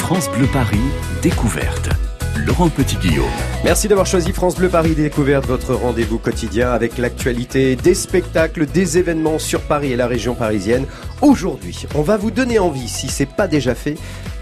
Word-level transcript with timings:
France 0.00 0.28
Bleu 0.30 0.48
Paris, 0.52 0.80
découverte. 1.22 1.90
Laurent 2.44 2.68
Petit-Guillaume. 2.68 3.30
Merci 3.62 3.86
d'avoir 3.86 4.06
choisi 4.06 4.32
France 4.32 4.56
Bleu 4.56 4.68
Paris 4.68 4.96
Découverte, 4.96 5.46
votre 5.46 5.72
rendez-vous 5.74 6.18
quotidien 6.18 6.72
avec 6.72 6.98
l'actualité 6.98 7.76
des 7.76 7.94
spectacles, 7.94 8.66
des 8.66 8.98
événements 8.98 9.38
sur 9.38 9.60
Paris 9.60 9.92
et 9.92 9.96
la 9.96 10.08
région 10.08 10.34
parisienne. 10.34 10.84
Aujourd'hui, 11.22 11.86
on 11.94 12.02
va 12.02 12.16
vous 12.16 12.32
donner 12.32 12.58
envie, 12.58 12.88
si 12.88 13.06
c'est 13.06 13.28
pas 13.28 13.46
déjà 13.46 13.76
fait, 13.76 13.96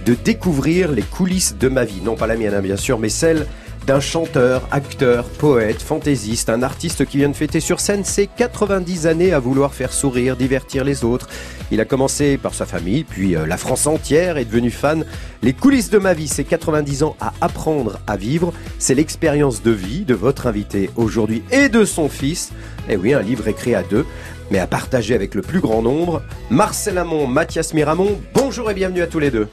de 0.06 0.14
découvrir 0.14 0.90
les 0.90 1.02
coulisses 1.02 1.56
de 1.58 1.68
ma 1.68 1.84
vie. 1.84 2.00
Non 2.02 2.16
pas 2.16 2.26
la 2.26 2.36
mienne, 2.36 2.54
hein, 2.54 2.62
bien 2.62 2.76
sûr, 2.76 2.98
mais 2.98 3.10
celle 3.10 3.46
d'un 3.88 4.00
chanteur, 4.00 4.68
acteur, 4.70 5.24
poète, 5.24 5.80
fantaisiste, 5.80 6.50
un 6.50 6.62
artiste 6.62 7.06
qui 7.06 7.16
vient 7.16 7.30
de 7.30 7.34
fêter 7.34 7.58
sur 7.58 7.80
scène 7.80 8.04
ses 8.04 8.26
90 8.26 9.06
années 9.06 9.32
à 9.32 9.38
vouloir 9.38 9.72
faire 9.72 9.94
sourire, 9.94 10.36
divertir 10.36 10.84
les 10.84 11.04
autres. 11.04 11.26
Il 11.70 11.80
a 11.80 11.86
commencé 11.86 12.36
par 12.36 12.52
sa 12.52 12.66
famille, 12.66 13.04
puis 13.04 13.34
euh, 13.34 13.46
la 13.46 13.56
France 13.56 13.86
entière 13.86 14.36
est 14.36 14.44
devenue 14.44 14.70
fan. 14.70 15.06
Les 15.42 15.54
coulisses 15.54 15.88
de 15.88 15.96
ma 15.96 16.12
vie, 16.12 16.28
c'est 16.28 16.44
90 16.44 17.02
ans 17.02 17.16
à 17.18 17.32
apprendre 17.40 17.98
à 18.06 18.18
vivre. 18.18 18.52
C'est 18.78 18.94
l'expérience 18.94 19.62
de 19.62 19.70
vie 19.70 20.04
de 20.04 20.14
votre 20.14 20.46
invité 20.46 20.90
aujourd'hui 20.96 21.42
et 21.50 21.70
de 21.70 21.86
son 21.86 22.10
fils. 22.10 22.50
Eh 22.90 22.96
oui, 22.98 23.14
un 23.14 23.22
livre 23.22 23.48
écrit 23.48 23.74
à 23.74 23.82
deux 23.82 24.04
mais 24.50 24.58
à 24.58 24.66
partager 24.66 25.14
avec 25.14 25.34
le 25.34 25.42
plus 25.42 25.60
grand 25.60 25.82
nombre. 25.82 26.22
Marcel 26.48 26.96
Amont, 26.96 27.26
Mathias 27.26 27.74
Miramont, 27.74 28.18
bonjour 28.32 28.70
et 28.70 28.74
bienvenue 28.74 29.02
à 29.02 29.06
tous 29.06 29.18
les 29.18 29.30
deux. 29.30 29.46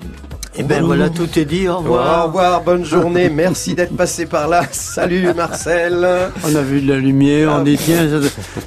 Et 0.58 0.62
eh 0.62 0.64
ben 0.64 0.84
voilà, 0.84 1.10
tout 1.10 1.38
est 1.38 1.44
dit. 1.44 1.68
Au 1.68 1.80
revoir. 1.80 2.24
Au 2.24 2.28
revoir, 2.28 2.64
bonne 2.64 2.86
journée. 2.86 3.28
Merci 3.30 3.76
d'être 3.76 3.94
passé 3.94 4.26
par 4.26 4.48
là. 4.48 4.64
Salut 4.72 5.34
Marcel. 5.34 6.08
On 6.46 6.56
a 6.56 6.62
vu 6.62 6.80
de 6.80 6.94
la 6.94 6.98
lumière, 6.98 7.52
on 7.60 7.62
dit 7.62 7.78
tiens, 7.78 8.08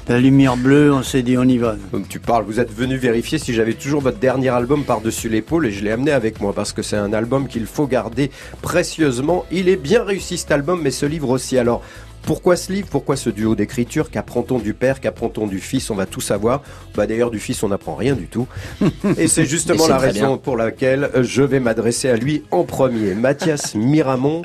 la 0.07 0.19
lumière 0.19 0.55
bleue, 0.55 0.93
on 0.93 1.01
s'est 1.01 1.23
dit 1.23 1.35
on 1.35 1.45
y 1.45 1.57
va. 1.57 1.77
Donc 1.91 2.07
tu 2.07 2.19
parles, 2.19 2.43
vous 2.45 2.59
êtes 2.59 2.71
venu 2.71 2.95
vérifier 2.95 3.39
si 3.39 3.55
j'avais 3.55 3.73
toujours 3.73 4.01
votre 4.01 4.19
dernier 4.19 4.49
album 4.49 4.83
par-dessus 4.83 5.29
l'épaule 5.29 5.65
et 5.65 5.71
je 5.71 5.83
l'ai 5.83 5.89
amené 5.89 6.11
avec 6.11 6.39
moi 6.39 6.53
parce 6.53 6.73
que 6.73 6.83
c'est 6.83 6.95
un 6.95 7.11
album 7.11 7.47
qu'il 7.47 7.65
faut 7.65 7.87
garder 7.87 8.29
précieusement. 8.61 9.45
Il 9.51 9.67
est 9.67 9.75
bien 9.75 10.03
réussi 10.03 10.37
cet 10.37 10.51
album, 10.51 10.81
mais 10.83 10.91
ce 10.91 11.07
livre 11.07 11.31
aussi. 11.31 11.57
Alors, 11.57 11.81
pourquoi 12.23 12.55
ce 12.55 12.71
livre? 12.71 12.87
Pourquoi 12.89 13.15
ce 13.15 13.29
duo 13.29 13.55
d'écriture? 13.55 14.09
Qu'apprend-on 14.11 14.59
du 14.59 14.73
père? 14.73 14.99
Qu'apprend-on 15.01 15.47
du 15.47 15.59
fils? 15.59 15.89
On 15.89 15.95
va 15.95 16.05
tout 16.05 16.21
savoir. 16.21 16.61
Bah, 16.95 17.07
D'ailleurs, 17.07 17.31
du 17.31 17.39
fils, 17.39 17.63
on 17.63 17.69
n'apprend 17.69 17.95
rien 17.95 18.15
du 18.15 18.27
tout. 18.27 18.47
Et 19.17 19.27
c'est 19.27 19.45
justement 19.45 19.87
la 19.87 19.97
raison 19.97 20.37
pour 20.37 20.57
laquelle 20.57 21.09
je 21.21 21.41
vais 21.41 21.59
m'adresser 21.59 22.09
à 22.09 22.15
lui 22.17 22.43
en 22.51 22.63
premier. 22.63 23.15
Mathias 23.15 23.75
Miramont. 23.75 24.43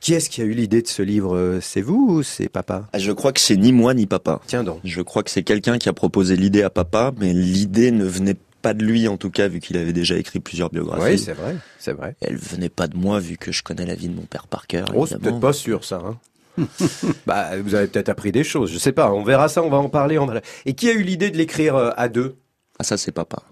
Qui 0.00 0.14
est-ce 0.14 0.28
qui 0.30 0.40
a 0.42 0.44
eu 0.44 0.50
l'idée 0.52 0.82
de 0.82 0.88
ce 0.88 1.00
livre? 1.00 1.60
C'est 1.62 1.80
vous 1.80 2.06
ou 2.08 2.22
c'est 2.24 2.48
papa? 2.48 2.88
Ah, 2.92 2.98
Je 2.98 3.12
crois 3.12 3.32
que 3.32 3.38
c'est 3.38 3.56
ni 3.56 3.72
moi 3.72 3.94
ni 3.94 4.06
papa. 4.06 4.40
Tiens 4.48 4.64
donc. 4.64 4.80
Je 4.82 5.00
crois 5.00 5.22
que 5.22 5.30
c'est 5.30 5.44
quelqu'un 5.44 5.78
qui 5.78 5.88
a 5.88 5.92
proposé 5.92 6.34
l'idée 6.34 6.64
à 6.64 6.70
papa, 6.70 7.12
mais 7.20 7.32
l'idée 7.32 7.92
ne 7.92 8.04
venait 8.04 8.34
pas 8.62 8.74
de 8.74 8.84
lui 8.84 9.06
en 9.06 9.16
tout 9.16 9.30
cas, 9.30 9.46
vu 9.46 9.60
qu'il 9.60 9.76
avait 9.76 9.92
déjà 9.92 10.16
écrit 10.16 10.40
plusieurs 10.40 10.70
biographies. 10.70 11.12
Oui, 11.12 11.18
c'est 11.18 11.34
vrai, 11.34 11.56
c'est 11.78 11.92
vrai. 11.92 12.16
Elle 12.20 12.36
venait 12.36 12.68
pas 12.68 12.88
de 12.88 12.96
moi, 12.96 13.20
vu 13.20 13.36
que 13.36 13.52
je 13.52 13.62
connais 13.62 13.86
la 13.86 13.94
vie 13.94 14.08
de 14.08 14.14
mon 14.14 14.22
père 14.22 14.48
par 14.48 14.66
cœur. 14.66 14.86
Oh, 14.94 15.06
c'est 15.06 15.18
peut-être 15.20 15.40
pas 15.40 15.52
sûr 15.52 15.84
ça. 15.84 16.02
Hein 16.04 16.16
bah, 17.26 17.58
vous 17.60 17.74
avez 17.74 17.86
peut-être 17.86 18.08
appris 18.08 18.32
des 18.32 18.44
choses, 18.44 18.70
je 18.70 18.78
sais 18.78 18.92
pas. 18.92 19.12
On 19.12 19.22
verra 19.22 19.48
ça, 19.48 19.62
on 19.62 19.70
va 19.70 19.78
en 19.78 19.88
parler. 19.88 20.18
Et 20.66 20.74
qui 20.74 20.88
a 20.88 20.92
eu 20.92 21.02
l'idée 21.02 21.30
de 21.30 21.36
l'écrire 21.36 21.76
euh, 21.76 21.90
à 21.96 22.08
deux? 22.08 22.36
Ah, 22.78 22.84
ça, 22.84 22.96
c'est 22.96 23.12
papa. 23.12 23.42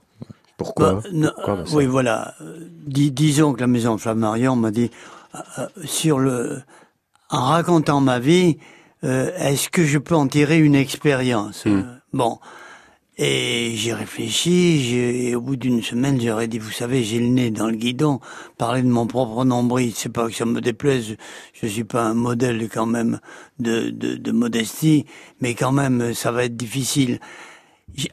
Pourquoi, 0.56 1.02
bah, 1.12 1.64
Oui, 1.72 1.86
voilà. 1.86 2.34
disons 2.86 3.54
que 3.54 3.60
la 3.60 3.66
maison 3.66 3.96
Flammarion 3.96 4.56
m'a 4.56 4.70
dit 4.70 4.90
euh, 5.34 5.38
euh, 5.58 5.66
sur 5.84 6.18
le, 6.18 6.60
en 7.30 7.44
racontant 7.46 8.00
ma 8.00 8.18
vie, 8.18 8.58
est-ce 9.02 9.70
que 9.70 9.84
je 9.84 9.96
peux 9.96 10.14
en 10.14 10.26
tirer 10.26 10.58
une 10.58 10.74
expérience? 10.74 11.64
Hmm. 11.64 11.84
Bon, 12.12 12.38
et 13.22 13.72
j'ai 13.76 13.92
réfléchi, 13.92 14.96
et 14.96 15.36
au 15.36 15.42
bout 15.42 15.56
d'une 15.56 15.82
semaine, 15.82 16.18
j'aurais 16.18 16.48
dit, 16.48 16.58
vous 16.58 16.70
savez, 16.70 17.04
j'ai 17.04 17.18
le 17.18 17.26
nez 17.26 17.50
dans 17.50 17.66
le 17.66 17.76
guidon, 17.76 18.18
parler 18.56 18.80
de 18.80 18.88
mon 18.88 19.06
propre 19.06 19.44
nombril, 19.44 19.92
c'est 19.94 20.08
pas 20.08 20.26
que 20.26 20.34
ça 20.34 20.46
me 20.46 20.62
déplaise, 20.62 21.16
je 21.52 21.66
suis 21.66 21.84
pas 21.84 22.02
un 22.04 22.14
modèle 22.14 22.66
quand 22.72 22.86
même 22.86 23.20
de, 23.58 23.90
de, 23.90 24.16
de 24.16 24.32
modestie, 24.32 25.04
mais 25.42 25.52
quand 25.52 25.70
même, 25.70 26.14
ça 26.14 26.32
va 26.32 26.44
être 26.44 26.56
difficile. 26.56 27.20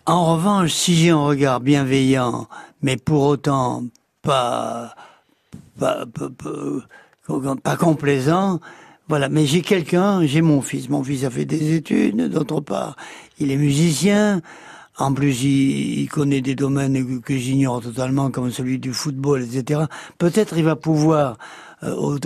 En 0.05 0.33
revanche, 0.33 0.73
si 0.73 0.93
j'ai 0.95 1.11
un 1.11 1.23
regard 1.23 1.61
bienveillant, 1.61 2.49
mais 2.81 2.97
pour 2.97 3.23
autant 3.23 3.85
pas, 4.23 4.93
pas, 5.79 6.05
pas, 6.05 7.55
pas 7.63 7.77
complaisant, 7.77 8.59
voilà, 9.07 9.29
mais 9.29 9.45
j'ai 9.45 9.61
quelqu'un, 9.61 10.25
j'ai 10.25 10.41
mon 10.41 10.61
fils. 10.61 10.89
Mon 10.89 11.01
fils 11.01 11.23
a 11.23 11.29
fait 11.29 11.45
des 11.45 11.75
études, 11.75 12.27
d'autre 12.27 12.59
part, 12.59 12.97
il 13.39 13.51
est 13.51 13.57
musicien. 13.57 14.41
En 14.99 15.13
plus, 15.13 15.43
il, 15.43 16.07
connaît 16.09 16.41
des 16.41 16.55
domaines 16.55 17.21
que, 17.21 17.37
j'ignore 17.37 17.81
totalement, 17.81 18.31
comme 18.31 18.51
celui 18.51 18.79
du 18.79 18.93
football, 18.93 19.43
etc. 19.43 19.81
Peut-être 20.17 20.57
il 20.57 20.63
va 20.63 20.75
pouvoir, 20.75 21.37
euh, 21.83 22.17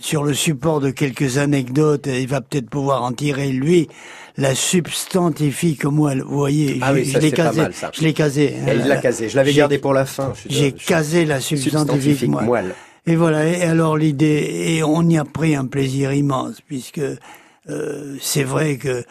sur 0.00 0.22
le 0.22 0.32
support 0.32 0.80
de 0.80 0.90
quelques 0.90 1.38
anecdotes, 1.38 2.06
il 2.06 2.28
va 2.28 2.40
peut-être 2.40 2.70
pouvoir 2.70 3.02
en 3.02 3.12
tirer, 3.12 3.50
lui, 3.50 3.88
la 4.36 4.54
substantifique 4.54 5.84
moi, 5.84 6.14
vous 6.14 6.38
voyez, 6.38 6.78
ah 6.80 6.94
je, 6.94 7.18
l'ai 7.18 7.32
casé, 7.32 7.62
je 7.92 8.02
l'ai 8.02 8.12
casé. 8.12 8.54
Il 8.68 8.86
l'a 8.86 8.96
casé, 8.98 9.28
je 9.28 9.36
l'avais 9.36 9.52
gardé 9.52 9.78
pour 9.78 9.92
la 9.92 10.06
fin. 10.06 10.32
J'ai 10.48 10.72
casé 10.72 11.24
la 11.24 11.40
substantifique, 11.40 12.28
moelle. 12.28 12.74
Et 13.06 13.16
voilà, 13.16 13.46
et 13.46 13.62
alors 13.62 13.96
l'idée, 13.96 14.76
et 14.76 14.82
on 14.84 15.02
y 15.08 15.18
a 15.18 15.24
pris 15.24 15.56
un 15.56 15.66
plaisir 15.66 16.12
immense, 16.12 16.60
puisque 16.60 17.00
euh, 17.00 18.16
c'est 18.20 18.44
vrai 18.44 18.76
que 18.76 19.04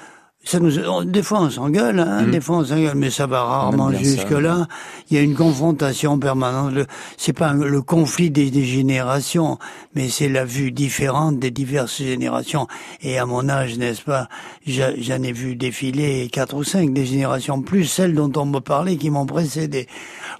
ça 0.45 0.59
nous, 0.59 1.03
des 1.05 1.21
fois 1.21 1.41
on 1.41 1.49
s'engueule, 1.49 1.99
hein, 1.99 2.23
mm. 2.23 2.31
des 2.31 2.41
fois 2.41 2.57
on 2.57 2.65
s'engueule, 2.65 2.95
mais 2.95 3.09
ça 3.09 3.27
va 3.27 3.43
rarement 3.43 3.91
jusque 3.91 4.31
là. 4.31 4.67
Il 5.09 5.17
y 5.17 5.19
a 5.19 5.23
une 5.23 5.35
confrontation 5.35 6.17
permanente. 6.17 6.73
C'est 7.17 7.33
pas 7.33 7.53
le 7.53 7.81
conflit 7.81 8.31
des, 8.31 8.49
des 8.49 8.63
générations, 8.63 9.59
mais 9.95 10.07
c'est 10.07 10.29
la 10.29 10.45
vue 10.45 10.71
différente 10.71 11.39
des 11.39 11.51
diverses 11.51 11.97
générations. 11.97 12.67
Et 13.01 13.19
à 13.19 13.25
mon 13.25 13.49
âge, 13.49 13.77
n'est-ce 13.77 14.01
pas, 14.01 14.29
j'en 14.65 15.23
ai 15.23 15.31
vu 15.33 15.55
défiler 15.55 16.29
quatre 16.31 16.55
ou 16.55 16.63
cinq 16.63 16.93
des 16.93 17.05
générations, 17.05 17.61
plus 17.61 17.85
celles 17.85 18.15
dont 18.15 18.31
on 18.35 18.45
me 18.45 18.59
parlait 18.59 18.97
qui 18.97 19.09
m'ont 19.09 19.25
précédé. 19.25 19.87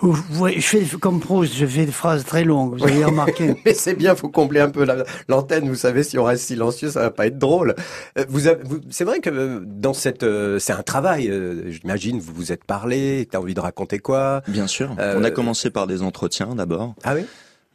Je 0.02 0.62
fais 0.62 0.86
comme 1.00 1.20
Proust, 1.20 1.54
je 1.56 1.66
fais 1.66 1.86
des 1.86 1.92
phrases 1.92 2.24
très 2.24 2.46
longues, 2.46 2.80
vous 2.80 2.84
avez 2.84 3.04
remarqué. 3.04 3.56
mais 3.66 3.74
c'est 3.74 3.96
bien, 3.96 4.16
faut 4.16 4.30
combler 4.30 4.62
un 4.62 4.70
peu 4.70 4.88
l'antenne. 5.28 5.68
Vous 5.68 5.76
savez, 5.76 6.04
si 6.04 6.18
on 6.18 6.24
reste 6.24 6.46
silencieux, 6.46 6.90
ça 6.90 7.02
va 7.02 7.12
pas 7.12 7.28
être 7.28 7.38
drôle. 7.38 7.76
Euh, 8.18 8.26
vous, 8.30 8.42
vous 8.64 8.80
c'est 8.90 9.04
vrai 9.04 9.20
que 9.20 9.30
euh, 9.30 9.60
dans 9.90 9.94
cette, 9.94 10.22
euh, 10.22 10.60
c'est 10.60 10.74
un 10.74 10.84
travail. 10.84 11.32
J'imagine, 11.68 12.20
vous 12.20 12.34
vous 12.34 12.52
êtes 12.52 12.64
parlé, 12.64 13.28
t'as 13.30 13.40
envie 13.40 13.56
de 13.56 13.60
raconter 13.60 13.98
quoi? 13.98 14.42
Bien 14.48 14.68
sûr. 14.68 14.96
on 15.00 15.24
a 15.24 15.32
commencé 15.32 15.72
par 15.72 15.88
des 15.88 16.04
entretiens 16.04 16.54
d'abord. 16.56 16.94
Ah 17.04 17.16
oui? 17.16 17.26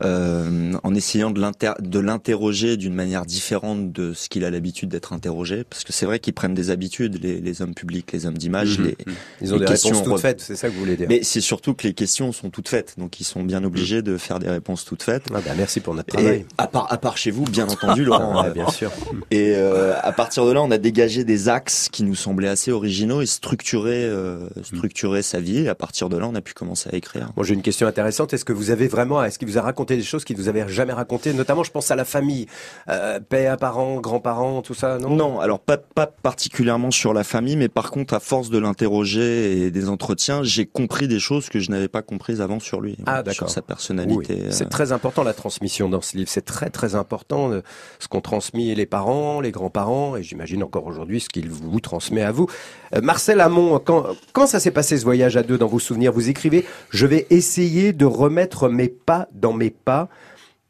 Euh, 0.03 0.73
en 0.83 0.95
essayant 0.95 1.31
de 1.31 2.01
l'interroger 2.01 2.77
d'une 2.77 2.95
manière 2.95 3.25
différente 3.25 3.93
de 3.93 4.13
ce 4.13 4.29
qu'il 4.29 4.45
a 4.45 4.51
l'habitude 4.51 4.89
d'être 4.89 5.13
interrogé, 5.13 5.63
parce 5.63 5.85
que 5.85 5.93
c'est 5.93 6.05
vrai 6.05 6.19
qu'ils 6.19 6.35
prennent 6.35 6.55
des 6.55 6.71
habitudes, 6.71 7.23
les, 7.23 7.41
les, 7.41 7.63
hommes 7.63 7.75
publics, 7.75 8.11
les 8.13 8.27
hommes 8.27 8.37
d'image. 8.37 8.81
Mhm. 8.81 8.87
les, 8.87 8.97
ils 9.41 9.55
ont 9.55 9.57
des 9.57 9.67
réponses 9.67 10.03
toutes 10.03 10.19
faites, 10.19 10.41
c'est 10.41 10.57
ça 10.57 10.69
que 10.69 10.75
vous 10.75 10.81
voulez 10.81 10.97
dire. 10.97 11.07
Mais 11.09 11.21
c'est 11.23 11.41
surtout 11.41 11.75
que 11.75 11.87
les 11.87 11.95
questions 11.95 12.33
sont 12.33 12.51
toutes 12.51 12.69
faites, 12.69 12.95
donc 12.99 13.21
ils 13.21 13.25
sont 13.25 13.45
bien 13.45 13.63
obligés 13.63 14.03
de 14.03 14.17
faire 14.17 14.41
des 14.41 14.49
réponses 14.49 14.85
toutes 14.85 15.05
faites. 15.05 15.27
Ah 15.33 15.41
bah 15.45 15.53
merci 15.57 15.79
pour 15.79 15.95
notre 15.95 16.09
travail. 16.09 16.45
à 16.59 16.67
part, 16.67 16.93
à 16.93 16.99
part 16.99 17.17
chez 17.17 17.31
vous, 17.31 17.45
bien 17.45 17.69
entendu, 17.69 18.05
Laurent. 18.05 18.43
Ah, 18.45 18.51
bien 18.51 18.69
sûr. 18.71 18.91
Et 19.31 19.55
euh, 19.55 19.95
à 20.03 20.11
partir 20.11 20.45
de 20.45 20.51
là, 20.51 20.61
on 20.61 20.73
a 20.73 20.79
dégagé 20.79 21.23
des 21.23 21.49
axes 21.49 21.89
qui 21.89 22.03
nous 22.03 22.17
semblaient 22.17 22.49
assez 22.49 22.73
originaux 22.73 23.23
et 23.23 23.27
structurer, 23.27 24.05
euh, 24.05 24.49
structurer 24.65 25.23
sa 25.23 25.39
vie. 25.39 25.59
Et 25.59 25.69
à 25.69 25.77
partir 25.77 26.09
de 26.09 26.17
là, 26.17 26.27
on 26.29 26.35
a 26.35 26.41
pu 26.41 26.53
commencer 26.53 26.91
à 26.93 26.97
écrire. 26.97 27.31
Bon, 27.37 27.45
j'ai 27.45 27.55
une 27.55 27.63
question 27.63 27.87
intéressante. 27.87 28.35
Est-ce 28.35 28.45
que 28.45 28.53
vous 28.53 28.71
avez 28.71 28.89
vraiment, 28.89 29.23
est-ce 29.23 29.39
qu'il 29.39 29.47
vous 29.47 29.59
a 29.59 29.63
raconté 29.63 29.84
des 29.85 30.03
choses 30.03 30.25
qui 30.25 30.35
vous 30.35 30.49
avez 30.49 30.65
jamais 30.69 30.93
raconté 30.93 31.33
Notamment, 31.33 31.65
je 31.65 31.71
pense 31.71 31.91
à 31.91 31.97
la 31.97 32.05
famille, 32.05 32.47
euh, 32.89 33.21
père, 33.21 33.57
parents, 33.57 34.01
grands-parents, 34.01 34.63
tout 34.63 34.75
ça, 34.75 34.99
non? 34.99 35.11
Non, 35.11 35.41
alors 35.41 35.59
pas, 35.59 35.77
pas 35.77 36.07
particulièrement 36.07 36.91
sur 36.91 37.15
la 37.15 37.25
famille, 37.25 37.57
mais 37.57 37.69
par 37.69 37.91
contre, 37.91 38.15
à 38.15 38.21
force 38.21 38.51
de 38.51 38.59
l'interroger 38.59 39.65
et 39.65 39.71
des 39.71 39.89
entretiens, 39.89 40.43
j'ai 40.43 40.67
compris 40.67 41.09
des 41.09 41.21
choses 41.21 41.49
que 41.49 41.59
je 41.61 41.71
n'avais 41.71 41.89
pas 41.89 42.03
comprises 42.03 42.41
avant 42.41 42.61
sur 42.61 42.81
lui, 42.81 42.97
ah, 43.07 43.23
sur 43.31 43.51
sa 43.51 43.63
personnalité. 43.63 44.45
Euh. 44.45 44.51
C'est 44.51 44.69
très 44.69 44.93
important 44.93 45.23
la 45.23 45.35
transmission 45.35 45.89
dans 45.89 46.01
ce 46.01 46.17
livre. 46.17 46.29
C'est 46.29 46.45
très 46.45 46.71
très 46.71 46.95
important 46.95 47.53
euh, 47.53 47.63
ce 47.99 48.09
qu'ont 48.09 48.21
transmis 48.21 48.75
les 48.75 48.87
parents, 48.87 49.41
les 49.41 49.51
grands-parents, 49.51 50.17
et 50.17 50.23
j'imagine 50.23 50.63
encore 50.63 50.87
aujourd'hui 50.87 51.21
ce 51.21 51.29
qu'il 51.29 51.51
vous 51.51 51.81
transmet 51.81 52.23
à 52.23 52.33
vous. 52.33 52.49
Euh, 52.95 53.01
Marcel 53.03 53.41
Hamon, 53.41 53.79
quand, 53.79 54.07
quand 54.33 54.47
ça 54.47 54.61
s'est 54.61 54.71
passé 54.71 54.99
ce 54.99 55.05
voyage 55.05 55.37
à 55.37 55.43
deux 55.43 55.59
dans 55.59 55.67
vos 55.67 55.79
souvenirs 55.79 56.13
Vous 56.13 56.29
écrivez 56.29 56.65
«Je 56.91 57.07
vais 57.07 57.27
essayer 57.31 57.93
de 57.93 58.05
remettre 58.05 58.69
mes 58.69 58.89
pas 58.89 59.29
dans 59.33 59.53
mes 59.53 59.71
pas». 59.71 60.09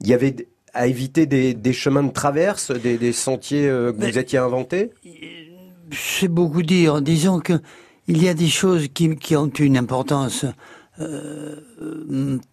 Il 0.00 0.08
y 0.08 0.14
avait 0.14 0.48
à 0.74 0.88
éviter 0.88 1.26
des, 1.26 1.72
chemins 1.72 2.02
de 2.02 2.12
traverse, 2.12 2.72
des, 2.72 3.12
sentiers 3.12 3.68
euh, 3.68 3.92
que 3.92 4.04
vous 4.04 4.18
étiez 4.18 4.38
inventés? 4.38 4.90
C'est 5.92 6.28
beaucoup 6.28 6.62
dire. 6.62 7.00
Disons 7.00 7.38
que 7.38 7.60
il 8.08 8.22
y 8.22 8.28
a 8.28 8.34
des 8.34 8.48
choses 8.48 8.88
qui, 8.92 9.36
ont 9.36 9.48
une 9.48 9.78
importance 9.78 10.44
euh, 11.00 11.56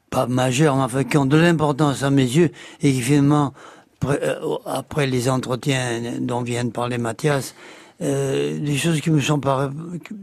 pas 0.09 0.27
majeure, 0.27 0.77
mais 0.77 0.83
enfin 0.83 1.03
qui 1.03 1.17
ont 1.17 1.25
de 1.25 1.35
l'importance 1.35 2.03
à 2.03 2.09
mes 2.09 2.23
yeux 2.23 2.51
et 2.81 2.93
qui 2.93 3.01
finalement, 3.01 3.53
après 4.65 5.07
les 5.07 5.29
entretiens 5.29 6.19
dont 6.19 6.41
vient 6.41 6.63
de 6.63 6.71
parler 6.71 6.97
Mathias, 6.97 7.55
euh, 8.01 8.57
des 8.59 8.77
choses 8.77 8.99
qui 8.99 9.11
me 9.11 9.19
sont 9.19 9.39
pas 9.39 9.69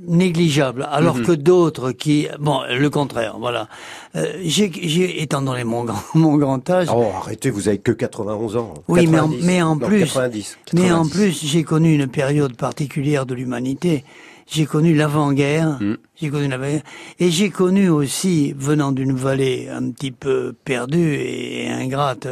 négligeables, 0.09 0.89
alors 0.91 1.17
mhm. 1.17 1.27
que 1.27 1.33
d'autres 1.33 1.93
qui, 1.93 2.27
bon, 2.41 2.63
le 2.69 2.91
contraire, 2.91 3.37
voilà. 3.39 3.69
Euh, 4.17 4.33
j'ai, 4.43 5.23
étant 5.23 5.43
donné 5.43 5.63
mon 5.63 5.85
grand, 5.85 6.03
mon 6.15 6.37
grand 6.37 6.69
âge. 6.71 6.89
Oh, 6.93 7.07
arrêtez, 7.17 7.51
vous 7.51 7.69
avez 7.69 7.79
que 7.79 7.93
91 7.93 8.57
ans. 8.57 8.75
Oui, 8.89 9.07
mais 9.07 9.21
en, 9.21 9.29
mais 9.29 9.63
en 9.63 9.79
plus, 9.79 10.19
mais 10.73 10.91
en 10.91 11.07
plus, 11.07 11.45
j'ai 11.45 11.63
connu 11.63 11.95
une 11.95 12.09
période 12.09 12.57
particulière 12.57 13.27
de 13.27 13.35
l'humanité. 13.35 14.05
J'ai 14.51 14.65
connu 14.65 14.95
l'avant-guerre, 14.95 15.79
mm. 15.81 15.97
j'ai 16.17 16.31
connu 16.31 16.49
l'avant-guerre, 16.49 16.83
et 17.21 17.31
j'ai 17.31 17.51
connu 17.51 17.91
aussi, 17.91 18.55
venant 18.57 18.93
d'une 18.93 19.13
vallée 19.13 19.69
un 19.69 19.91
petit 19.91 20.11
peu 20.11 20.55
perdue 20.65 21.15
et 21.15 21.69
ingrate, 21.69 22.27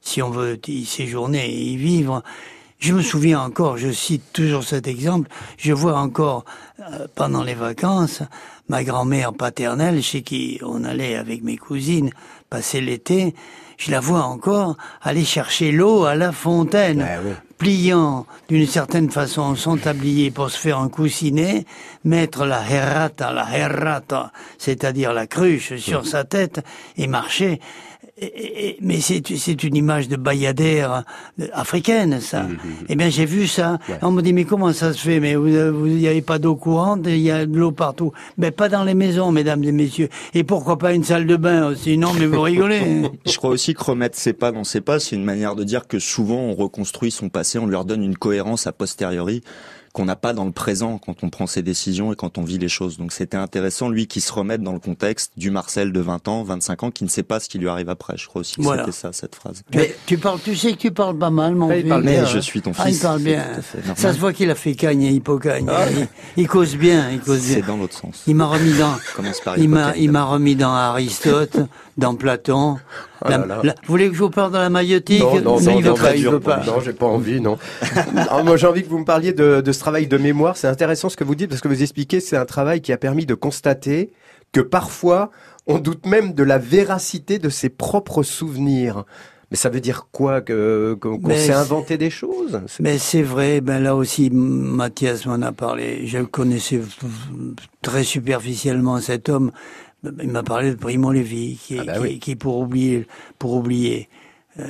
si 0.00 0.22
on 0.22 0.30
veut 0.30 0.60
y 0.68 0.84
séjourner 0.84 1.46
et 1.46 1.62
y 1.72 1.76
vivre, 1.76 2.22
je 2.82 2.92
me 2.92 3.00
souviens 3.00 3.40
encore, 3.40 3.78
je 3.78 3.92
cite 3.92 4.32
toujours 4.32 4.64
cet 4.64 4.88
exemple, 4.88 5.30
je 5.56 5.72
vois 5.72 5.96
encore 5.98 6.44
euh, 6.80 7.06
pendant 7.14 7.44
les 7.44 7.54
vacances 7.54 8.22
ma 8.68 8.82
grand-mère 8.82 9.32
paternelle 9.32 10.02
chez 10.02 10.22
qui 10.22 10.58
on 10.64 10.82
allait 10.82 11.14
avec 11.14 11.42
mes 11.44 11.56
cousines 11.56 12.10
passer 12.50 12.80
l'été, 12.80 13.34
je 13.78 13.92
la 13.92 14.00
vois 14.00 14.24
encore 14.24 14.76
aller 15.00 15.24
chercher 15.24 15.70
l'eau 15.70 16.04
à 16.04 16.16
la 16.16 16.32
fontaine, 16.32 17.06
ah 17.08 17.20
pliant 17.56 18.26
d'une 18.48 18.66
certaine 18.66 19.10
façon 19.10 19.54
son 19.54 19.76
tablier 19.76 20.32
pour 20.32 20.50
se 20.50 20.58
faire 20.58 20.78
un 20.78 20.88
coussinet, 20.88 21.64
mettre 22.04 22.44
la 22.44 22.68
herrata, 22.68 23.32
la 23.32 23.46
herrata, 23.56 24.32
c'est-à-dire 24.58 25.12
la 25.12 25.28
cruche 25.28 25.76
sur 25.76 26.04
sa 26.04 26.24
tête 26.24 26.60
et 26.96 27.06
marcher 27.06 27.60
mais 28.80 29.00
c'est 29.00 29.64
une 29.64 29.76
image 29.76 30.08
de 30.08 30.16
bayadère 30.16 31.04
africaine, 31.52 32.20
ça. 32.20 32.42
Mmh, 32.42 32.48
mmh, 32.48 32.54
mmh. 32.54 32.86
Eh 32.88 32.96
bien, 32.96 33.08
j'ai 33.08 33.24
vu 33.24 33.46
ça. 33.46 33.78
On 34.02 34.10
me 34.10 34.22
dit, 34.22 34.32
mais 34.32 34.44
comment 34.44 34.72
ça 34.72 34.92
se 34.92 34.98
fait? 34.98 35.20
Mais 35.20 35.34
vous 35.34 35.86
n'y 35.86 36.06
avez 36.08 36.22
pas 36.22 36.38
d'eau 36.38 36.56
courante, 36.56 37.00
il 37.06 37.18
y 37.18 37.30
a 37.30 37.46
de 37.46 37.56
l'eau 37.56 37.72
partout. 37.72 38.12
Mais 38.38 38.50
pas 38.50 38.68
dans 38.68 38.84
les 38.84 38.94
maisons, 38.94 39.32
mesdames 39.32 39.64
et 39.64 39.72
messieurs. 39.72 40.08
Et 40.34 40.44
pourquoi 40.44 40.78
pas 40.78 40.92
une 40.92 41.04
salle 41.04 41.26
de 41.26 41.36
bain 41.36 41.66
aussi? 41.66 41.98
Non, 41.98 42.12
mais 42.18 42.26
vous 42.26 42.40
rigolez. 42.40 43.10
Je 43.26 43.36
crois 43.36 43.50
aussi 43.50 43.74
que 43.74 43.82
remettre 43.82 44.18
ses 44.18 44.32
pas 44.32 44.52
dans 44.52 44.64
ses 44.64 44.80
pas, 44.80 44.98
c'est 44.98 45.16
une 45.16 45.24
manière 45.24 45.54
de 45.54 45.64
dire 45.64 45.86
que 45.86 45.98
souvent 45.98 46.38
on 46.38 46.54
reconstruit 46.54 47.10
son 47.10 47.28
passé, 47.28 47.58
on 47.58 47.66
leur 47.66 47.84
donne 47.84 48.02
une 48.02 48.16
cohérence 48.16 48.66
a 48.66 48.72
posteriori 48.72 49.42
qu'on 49.92 50.06
n'a 50.06 50.16
pas 50.16 50.32
dans 50.32 50.44
le 50.44 50.52
présent 50.52 50.98
quand 50.98 51.22
on 51.22 51.28
prend 51.28 51.46
ses 51.46 51.62
décisions 51.62 52.12
et 52.12 52.16
quand 52.16 52.38
on 52.38 52.42
vit 52.42 52.58
les 52.58 52.68
choses. 52.68 52.96
Donc 52.96 53.12
c'était 53.12 53.36
intéressant, 53.36 53.90
lui, 53.90 54.06
qui 54.06 54.20
se 54.20 54.32
remette 54.32 54.62
dans 54.62 54.72
le 54.72 54.78
contexte 54.78 55.32
du 55.36 55.50
Marcel 55.50 55.92
de 55.92 56.00
20 56.00 56.28
ans, 56.28 56.42
25 56.44 56.82
ans, 56.84 56.90
qui 56.90 57.04
ne 57.04 57.10
sait 57.10 57.22
pas 57.22 57.40
ce 57.40 57.48
qui 57.48 57.58
lui 57.58 57.68
arrive 57.68 57.90
après. 57.90 58.16
Je 58.16 58.26
crois 58.26 58.40
aussi 58.40 58.56
que 58.56 58.62
c'était 58.62 58.92
ça, 58.92 59.12
cette 59.12 59.34
phrase. 59.34 59.62
Mais 59.74 59.94
tu 60.06 60.16
parles, 60.16 60.40
tu 60.42 60.56
sais 60.56 60.72
que 60.72 60.78
tu 60.78 60.90
parles 60.90 61.18
pas 61.18 61.30
mal, 61.30 61.54
mon 61.54 61.68
fils. 61.68 61.84
Mais 62.02 62.24
je 62.26 62.38
suis 62.38 62.62
ton 62.62 62.72
fils. 62.72 62.84
Ah, 62.84 62.90
il 62.90 62.98
parle 62.98 63.22
bien. 63.22 63.44
Ça 63.96 64.14
se 64.14 64.18
voit 64.18 64.32
qu'il 64.32 64.50
a 64.50 64.54
fait 64.54 64.74
cagne 64.74 65.02
et 65.02 65.10
hypocagne. 65.10 65.66
Ah. 65.68 65.84
Il, 66.36 66.48
cause 66.48 66.76
bien, 66.76 67.10
il 67.10 67.20
cause 67.20 67.42
bien. 67.42 67.56
C'est 67.56 67.66
dans 67.66 67.76
l'autre 67.76 67.96
sens. 67.98 68.22
Il 68.26 68.34
m'a 68.34 68.46
remis 68.46 68.72
dans, 68.78 68.94
il 69.58 69.68
m'a, 69.68 69.96
il 69.96 70.10
m'a 70.10 70.24
remis 70.24 70.56
dans 70.56 70.72
Aristote, 70.72 71.58
dans 71.96 72.14
Platon. 72.14 72.78
Oh 73.24 73.28
vous 73.28 73.70
voulez 73.86 74.08
que 74.08 74.14
je 74.14 74.22
vous 74.22 74.30
parle 74.30 74.52
de 74.52 74.58
la 74.58 74.70
maïotique 74.70 75.20
Non, 75.22 75.40
non, 75.40 75.60
non, 75.60 75.78
il 75.78 75.92
pas, 75.92 76.16
il 76.16 76.28
veut 76.28 76.40
pas. 76.40 76.62
Non, 76.66 76.80
j'ai 76.80 76.92
pas 76.92 77.06
envie, 77.06 77.40
non. 77.40 77.58
moi, 78.44 78.56
j'ai 78.56 78.66
envie 78.66 78.82
que 78.82 78.88
vous 78.88 78.98
me 78.98 79.04
parliez 79.04 79.32
de, 79.32 79.60
de 79.60 79.72
ce 79.72 79.78
travail 79.78 80.06
de 80.06 80.18
mémoire. 80.18 80.56
C'est 80.56 80.68
intéressant 80.68 81.08
ce 81.08 81.16
que 81.16 81.24
vous 81.24 81.34
dites 81.34 81.48
parce 81.50 81.60
que 81.60 81.68
vous 81.68 81.82
expliquez, 81.82 82.20
c'est 82.20 82.36
un 82.36 82.46
travail 82.46 82.80
qui 82.80 82.92
a 82.92 82.96
permis 82.96 83.26
de 83.26 83.34
constater 83.34 84.12
que 84.52 84.60
parfois, 84.60 85.30
on 85.66 85.78
doute 85.78 86.06
même 86.06 86.34
de 86.34 86.42
la 86.42 86.58
véracité 86.58 87.38
de 87.38 87.48
ses 87.48 87.68
propres 87.68 88.22
souvenirs. 88.22 89.04
Mais 89.52 89.58
ça 89.58 89.68
veut 89.68 89.80
dire 89.80 90.08
quoi 90.10 90.40
que 90.40 90.96
qu'on 90.98 91.28
s'est 91.28 91.52
inventé 91.52 91.98
des 91.98 92.08
choses? 92.08 92.62
Mais 92.80 92.96
c'est 92.96 93.20
vrai. 93.20 93.60
Ben 93.60 93.82
là 93.82 93.94
aussi, 93.94 94.30
Mathias 94.30 95.26
m'en 95.26 95.42
a 95.42 95.52
parlé. 95.52 96.06
Je 96.06 96.20
connaissais 96.20 96.80
très 97.82 98.02
superficiellement 98.02 98.98
cet 98.98 99.28
homme, 99.28 99.52
il 100.04 100.30
m'a 100.30 100.42
parlé 100.42 100.70
de 100.70 100.76
Primo 100.76 101.12
Levi, 101.12 101.58
qui, 101.62 101.78
ah 101.78 101.84
bah 101.84 102.08
qui, 102.20 102.36
pour 102.36 102.58
oublier, 102.58 103.06
pour 103.38 103.54
oublier, 103.54 104.08
euh, 104.58 104.68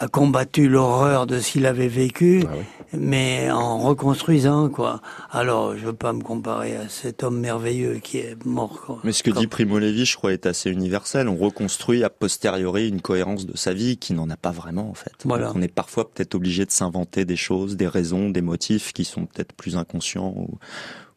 a 0.00 0.08
combattu 0.08 0.66
l'horreur 0.68 1.26
de 1.26 1.38
ce 1.40 1.52
qu'il 1.52 1.66
avait 1.66 1.88
vécu, 1.88 2.44
ah 2.48 2.54
mais 2.94 3.50
en 3.50 3.78
reconstruisant 3.78 4.70
quoi. 4.70 5.02
Alors, 5.30 5.76
je 5.76 5.84
veux 5.84 5.92
pas 5.92 6.14
me 6.14 6.22
comparer 6.22 6.74
à 6.74 6.88
cet 6.88 7.22
homme 7.22 7.38
merveilleux 7.38 8.00
qui 8.02 8.18
est 8.18 8.42
mort. 8.46 8.98
Mais 9.04 9.12
ce 9.12 9.22
que 9.22 9.30
dit 9.30 9.46
Primo 9.46 9.78
Levi, 9.78 10.06
je 10.06 10.16
crois, 10.16 10.32
est 10.32 10.46
assez 10.46 10.70
universel. 10.70 11.28
On 11.28 11.36
reconstruit 11.36 12.02
a 12.02 12.08
posteriori 12.08 12.88
une 12.88 13.02
cohérence 13.02 13.44
de 13.44 13.56
sa 13.56 13.74
vie 13.74 13.98
qui 13.98 14.14
n'en 14.14 14.30
a 14.30 14.36
pas 14.36 14.52
vraiment 14.52 14.88
en 14.88 14.94
fait. 14.94 15.12
Voilà. 15.24 15.52
on 15.54 15.60
est 15.60 15.68
parfois 15.68 16.10
peut-être 16.10 16.34
obligé 16.34 16.64
de 16.64 16.70
s'inventer 16.70 17.26
des 17.26 17.36
choses, 17.36 17.76
des 17.76 17.88
raisons, 17.88 18.30
des 18.30 18.42
motifs 18.42 18.94
qui 18.94 19.04
sont 19.04 19.26
peut-être 19.26 19.52
plus 19.52 19.76
inconscients 19.76 20.32
ou 20.34 20.58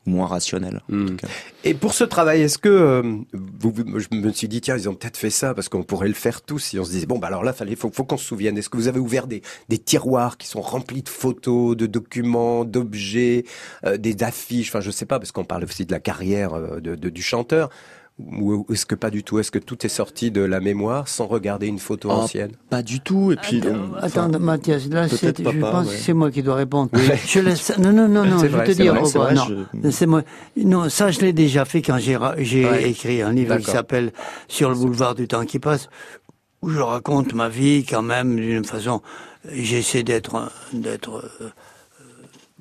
moins 0.05 0.27
rationnel. 0.27 0.81
Hmm. 0.89 1.15
Et 1.63 1.73
pour 1.73 1.93
ce 1.93 2.03
travail, 2.03 2.41
est-ce 2.41 2.57
que 2.57 2.69
euh, 2.69 3.01
vous, 3.33 3.73
je 3.75 4.15
me 4.15 4.31
suis 4.31 4.47
dit 4.47 4.61
tiens 4.61 4.77
ils 4.77 4.89
ont 4.89 4.95
peut-être 4.95 5.17
fait 5.17 5.29
ça 5.29 5.53
parce 5.53 5.69
qu'on 5.69 5.83
pourrait 5.83 6.07
le 6.09 6.13
faire 6.13 6.41
tous 6.41 6.59
si 6.59 6.79
on 6.79 6.83
se 6.83 6.91
disait 6.91 7.05
bon 7.05 7.19
bah 7.19 7.27
alors 7.27 7.43
là 7.43 7.53
fallait 7.53 7.75
faut, 7.75 7.89
faut 7.91 8.03
qu'on 8.03 8.17
se 8.17 8.25
souvienne. 8.25 8.57
Est-ce 8.57 8.69
que 8.69 8.77
vous 8.77 8.87
avez 8.87 8.99
ouvert 8.99 9.27
des, 9.27 9.41
des 9.69 9.77
tiroirs 9.77 10.37
qui 10.37 10.47
sont 10.47 10.61
remplis 10.61 11.03
de 11.03 11.09
photos, 11.09 11.77
de 11.77 11.85
documents, 11.85 12.65
d'objets, 12.65 13.45
euh, 13.85 13.97
des 13.97 14.23
affiches, 14.23 14.69
enfin 14.69 14.81
je 14.81 14.91
sais 14.91 15.05
pas 15.05 15.19
parce 15.19 15.31
qu'on 15.31 15.45
parle 15.45 15.63
aussi 15.63 15.85
de 15.85 15.91
la 15.91 15.99
carrière 15.99 16.53
euh, 16.53 16.79
de, 16.79 16.95
du 16.95 17.21
chanteur. 17.21 17.69
Ou 18.19 18.65
est-ce 18.71 18.85
que 18.85 18.93
pas 18.93 19.09
du 19.09 19.23
tout? 19.23 19.39
Est-ce 19.39 19.49
que 19.49 19.57
tout 19.57 19.85
est 19.85 19.89
sorti 19.89 20.29
de 20.29 20.41
la 20.41 20.59
mémoire 20.59 21.07
sans 21.07 21.25
regarder 21.25 21.65
une 21.65 21.79
photo 21.79 22.11
ah, 22.11 22.17
ancienne? 22.17 22.51
Pas 22.69 22.83
du 22.83 22.99
tout. 22.99 23.31
Et 23.31 23.35
puis, 23.37 23.61
attends, 23.99 24.29
Mathias, 24.39 24.87
là, 24.87 25.07
je 25.07 25.15
pense 25.59 25.89
que 25.89 25.95
c'est 25.95 26.13
moi 26.13 26.29
qui 26.29 26.43
dois 26.43 26.55
répondre. 26.55 26.91
Je 27.27 27.39
laisse. 27.39 27.75
Non, 27.79 27.91
non, 27.91 28.07
non, 28.07 28.23
non. 28.23 28.37
je 28.37 28.45
vais 28.45 28.63
te 28.65 28.71
dire. 28.73 28.93
non, 28.93 29.91
c'est 29.91 30.05
moi. 30.05 30.21
Non, 30.55 30.89
ça, 30.89 31.09
je 31.09 31.21
l'ai 31.21 31.33
déjà 31.33 31.65
fait 31.65 31.81
quand 31.81 31.97
j'ai 31.97 32.17
j'ai 32.37 32.89
écrit 32.89 33.21
un 33.23 33.31
livre 33.31 33.57
qui 33.57 33.71
s'appelle 33.71 34.11
Sur 34.47 34.69
le 34.69 34.75
boulevard 34.75 35.15
du 35.15 35.27
temps 35.27 35.45
qui 35.45 35.57
passe, 35.57 35.89
où 36.61 36.69
je 36.69 36.79
raconte 36.79 37.33
ma 37.33 37.49
vie 37.49 37.83
quand 37.83 38.03
même 38.03 38.35
d'une 38.35 38.65
façon. 38.65 39.01
J'essaie 39.51 40.03
d'être 40.03 40.51
d'être 40.71 41.31
euh, 41.41 41.49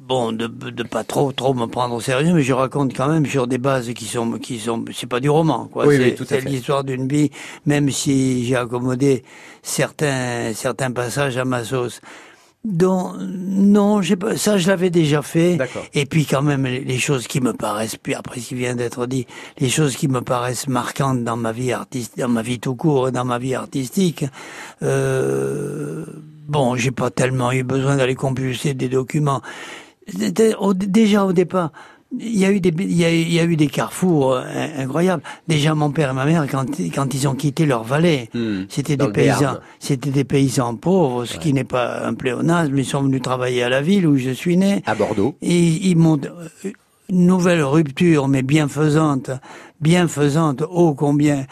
bon, 0.06 0.32
de, 0.32 0.46
de 0.46 0.82
pas 0.82 1.04
trop, 1.04 1.32
trop 1.32 1.54
me 1.54 1.66
prendre 1.66 1.94
au 1.94 2.00
sérieux, 2.00 2.32
mais 2.34 2.42
je 2.42 2.52
raconte 2.52 2.94
quand 2.94 3.08
même 3.08 3.26
sur 3.26 3.46
des 3.46 3.58
bases 3.58 3.92
qui 3.94 4.04
sont, 4.06 4.32
qui 4.32 4.58
sont, 4.58 4.84
c'est 4.92 5.06
pas 5.06 5.20
du 5.20 5.30
roman, 5.30 5.68
quoi. 5.72 5.86
c'est 5.86 6.40
l'histoire 6.44 6.84
d'une 6.84 7.08
vie, 7.08 7.30
même 7.66 7.90
si 7.90 8.44
j'ai 8.44 8.56
accommodé 8.56 9.22
certains, 9.62 10.52
certains 10.54 10.90
passages 10.90 11.36
à 11.36 11.44
ma 11.44 11.64
sauce. 11.64 12.00
Donc, 12.64 13.16
non, 13.18 14.02
j'ai 14.02 14.14
pas, 14.14 14.36
ça 14.36 14.56
je 14.56 14.68
l'avais 14.68 14.90
déjà 14.90 15.20
fait. 15.20 15.58
Et 15.94 16.06
puis 16.06 16.26
quand 16.26 16.42
même 16.42 16.64
les, 16.64 16.98
choses 16.98 17.26
qui 17.26 17.40
me 17.40 17.52
paraissent, 17.52 17.96
puis 17.96 18.14
après 18.14 18.38
ce 18.38 18.48
qui 18.48 18.54
vient 18.54 18.76
d'être 18.76 19.06
dit, 19.06 19.26
les 19.58 19.68
choses 19.68 19.96
qui 19.96 20.06
me 20.06 20.20
paraissent 20.20 20.68
marquantes 20.68 21.24
dans 21.24 21.36
ma 21.36 21.50
vie 21.50 21.72
artistique, 21.72 22.18
dans 22.18 22.28
ma 22.28 22.42
vie 22.42 22.60
tout 22.60 22.76
court 22.76 23.08
et 23.08 23.12
dans 23.12 23.24
ma 23.24 23.40
vie 23.40 23.56
artistique, 23.56 24.24
euh, 24.84 26.04
bon, 26.46 26.76
j'ai 26.76 26.92
pas 26.92 27.10
tellement 27.10 27.50
eu 27.50 27.64
besoin 27.64 27.96
d'aller 27.96 28.14
compulser 28.14 28.74
des 28.74 28.88
documents 28.88 29.42
déjà 30.08 31.24
au 31.24 31.32
départ, 31.32 31.72
il 32.18 32.38
y 32.38 32.44
a 32.44 32.50
eu 32.50 32.60
des 32.60 32.72
il 32.78 32.92
y 32.92 33.40
a, 33.40 33.44
eu 33.44 33.56
des 33.56 33.68
carrefours 33.68 34.34
euh, 34.34 34.42
incroyables. 34.78 35.22
Déjà 35.48 35.74
mon 35.74 35.90
père 35.90 36.10
et 36.10 36.12
ma 36.12 36.24
mère 36.26 36.46
quand 36.50 36.66
quand 36.94 37.14
ils 37.14 37.26
ont 37.26 37.34
quitté 37.34 37.64
leur 37.64 37.84
vallée, 37.84 38.28
hmm. 38.34 38.64
c'était 38.68 38.96
des 38.96 39.08
paysans, 39.08 39.58
c'était 39.78 40.10
des 40.10 40.24
paysans 40.24 40.74
pauvres, 40.76 41.24
ce 41.24 41.38
qui 41.38 41.52
n'est 41.52 41.64
pas 41.64 42.06
un 42.06 42.14
pléonasme. 42.14 42.76
Ils 42.76 42.84
sont 42.84 43.02
venus 43.02 43.22
travailler 43.22 43.62
à 43.62 43.68
la 43.68 43.80
ville 43.80 44.06
où 44.06 44.16
je 44.16 44.30
suis 44.30 44.56
né. 44.56 44.82
À 44.86 44.94
Bordeaux. 44.94 45.36
Et 45.40 45.58
ils 45.58 45.96
m'ont 45.96 46.20
euh, 46.22 46.70
une 47.08 47.26
nouvelle 47.26 47.62
rupture, 47.62 48.28
mais 48.28 48.42
bienfaisante, 48.42 49.30
bienfaisante, 49.82 50.62
oh 50.70 50.94
combien. 50.94 51.44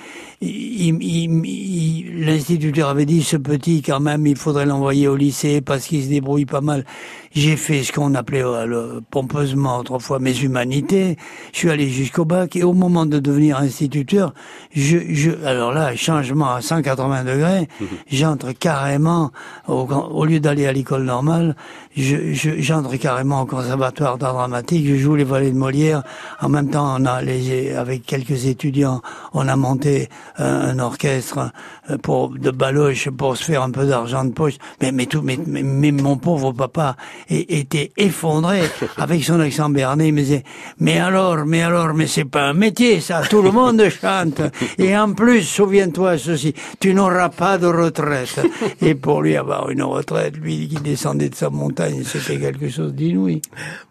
L'instituteur 2.21 2.89
avait 2.89 3.05
dit, 3.05 3.23
ce 3.23 3.37
petit, 3.37 3.83
quand 3.83 4.01
même, 4.01 4.27
il 4.27 4.37
faudrait 4.37 4.65
l'envoyer 4.65 5.07
au 5.09 5.17
lycée 5.17 5.61
parce 5.61 5.87
qu'il 5.87 6.03
se 6.03 6.09
débrouille 6.09 6.47
pas 6.47 6.63
mal. 6.63 6.87
J'ai 7.33 7.57
fait 7.57 7.83
ce 7.83 7.93
qu'on 7.93 8.15
appelait 8.15 8.43
euh, 8.43 9.01
pompeusement 9.11 9.79
autrefois 9.79 10.19
mes 10.19 10.37
humanités. 10.41 11.17
Je 11.53 11.59
suis 11.59 11.71
allé 11.71 11.89
jusqu'au 11.89 12.25
bac 12.25 12.57
et 12.57 12.65
au 12.65 12.73
moment 12.73 13.07
de 13.07 13.19
devenir 13.19 13.59
instituteur, 13.59 14.35
je, 14.73 14.99
je 15.11 15.31
alors 15.45 15.73
là, 15.73 15.95
changement 15.95 16.53
à 16.55 16.61
180 16.61 17.25
degrés, 17.25 17.69
j'entre 18.11 18.53
carrément, 18.53 19.31
au, 19.69 19.87
au 19.87 20.25
lieu 20.25 20.41
d'aller 20.41 20.67
à 20.67 20.73
l'école 20.73 21.05
normale, 21.05 21.55
j'entre 21.97 22.97
carrément 22.97 23.43
au 23.43 23.47
conservatoire 23.47 24.19
d'art 24.19 24.35
dramatique, 24.35 24.87
je 24.87 24.97
joue 24.97 25.15
les 25.15 25.25
vallées 25.25 25.53
de 25.53 25.59
Molière. 25.59 26.03
En 26.41 26.49
même 26.49 26.71
temps, 26.71 26.97
on 26.99 27.05
a 27.05 27.23
les, 27.23 27.73
avec 27.73 28.05
quelques 28.07 28.20
quelques 28.21 28.47
étudiants, 28.47 29.01
on 29.33 29.49
a 29.49 29.57
monté 29.57 30.09
un, 30.37 30.79
orchestre 30.79 31.53
euh, 31.91 31.99
pour 31.99 32.31
de 32.31 32.51
baloche 32.51 33.11
pour 33.11 33.37
se 33.37 33.45
faire 33.45 33.63
un 33.63 33.71
peu 33.71 33.87
d'argent 33.87 34.25
de 34.25 34.33
poche. 34.33 34.55
Mais 34.81 34.93
mais 34.93 35.07
tout, 35.07 35.23
mais, 35.23 35.39
mais, 35.47 35.93
mon 35.93 36.17
pauvre 36.17 36.53
papa 36.53 36.97
était 37.29 37.93
effondré 37.97 38.63
avec 38.97 39.25
son 39.25 39.41
accent 39.41 39.71
berné. 39.71 40.09
Il 40.09 40.15
me 40.15 40.21
disait 40.21 40.45
mais 40.79 40.99
alors, 40.99 41.45
mais 41.47 41.63
alors, 41.63 41.95
mais 41.95 42.07
c'est 42.07 42.25
pas 42.25 42.49
un 42.49 42.53
métier 42.53 43.01
ça. 43.01 43.23
Tout 43.29 43.43
le 43.43 43.51
monde 43.51 43.83
chante. 44.01 44.41
Et 44.79 44.97
en 44.97 45.13
plus, 45.13 45.43
souviens-toi 45.43 46.19
ceci, 46.19 46.55
tu 46.79 46.95
n'auras 46.95 47.29
pas 47.29 47.59
de 47.59 47.67
retraite. 47.67 48.41
Et 48.83 48.95
pour 48.95 49.23
lui 49.23 49.37
avoir 49.37 49.71
une 49.71 49.83
retraite, 49.83 50.37
lui 50.37 50.69
qui 50.69 50.77
descendait 50.77 51.29
de 51.29 51.35
sa 51.35 51.51
montagne, 51.51 52.03
c'était 52.05 52.39
quelque 52.39 52.69
chose 52.69 52.95
d'inouï. 52.95 53.43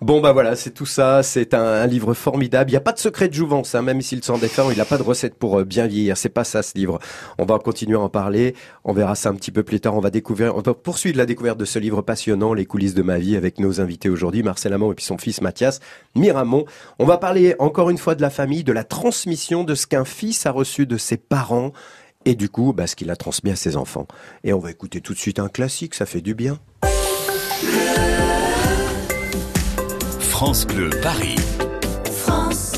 Bon 0.02 0.22
bah 0.22 0.34
voilà, 0.34 0.56
c'est 0.56 0.72
tout 0.72 0.86
ça. 0.86 1.24
C'est 1.24 1.54
un, 1.54 1.86
livre 1.88 2.14
formidable. 2.14 2.70
Il 2.70 2.74
n'y 2.74 2.78
a 2.78 2.82
pas 2.82 2.92
de 2.92 3.00
secret 3.00 3.28
de 3.28 3.34
jouvence, 3.34 3.76
hein, 3.76 3.82
même 3.82 4.02
s'il 4.10 4.24
s'en 4.24 4.38
défend. 4.38 4.72
Il 4.72 4.78
n'a 4.78 4.86
pas 4.86 4.98
de 4.98 5.04
recette 5.04 5.36
pour 5.36 5.60
euh, 5.60 5.64
bien 5.64 5.86
vieillir. 5.86 6.18
C'est 6.18 6.30
pas 6.30 6.44
ça 6.44 6.64
ce 6.64 6.76
livre. 6.76 7.00
On 7.38 7.46
va 7.46 7.60
continuer 7.60 7.96
à 7.96 8.00
en 8.00 8.10
parler. 8.10 8.56
On 8.84 8.94
verra 8.94 9.16
ça 9.16 9.30
un 9.30 9.36
petit 9.36 9.52
peu 9.52 9.64
plus 9.64 9.80
tard. 9.80 9.96
On 9.96 10.00
va 10.00 10.10
découvrir, 10.10 10.56
on 10.56 10.62
va 10.62 10.74
poursuivre 10.74 11.18
la 11.18 11.26
découverte 11.26 11.60
de 11.60 11.66
ce 11.66 11.78
livre 11.78 12.02
passionnant, 12.02 12.54
Les 12.54 12.66
coulisses 12.66 12.96
de 12.96 13.04
ma 13.04 13.20
vie, 13.20 13.36
avec 13.36 13.60
nos 13.60 13.82
invités 13.82 14.10
aujourd'hui, 14.10 14.42
Marcel 14.42 14.74
Amont 14.74 14.92
et 14.92 14.96
puis 14.96 15.06
son 15.06 15.18
fils 15.18 15.42
Mathias 15.42 15.80
Miramont. 16.16 16.66
On 16.98 17.06
va 17.06 17.18
parler 17.18 17.56
encore 17.60 17.90
une 17.90 17.98
fois 17.98 18.16
de 18.16 18.22
la 18.22 18.30
famille, 18.30 18.64
de 18.64 18.74
la 18.74 18.84
transmission 18.84 19.64
de 19.64 19.76
ce 19.76 19.86
qu'un 19.86 20.06
fils 20.06 20.46
a 20.46 20.52
reçu 20.52 20.88
de 20.88 20.98
ses 20.98 21.18
parents 21.18 21.72
et 22.26 22.36
du 22.36 22.50
coup, 22.50 22.74
bah, 22.74 22.88
ce 22.88 22.96
qu'il 22.96 23.12
a 23.12 23.16
transmis 23.16 23.52
à 23.52 23.56
ses 23.56 23.78
enfants. 23.78 24.08
Et 24.44 24.54
on 24.54 24.60
va 24.60 24.72
écouter 24.72 25.02
tout 25.02 25.14
de 25.14 25.20
suite 25.20 25.40
un 25.40 25.50
classique, 25.50 25.94
ça 25.94 26.06
fait 26.06 26.22
du 26.22 26.34
bien. 26.34 26.60
France 30.20 30.66
Bleu 30.66 30.90
Paris. 31.02 31.36
France. 32.12 32.69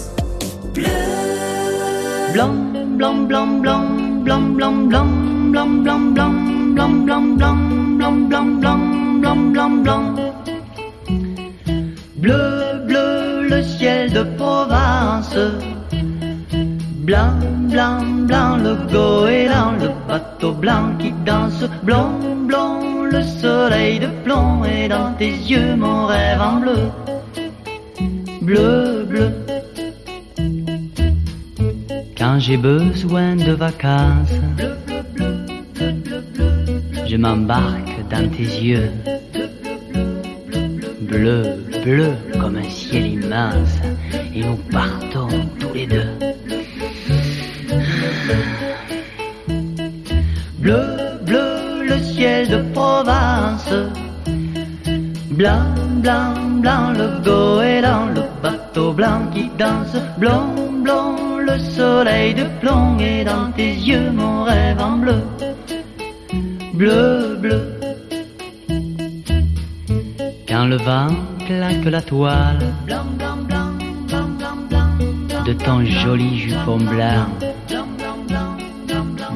Blanc, 2.34 2.74
blanc, 2.98 3.28
blanc, 3.28 3.62
blanc, 3.62 4.24
blanc, 4.24 4.56
blanc, 4.56 4.88
blanc, 4.88 5.08
blanc, 5.52 5.68
blanc, 5.84 5.84
blanc, 5.84 6.14
blanc, 6.24 7.06
blanc, 7.06 7.30
blanc, 7.36 7.58
blanc, 7.98 8.30
blanc, 8.30 8.60
blanc, 8.60 8.78
blanc, 9.20 9.52
blanc, 9.52 9.84
blanc. 9.84 10.16
Bleu, 12.16 12.86
bleu, 12.88 13.48
le 13.50 13.64
ciel 13.64 14.14
de 14.14 14.24
Provence. 14.38 15.38
Blanc, 17.08 17.40
blanc, 17.70 18.02
blanc, 18.28 18.58
le 18.58 18.76
goéland, 18.92 19.74
le 19.82 19.90
bateau 20.08 20.54
blanc 20.54 20.96
qui 21.00 21.12
danse. 21.26 21.66
Blanc, 21.84 22.14
blanc, 22.48 22.80
le 23.12 23.22
soleil 23.24 24.00
de 24.00 24.08
plomb 24.24 24.64
et 24.64 24.88
dans 24.88 25.12
tes 25.18 25.32
yeux 25.32 25.76
mon 25.76 26.06
rêve 26.06 26.42
en 26.42 26.62
bleu 26.62 26.92
bleu, 28.42 29.06
bleu. 29.08 29.41
Quand 32.32 32.40
j'ai 32.40 32.56
besoin 32.56 33.36
de 33.36 33.52
vacances, 33.52 34.40
je 37.06 37.18
m'embarque 37.18 38.08
dans 38.10 38.30
tes 38.30 38.44
yeux, 38.44 38.90
bleu, 41.02 41.44
bleu 41.84 42.12
comme 42.40 42.56
un 42.56 42.70
ciel 42.70 43.08
immense, 43.08 43.76
et 44.34 44.46
nous 44.46 44.56
partons 44.72 45.28
tous 45.60 45.74
les 45.74 45.88
deux. 45.88 46.08
Bleu, 50.60 50.86
bleu, 51.26 51.84
le 51.86 52.00
ciel 52.00 52.48
de 52.48 52.62
Provence, 52.72 53.74
blanc, 55.32 55.66
blanc, 56.02 56.34
blanc, 56.62 56.94
le 56.94 57.22
goéland, 57.26 58.06
le 58.16 58.22
bateau 58.42 58.94
blanc 58.94 59.28
qui 59.34 59.52
danse, 59.60 59.98
blanc, 60.18 60.56
blanc, 60.82 61.38
le 61.38 61.58
soleil 61.58 62.34
de 62.34 62.46
plomb 62.60 62.98
et 63.00 63.24
dans 63.24 63.52
tes 63.52 63.74
yeux 63.74 64.12
mon 64.12 64.44
rêve 64.44 64.80
en 64.80 64.98
bleu, 64.98 65.22
bleu, 66.74 67.38
bleu. 67.40 67.62
Quand 70.48 70.66
le 70.66 70.78
vent 70.78 71.08
claque 71.46 71.86
la 71.86 72.02
toile 72.02 72.60
blanc, 72.86 73.06
blanc, 73.18 73.38
blanc, 73.48 73.72
blanc, 74.08 74.28
blanc, 74.38 74.58
blanc, 74.70 75.44
de 75.46 75.54
ton 75.54 75.86
joli 75.86 76.40
jupon 76.40 76.78
blanc, 76.78 77.28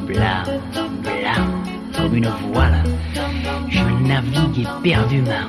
blanc, 0.06 0.42
blanc, 1.02 1.46
comme 1.96 2.14
une 2.14 2.28
voile, 2.52 2.82
je 3.68 3.82
navigue 4.06 4.66
éperdument. 4.84 5.48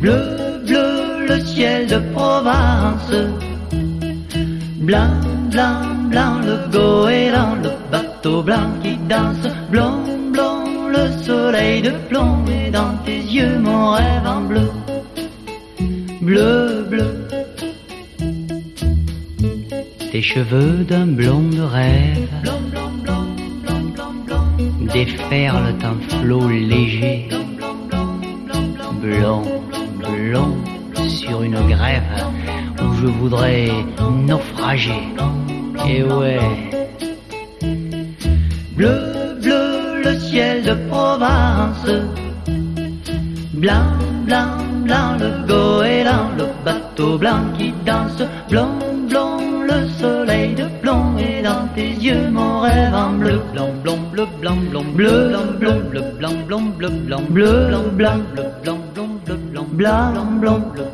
bleu, 0.00 0.12
le 0.32 0.37
ciel 1.58 1.88
de 1.88 1.98
Provence. 2.14 3.14
Blanc, 4.88 5.14
blanc, 5.50 5.82
blanc, 6.12 6.34
le 6.48 6.56
goéland, 6.76 7.56
le 7.64 7.72
bateau 7.90 8.42
blanc 8.42 8.68
qui 8.80 8.96
danse. 9.12 9.46
Blanc, 9.72 9.98
blanc, 10.34 10.62
le 10.96 11.04
soleil 11.26 11.82
de 11.82 11.92
plomb 12.08 12.44
et 12.46 12.70
dans 12.70 12.94
tes 13.04 13.22
yeux 13.36 13.58
mon 13.58 13.90
rêve 13.98 14.26
en 14.36 14.42
bleu. 14.50 14.70
Bleu, 16.20 16.86
bleu. 16.92 17.12
Tes 20.12 20.22
cheveux 20.22 20.84
d'un 20.90 21.08
blond 21.18 21.48
de 21.58 21.64
rêve. 21.76 22.34
Blanc, 22.44 22.62
blanc, 22.72 22.92
blanc, 23.04 23.26
blanc, 23.62 23.84
blanc, 23.94 24.14
blanc. 24.26 24.46
Déferlent 24.94 25.74
un 25.92 25.98
flot 26.08 26.48
léger. 26.48 27.28
Blanc, 29.02 29.42
blanc 30.06 30.54
sur 31.28 31.42
une 31.42 31.60
grève 31.68 32.02
où 32.80 32.94
je 33.00 33.06
voudrais 33.06 33.70
naufrager. 34.26 35.02
Et 35.86 36.02
ouais. 36.02 36.40
Bleu, 38.76 39.36
bleu, 39.42 40.02
le 40.04 40.18
ciel 40.18 40.62
de 40.62 40.74
Provence. 40.88 41.86
Blanc, 43.54 43.90
blanc, 44.26 44.58
blanc, 44.84 45.16
le 45.18 45.46
goéland, 45.46 46.30
le 46.38 46.46
bateau 46.64 47.18
blanc 47.18 47.42
qui 47.56 47.72
danse. 47.84 48.22
Blanc, 48.48 48.78
blanc, 49.08 49.38
le 49.68 49.88
soleil 50.00 50.54
de 50.54 50.64
plomb 50.80 51.16
et 51.18 51.42
dans 51.42 51.66
tes 51.74 51.90
yeux 51.90 52.30
mon 52.30 52.60
rêve 52.60 52.94
en 52.94 53.12
bleu. 53.14 53.40
Blanc, 53.52 53.70
blanc, 53.82 53.98
bleu, 54.12 54.26
blanc, 54.40 54.56
blanc, 54.70 54.84
bleu, 54.94 55.28
blanc, 55.28 55.72
bleu, 55.90 56.02
blanc, 56.18 56.32
blanc, 56.46 56.62
bleu, 56.78 56.90
blanc, 57.06 57.22
bleu, 57.28 57.50
blanc, 57.68 57.92
blanc, 57.96 58.18
bleu, 58.34 58.44
blanc, 58.62 58.78
blanc, 58.94 59.08
bleu, 59.24 59.64
blanc, 59.72 60.26
blanc, 60.40 60.60
bleu, 60.72 60.87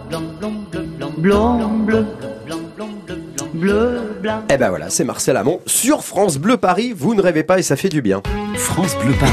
blanc, 1.25 1.57
blanc, 1.57 1.69
bleu, 1.87 2.07
blanc, 2.45 2.59
blanc, 2.77 2.89
bleu, 3.07 3.17
blanc, 3.17 3.49
bleu, 3.55 4.01
blanc. 4.21 4.43
Eh 4.51 4.59
ben 4.59 4.69
voilà, 4.69 4.91
c'est 4.91 5.05
Marcel 5.05 5.39
Amont 5.39 5.61
sur 5.65 6.05
France 6.05 6.37
Bleu 6.37 6.59
Paris. 6.59 6.93
Vous 6.95 7.15
ne 7.15 7.23
rêvez 7.23 7.45
pas 7.45 7.59
et 7.59 7.63
ça 7.63 7.77
fait 7.77 7.89
du 7.89 8.03
bien. 8.03 8.21
France 8.57 8.95
Bleu 9.03 9.15
Paris, 9.19 9.33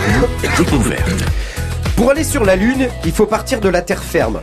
découverte. 0.57 1.25
Pour 1.97 2.09
aller 2.09 2.23
sur 2.23 2.45
la 2.45 2.55
Lune, 2.55 2.87
il 3.03 3.11
faut 3.11 3.25
partir 3.25 3.59
de 3.59 3.67
la 3.67 3.81
terre 3.81 4.01
ferme. 4.01 4.39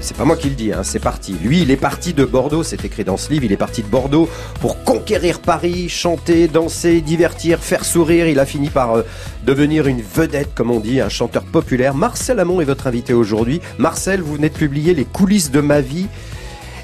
C'est 0.00 0.16
pas 0.16 0.24
moi 0.24 0.36
qui 0.36 0.48
le 0.48 0.54
dis, 0.54 0.72
hein, 0.72 0.80
c'est 0.82 0.98
parti. 0.98 1.36
Lui, 1.42 1.60
il 1.60 1.70
est 1.70 1.76
parti 1.76 2.14
de 2.14 2.24
Bordeaux, 2.24 2.62
c'est 2.62 2.82
écrit 2.86 3.04
dans 3.04 3.18
ce 3.18 3.30
livre, 3.30 3.44
il 3.44 3.52
est 3.52 3.58
parti 3.58 3.82
de 3.82 3.88
Bordeaux 3.88 4.28
pour 4.62 4.82
conquérir 4.82 5.40
Paris, 5.40 5.90
chanter, 5.90 6.48
danser, 6.48 7.02
divertir, 7.02 7.60
faire 7.60 7.84
sourire. 7.84 8.26
Il 8.26 8.40
a 8.40 8.46
fini 8.46 8.70
par 8.70 8.94
euh, 8.94 9.02
devenir 9.44 9.86
une 9.86 10.00
vedette, 10.00 10.54
comme 10.54 10.70
on 10.70 10.80
dit, 10.80 11.02
un 11.02 11.10
chanteur 11.10 11.44
populaire. 11.44 11.94
Marcel 11.94 12.40
Amont 12.40 12.62
est 12.62 12.64
votre 12.64 12.86
invité 12.86 13.12
aujourd'hui. 13.12 13.60
Marcel, 13.76 14.22
vous 14.22 14.34
venez 14.34 14.48
de 14.48 14.56
publier 14.56 14.94
Les 14.94 15.04
coulisses 15.04 15.50
de 15.50 15.60
ma 15.60 15.82
vie. 15.82 16.06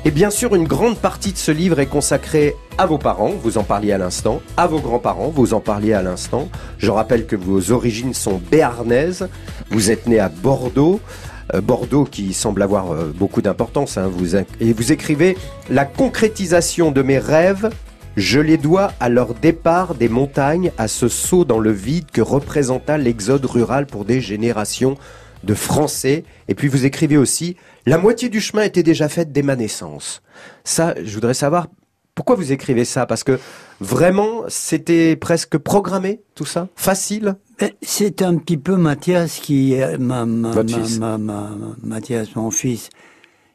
Et 0.04 0.10
bien 0.10 0.30
sûr, 0.30 0.56
une 0.56 0.66
grande 0.66 0.98
partie 0.98 1.32
de 1.32 1.38
ce 1.38 1.52
livre 1.52 1.78
est 1.78 1.86
consacrée 1.86 2.56
à 2.76 2.86
vos 2.86 2.98
parents, 2.98 3.30
vous 3.40 3.56
en 3.56 3.62
parliez 3.62 3.92
à 3.92 3.98
l'instant, 3.98 4.42
à 4.56 4.66
vos 4.66 4.80
grands-parents, 4.80 5.28
vous 5.28 5.54
en 5.54 5.60
parliez 5.60 5.92
à 5.92 6.02
l'instant. 6.02 6.48
Je 6.78 6.90
rappelle 6.90 7.24
que 7.24 7.36
vos 7.36 7.70
origines 7.70 8.12
sont 8.12 8.40
béarnaises, 8.50 9.28
vous 9.70 9.92
êtes 9.92 10.08
né 10.08 10.18
à 10.18 10.28
Bordeaux, 10.28 11.00
euh, 11.54 11.60
Bordeaux 11.60 12.04
qui 12.04 12.34
semble 12.34 12.62
avoir 12.62 12.90
euh, 12.90 13.12
beaucoup 13.14 13.42
d'importance, 13.42 13.96
hein, 13.96 14.10
et 14.58 14.72
vous 14.72 14.90
écrivez 14.90 15.38
La 15.70 15.84
concrétisation 15.84 16.90
de 16.90 17.02
mes 17.02 17.20
rêves, 17.20 17.70
je 18.16 18.40
les 18.40 18.56
dois 18.56 18.90
à 18.98 19.08
leur 19.08 19.34
départ 19.34 19.94
des 19.94 20.08
montagnes, 20.08 20.72
à 20.78 20.88
ce 20.88 21.06
saut 21.06 21.44
dans 21.44 21.60
le 21.60 21.70
vide 21.70 22.10
que 22.12 22.20
représenta 22.20 22.98
l'exode 22.98 23.44
rural 23.46 23.86
pour 23.86 24.04
des 24.04 24.20
générations 24.20 24.96
de 25.44 25.54
Français. 25.54 26.24
Et 26.48 26.54
puis 26.54 26.68
vous 26.68 26.84
écrivez 26.84 27.16
aussi, 27.16 27.56
la 27.86 27.98
moitié 27.98 28.28
du 28.28 28.40
chemin 28.40 28.62
était 28.62 28.82
déjà 28.82 29.08
faite 29.08 29.32
dès 29.32 29.42
ma 29.42 29.56
naissance. 29.56 30.22
Ça, 30.64 30.94
je 31.02 31.14
voudrais 31.14 31.34
savoir 31.34 31.66
pourquoi 32.14 32.36
vous 32.36 32.52
écrivez 32.52 32.84
ça 32.84 33.06
Parce 33.06 33.24
que 33.24 33.38
vraiment, 33.80 34.44
c'était 34.48 35.16
presque 35.16 35.56
programmé, 35.56 36.20
tout 36.34 36.44
ça? 36.44 36.68
Facile? 36.76 37.36
C'est 37.80 38.22
un 38.22 38.36
petit 38.36 38.58
peu 38.58 38.76
Mathias 38.76 39.38
qui, 39.38 39.80
euh, 39.80 39.96
ma, 39.98 40.26
Mathias, 40.26 40.98
mon 42.36 42.50
fils, 42.50 42.90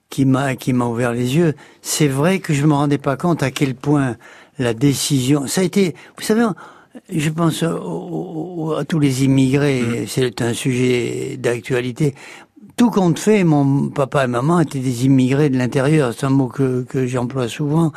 qui 0.10 0.25
m'a 0.25 0.56
qui 0.56 0.74
m'a 0.74 0.86
ouvert 0.86 1.12
les 1.12 1.36
yeux. 1.36 1.53
C'est 1.82 2.08
vrai 2.08 2.39
que 2.39 2.53
je 2.53 2.65
me 2.65 2.74
rendais 2.74 2.98
pas 2.98 3.15
compte 3.15 3.44
à 3.44 3.51
quel 3.51 3.75
point 3.75 4.15
la 4.58 4.74
décision. 4.74 5.46
Ça 5.46 5.62
a 5.62 5.63
été, 5.63 5.94
vous 6.17 6.24
savez, 6.24 6.46
je 7.10 7.30
pense 7.30 7.63
à 7.63 8.86
tous 8.86 9.00
les 9.00 9.24
immigrés, 9.24 9.82
mm. 9.82 10.08
c'est 10.08 10.42
un 10.42 10.54
sujet 10.54 11.38
d'actualité. 11.38 12.16
tout 12.75 12.92
compte 12.92 13.18
fait, 13.18 13.44
mon 13.44 13.89
papa 13.89 14.25
et 14.25 14.27
maman 14.27 14.60
étaient 14.60 14.80
des 14.80 15.06
immigrés 15.06 15.50
de 15.50 15.58
l'intérieur. 15.58 16.13
C'est 16.16 16.25
un 16.25 16.30
mot 16.30 16.48
que, 16.48 16.84
que 16.84 17.08
j'emploie 17.08 17.48
souvent. 17.48 17.92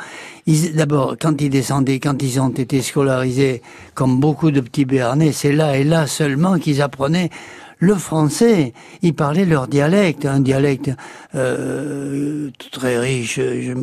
D'abord, 0.73 1.15
quand 1.21 1.39
ils 1.41 1.49
descendaient, 1.49 1.99
quand 1.99 2.21
ils 2.23 2.39
ont 2.39 2.49
été 2.49 2.81
scolarisés, 2.81 3.61
comme 3.93 4.19
beaucoup 4.19 4.51
de 4.51 4.59
petits 4.59 4.85
Béarnais, 4.85 5.31
c'est 5.31 5.51
là 5.51 5.77
et 5.77 5.83
là 5.83 6.07
seulement 6.07 6.57
qu'ils 6.57 6.81
apprenaient 6.81 7.29
le 7.81 7.95
français. 7.95 8.73
Ils 9.01 9.13
parlaient 9.13 9.43
leur 9.43 9.67
dialecte, 9.67 10.25
un 10.25 10.39
dialecte 10.39 10.91
euh, 11.33 12.51
très 12.71 12.99
riche, 12.99 13.37
je, 13.37 13.73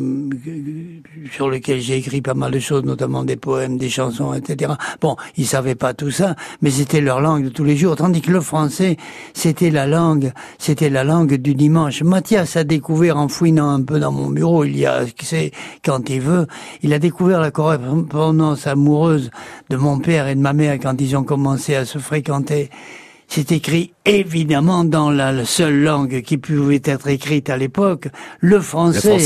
sur 1.31 1.49
lequel 1.49 1.81
j'ai 1.81 1.97
écrit 1.97 2.21
pas 2.21 2.33
mal 2.33 2.51
de 2.51 2.59
choses, 2.59 2.85
notamment 2.85 3.23
des 3.23 3.35
poèmes, 3.35 3.77
des 3.77 3.89
chansons, 3.89 4.33
etc. 4.33 4.73
Bon, 5.01 5.17
ils 5.35 5.45
savaient 5.45 5.75
pas 5.75 5.93
tout 5.93 6.11
ça, 6.11 6.35
mais 6.61 6.71
c'était 6.71 7.01
leur 7.01 7.19
langue 7.19 7.43
de 7.43 7.49
tous 7.49 7.65
les 7.65 7.75
jours. 7.75 7.97
Tandis 7.97 8.21
que 8.21 8.31
le 8.31 8.39
français, 8.39 8.95
c'était 9.33 9.69
la 9.69 9.85
langue, 9.85 10.31
c'était 10.57 10.89
la 10.89 11.03
langue 11.03 11.35
du 11.35 11.53
dimanche. 11.53 12.01
Mathias 12.01 12.55
a 12.55 12.63
découvert 12.63 13.17
en 13.17 13.27
fouinant 13.27 13.69
un 13.69 13.81
peu 13.81 13.99
dans 13.99 14.13
mon 14.13 14.29
bureau, 14.29 14.63
il 14.63 14.77
y 14.77 14.85
a, 14.85 15.01
c'est 15.21 15.51
quand 15.83 16.09
il 16.09 16.21
veut, 16.21 16.47
il 16.83 16.93
a 16.93 16.99
découvert 16.99 17.41
la 17.41 17.51
correspondance 17.51 18.65
amoureuse 18.65 19.29
de 19.69 19.75
mon 19.75 19.99
père 19.99 20.29
et 20.29 20.35
de 20.35 20.39
ma 20.39 20.53
mère 20.53 20.79
quand 20.81 21.01
ils 21.01 21.17
ont 21.17 21.23
commencé 21.23 21.75
à 21.75 21.83
se 21.83 21.97
fréquenter. 21.97 22.69
C'est 23.31 23.51
écrit 23.51 23.93
évidemment 24.05 24.83
dans 24.83 25.11
la, 25.11 25.45
seule 25.45 25.83
langue 25.83 26.21
qui 26.23 26.39
pouvait 26.39 26.81
être 26.83 27.07
écrite 27.07 27.51
à 27.51 27.57
l'époque, 27.57 28.07
le 28.39 28.59
français. 28.59 29.19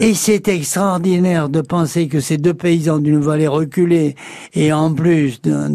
et 0.00 0.14
c'est 0.14 0.48
extraordinaire 0.48 1.50
de 1.50 1.60
penser 1.60 2.08
que 2.08 2.20
ces 2.20 2.38
deux 2.38 2.54
paysans 2.54 2.98
d'une 2.98 3.20
vallée 3.20 3.46
reculée 3.46 4.14
et 4.54 4.72
en 4.72 4.94
plus 4.94 5.42
dans, 5.42 5.72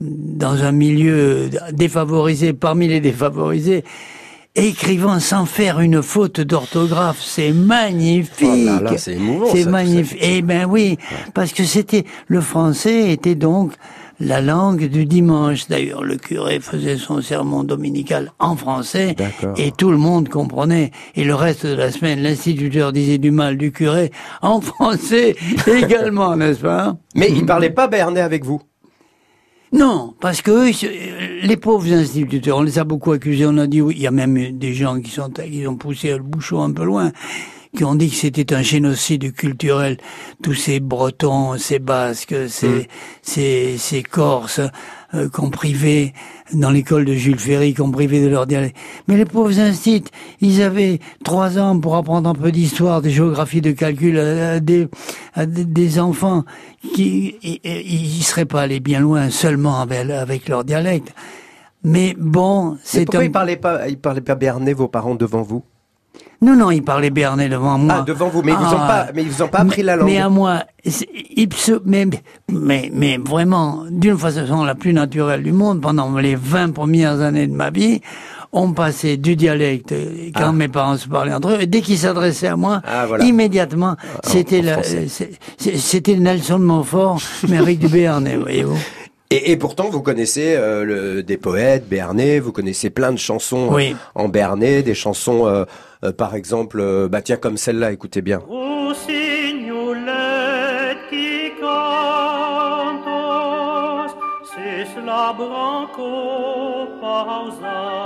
dans 0.00 0.64
un 0.64 0.72
milieu 0.72 1.48
défavorisé, 1.72 2.52
parmi 2.52 2.88
les 2.88 3.00
défavorisés, 3.00 3.84
écrivant 4.56 5.20
sans 5.20 5.46
faire 5.46 5.78
une 5.78 6.02
faute 6.02 6.40
d'orthographe, 6.40 7.20
c'est 7.20 7.52
magnifique. 7.52 8.68
Oh 8.68 8.94
c'est 8.96 9.14
émouvant. 9.14 9.46
C'est 9.52 9.66
magnifique. 9.66 10.18
Eh 10.20 10.42
ben 10.42 10.66
oui, 10.68 10.96
parce 11.34 11.52
que 11.52 11.62
c'était 11.62 12.04
le 12.26 12.40
français 12.40 13.12
était 13.12 13.36
donc 13.36 13.72
la 14.20 14.40
langue 14.40 14.84
du 14.88 15.06
dimanche. 15.06 15.68
D'ailleurs, 15.68 16.02
le 16.02 16.16
curé 16.16 16.60
faisait 16.60 16.96
son 16.96 17.20
sermon 17.20 17.64
dominical 17.64 18.32
en 18.38 18.56
français 18.56 19.16
et 19.56 19.72
tout 19.72 19.90
le 19.90 19.96
monde 19.96 20.28
comprenait. 20.28 20.90
Et 21.14 21.24
le 21.24 21.34
reste 21.34 21.66
de 21.66 21.74
la 21.74 21.90
semaine, 21.90 22.20
l'instituteur 22.22 22.92
disait 22.92 23.18
du 23.18 23.30
mal 23.30 23.56
du 23.56 23.72
curé 23.72 24.10
en 24.42 24.60
français 24.60 25.34
également, 25.66 26.36
n'est-ce 26.36 26.60
pas? 26.60 26.96
Mais 27.14 27.30
il 27.30 27.46
parlait 27.46 27.70
pas 27.70 27.88
béarnais 27.88 28.20
avec 28.20 28.44
vous 28.44 28.60
non, 29.72 30.14
parce 30.20 30.40
que 30.40 30.70
les 31.44 31.56
pauvres 31.56 31.92
instituteurs, 31.92 32.58
on 32.58 32.62
les 32.62 32.78
a 32.78 32.84
beaucoup 32.84 33.10
accusés. 33.10 33.44
On 33.44 33.58
a 33.58 33.66
dit 33.66 33.80
oui, 33.80 33.94
il 33.96 34.02
y 34.02 34.06
a 34.06 34.12
même 34.12 34.56
des 34.56 34.72
gens 34.72 35.00
qui 35.00 35.10
sont 35.10 35.28
qui 35.30 35.66
ont 35.66 35.74
poussé 35.74 36.12
le 36.12 36.22
bouchon 36.22 36.62
un 36.62 36.70
peu 36.70 36.84
loin 36.84 37.10
qui 37.74 37.84
ont 37.84 37.94
dit 37.94 38.10
que 38.10 38.16
c'était 38.16 38.54
un 38.54 38.62
génocide 38.62 39.32
culturel. 39.32 39.98
Tous 40.42 40.54
ces 40.54 40.80
Bretons, 40.80 41.56
ces 41.58 41.78
Basques, 41.78 42.48
ces, 42.48 42.68
mm. 42.68 42.86
ces, 43.22 43.78
ces 43.78 44.02
Corses 44.02 44.60
euh, 45.14 45.28
qu'on 45.28 45.50
privait 45.50 46.12
dans 46.52 46.70
l'école 46.70 47.04
de 47.04 47.14
Jules 47.14 47.38
Ferry, 47.38 47.74
qu'on 47.74 47.90
privait 47.90 48.20
de 48.20 48.28
leur 48.28 48.46
dialecte. 48.46 48.76
Mais 49.08 49.16
les 49.16 49.24
pauvres 49.24 49.58
instituts, 49.58 50.10
ils 50.40 50.62
avaient 50.62 50.98
trois 51.24 51.58
ans 51.58 51.78
pour 51.78 51.96
apprendre 51.96 52.28
un 52.28 52.34
peu 52.34 52.50
d'histoire, 52.50 53.02
de 53.02 53.08
géographie, 53.08 53.60
de 53.60 53.72
calcul 53.72 54.18
à, 54.18 54.60
des, 54.60 54.88
à 55.34 55.46
des, 55.46 55.98
enfants 55.98 56.44
qui 56.94 57.36
ils 57.42 58.22
seraient 58.22 58.44
pas 58.44 58.62
allés 58.62 58.80
bien 58.80 59.00
loin 59.00 59.30
seulement 59.30 59.80
avec, 59.80 60.10
avec 60.10 60.48
leur 60.48 60.64
dialecte. 60.64 61.14
Mais 61.84 62.16
bon, 62.18 62.78
c'est 62.82 63.04
pourquoi 63.04 63.20
un... 63.20 63.24
ils 63.24 63.32
parlaient 63.32 63.56
pas, 63.56 63.88
ils 63.88 63.98
parlaient 63.98 64.20
pas 64.20 64.34
béarnais 64.34 64.72
vos 64.72 64.88
parents 64.88 65.14
devant 65.14 65.42
vous? 65.42 65.62
Non, 66.44 66.56
non, 66.56 66.70
il 66.70 66.82
parlait 66.82 67.08
béarnais 67.08 67.48
devant 67.48 67.78
moi. 67.78 67.96
Ah, 68.00 68.02
devant 68.02 68.28
vous, 68.28 68.42
mais 68.42 68.52
ils 68.52 68.58
vous 68.58 68.74
ont 68.74 68.86
pas, 68.86 69.06
mais 69.14 69.22
ils 69.22 69.30
vous 69.30 69.42
ont 69.42 69.48
pas 69.48 69.60
appris 69.60 69.82
la 69.82 69.96
langue. 69.96 70.06
Mais 70.06 70.18
à 70.18 70.28
moi, 70.28 70.64
mais, 71.86 72.06
mais, 72.50 72.90
mais 72.92 73.16
vraiment, 73.16 73.84
d'une 73.90 74.18
façon 74.18 74.62
la 74.62 74.74
plus 74.74 74.92
naturelle 74.92 75.42
du 75.42 75.52
monde, 75.52 75.80
pendant 75.80 76.14
les 76.18 76.34
20 76.34 76.72
premières 76.72 77.22
années 77.22 77.46
de 77.46 77.54
ma 77.54 77.70
vie, 77.70 78.02
on 78.52 78.72
passait 78.72 79.16
du 79.16 79.36
dialecte 79.36 79.94
quand 80.34 80.48
ah. 80.48 80.52
mes 80.52 80.68
parents 80.68 80.98
se 80.98 81.08
parlaient 81.08 81.32
entre 81.32 81.48
eux, 81.48 81.62
et 81.62 81.66
dès 81.66 81.80
qu'ils 81.80 81.98
s'adressaient 81.98 82.48
à 82.48 82.56
moi, 82.56 82.82
ah, 82.84 83.06
immédiatement, 83.20 83.96
ah, 83.98 84.20
c'était 84.22 84.62
c'était 85.58 86.16
Nelson 86.16 86.58
Montfort, 86.58 87.20
mais 87.48 87.56
avec 87.56 87.78
du 87.78 87.88
béarnais, 87.88 88.36
voyez-vous. 88.36 88.78
Et, 89.30 89.56
pourtant, 89.56 89.88
vous 89.90 90.02
connaissez 90.02 90.54
euh, 90.54 90.84
le, 90.84 91.22
des 91.22 91.36
poètes 91.36 91.88
béarnais, 91.88 92.38
vous 92.38 92.52
connaissez 92.52 92.90
plein 92.90 93.10
de 93.10 93.18
chansons 93.18 93.76
euh, 93.76 93.92
en 94.14 94.28
béarnais, 94.28 94.82
des 94.82 94.94
chansons, 94.94 95.46
euh, 95.46 95.64
par 96.12 96.34
exemple, 96.34 97.08
bah 97.08 97.22
tiens, 97.22 97.36
comme 97.36 97.56
celle-là, 97.56 97.92
écoutez 97.92 98.22
bien. 98.22 98.40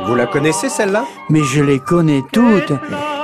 Vous 0.04 0.14
la 0.14 0.26
connaissez 0.26 0.68
celle-là? 0.68 1.04
Mais 1.28 1.42
je 1.42 1.62
les 1.62 1.78
connais 1.78 2.22
toutes. 2.32 2.72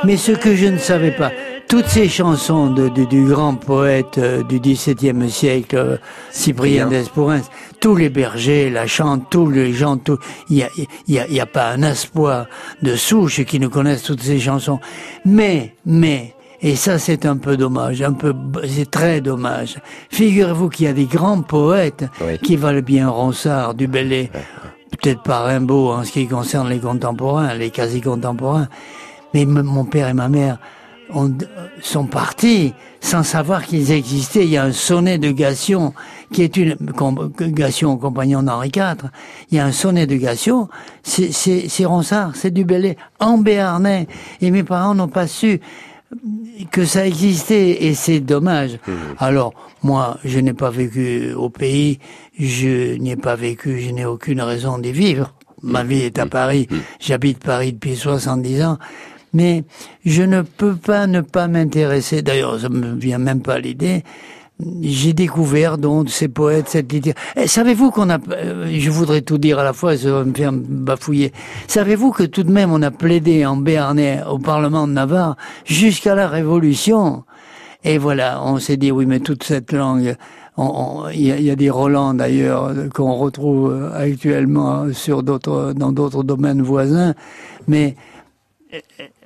Mais 0.05 0.17
ce 0.17 0.33
que 0.33 0.55
je 0.55 0.67
ne 0.67 0.79
savais 0.79 1.13
pas, 1.13 1.31
toutes 1.75 1.89
ces 1.89 2.09
chansons 2.09 2.71
de, 2.71 2.89
du 2.89 3.25
grand 3.27 3.57
poète 3.57 4.19
euh, 4.19 4.45
du 4.45 4.61
XVIIe 4.61 5.29
siècle, 5.29 5.77
euh, 5.77 5.97
Cyprien 6.31 6.87
d'Espourin, 6.87 7.41
tous 7.81 7.97
les 7.97 8.11
bergers 8.11 8.71
la 8.71 8.87
chantent, 8.87 9.29
tous 9.29 9.51
les 9.51 9.73
gens, 9.73 9.97
tout, 9.97 10.19
il 10.51 10.59
y 10.59 10.63
a, 10.63 10.69
y, 11.09 11.19
a, 11.19 11.27
y 11.27 11.41
a 11.41 11.47
pas 11.47 11.71
un 11.71 11.83
espoir 11.83 12.47
de 12.83 12.95
souche 12.95 13.43
qui 13.43 13.59
ne 13.59 13.67
connaissent 13.67 14.05
toutes 14.05 14.23
ces 14.23 14.39
chansons. 14.39 14.79
Mais, 15.25 15.75
mais, 15.85 16.37
et 16.63 16.77
ça, 16.77 17.01
c'est 17.01 17.27
un 17.27 17.39
peu 17.39 17.57
dommage, 17.57 18.03
un 18.03 18.13
peu, 18.13 18.33
c'est 18.69 18.89
très 18.89 19.21
dommage. 19.21 19.81
Figurez-vous 20.11 20.69
qu'il 20.69 20.87
y 20.87 20.89
a 20.89 20.93
des 20.93 21.07
grands 21.07 21.43
poètes 21.43 22.05
qui 22.45 22.55
valent 22.55 22.83
bien 22.83 23.09
Ronsard, 23.09 23.75
du 23.75 23.89
Bellay, 23.89 24.31
peut-être 24.93 25.25
pas 25.25 25.41
Rimbaud 25.41 25.91
en 25.91 26.05
ce 26.05 26.13
qui 26.13 26.29
concerne 26.29 26.69
les 26.69 26.79
contemporains, 26.79 27.53
les 27.55 27.71
quasi-contemporains. 27.71 28.69
Mais 29.35 29.45
mon 29.45 29.85
père 29.85 30.07
et 30.07 30.15
ma 30.15 30.29
mère 30.29 30.59
sont 31.81 32.07
partis 32.07 32.75
sans 33.01 33.23
savoir 33.23 33.65
qu'ils 33.65 33.93
existaient. 33.93 34.45
Il 34.45 34.51
y 34.51 34.57
a 34.57 34.65
un 34.65 34.73
sonnet 34.73 35.19
de 35.19 35.31
Gation 35.31 35.93
qui 36.33 36.43
est 36.43 36.57
une 36.57 36.77
Gation 37.39 37.97
compagnon 37.97 38.43
d'Henri 38.43 38.73
IV. 38.75 39.11
Il 39.51 39.57
y 39.57 39.61
a 39.61 39.67
un 39.67 39.73
sonnet 39.73 40.07
de 40.07 40.17
Gation, 40.17 40.69
c'est 41.03 41.85
Ronsard, 41.85 42.33
c'est 42.35 42.51
du 42.51 42.65
Bellay 42.65 42.97
en 43.21 43.39
Béarnais. 43.39 44.07
Et 44.41 44.51
mes 44.51 44.65
parents 44.65 44.95
n'ont 44.95 45.09
pas 45.09 45.27
su 45.27 45.61
que 46.71 46.85
ça 46.85 47.07
existait 47.07 47.85
et 47.85 47.95
c'est 47.95 48.21
dommage. 48.21 48.79
Mmh. 48.87 48.93
Alors 49.19 49.55
moi, 49.83 50.19
je 50.25 50.39
n'ai 50.39 50.55
pas 50.55 50.71
vécu 50.71 51.33
au 51.35 51.51
pays, 51.51 51.99
je 52.39 52.97
n'ai 52.97 53.17
pas 53.17 53.37
vécu, 53.37 53.81
je 53.81 53.91
n'ai 53.91 54.05
aucune 54.05 54.41
raison 54.41 54.79
d'y 54.79 54.93
vivre. 54.93 55.35
Ma 55.63 55.83
vie 55.83 56.03
est 56.03 56.19
à 56.19 56.27
mmh. 56.27 56.31
Paris, 56.31 56.69
mmh. 56.71 56.77
j'habite 57.01 57.39
Paris 57.39 57.73
depuis 57.73 57.97
70 57.97 58.63
ans 58.63 58.79
mais 59.35 59.65
je 60.07 60.23
ne 60.23 60.43
peux 60.43 60.77
pas 60.77 61.07
ne 61.07 61.21
pas 61.21 61.49
m'intéresser. 61.49 62.23
D'ailleurs, 62.23 62.59
ça 62.61 62.69
me 62.69 62.95
vient 62.95 63.19
même 63.19 63.43
pas 63.43 63.59
l'idée. 63.59 64.05
J'ai 64.83 65.13
découvert 65.13 65.79
donc 65.79 66.09
ces 66.11 66.29
poètes, 66.29 66.69
cette 66.69 66.93
littérature. 66.93 67.21
Eh, 67.35 67.49
savez-vous 67.49 67.91
qu'on 67.91 68.09
a, 68.09 68.19
euh, 68.31 68.69
je 68.79 68.89
voudrais 68.89 69.21
tout 69.21 69.37
dire 69.37 69.59
à 69.59 69.65
la 69.65 69.73
fois, 69.73 69.97
ça 69.97 70.13
va 70.13 70.25
me 70.25 70.33
faire 70.33 70.53
bafouiller. 70.53 71.33
Savez-vous 71.67 72.13
que 72.13 72.23
tout 72.23 72.45
de 72.45 72.53
même 72.53 72.73
on 72.73 72.81
a 72.83 72.93
plaidé 72.93 73.45
en 73.45 73.57
Béarnais 73.57 74.23
au 74.31 74.39
Parlement 74.39 74.87
de 74.87 74.93
Navarre 74.93 75.37
jusqu'à 75.65 76.15
la 76.15 76.29
Révolution? 76.29 77.25
Et 77.83 77.99
voilà, 77.99 78.41
on 78.45 78.59
s'est 78.59 78.77
dit 78.77 78.93
oui, 78.93 79.07
mais 79.07 79.19
toute 79.19 79.43
cette 79.43 79.73
langue, 79.73 80.15
il 80.57 81.21
y, 81.21 81.43
y, 81.43 81.51
a 81.51 81.57
des 81.57 81.69
Roland 81.69 82.15
d'ailleurs 82.15 82.73
qu'on 82.95 83.15
retrouve 83.15 83.91
actuellement 83.93 84.87
sur 84.93 85.25
d'autres, 85.25 85.73
dans 85.75 85.91
d'autres 85.91 86.23
domaines 86.23 86.63
voisins, 86.63 87.15
mais 87.67 87.97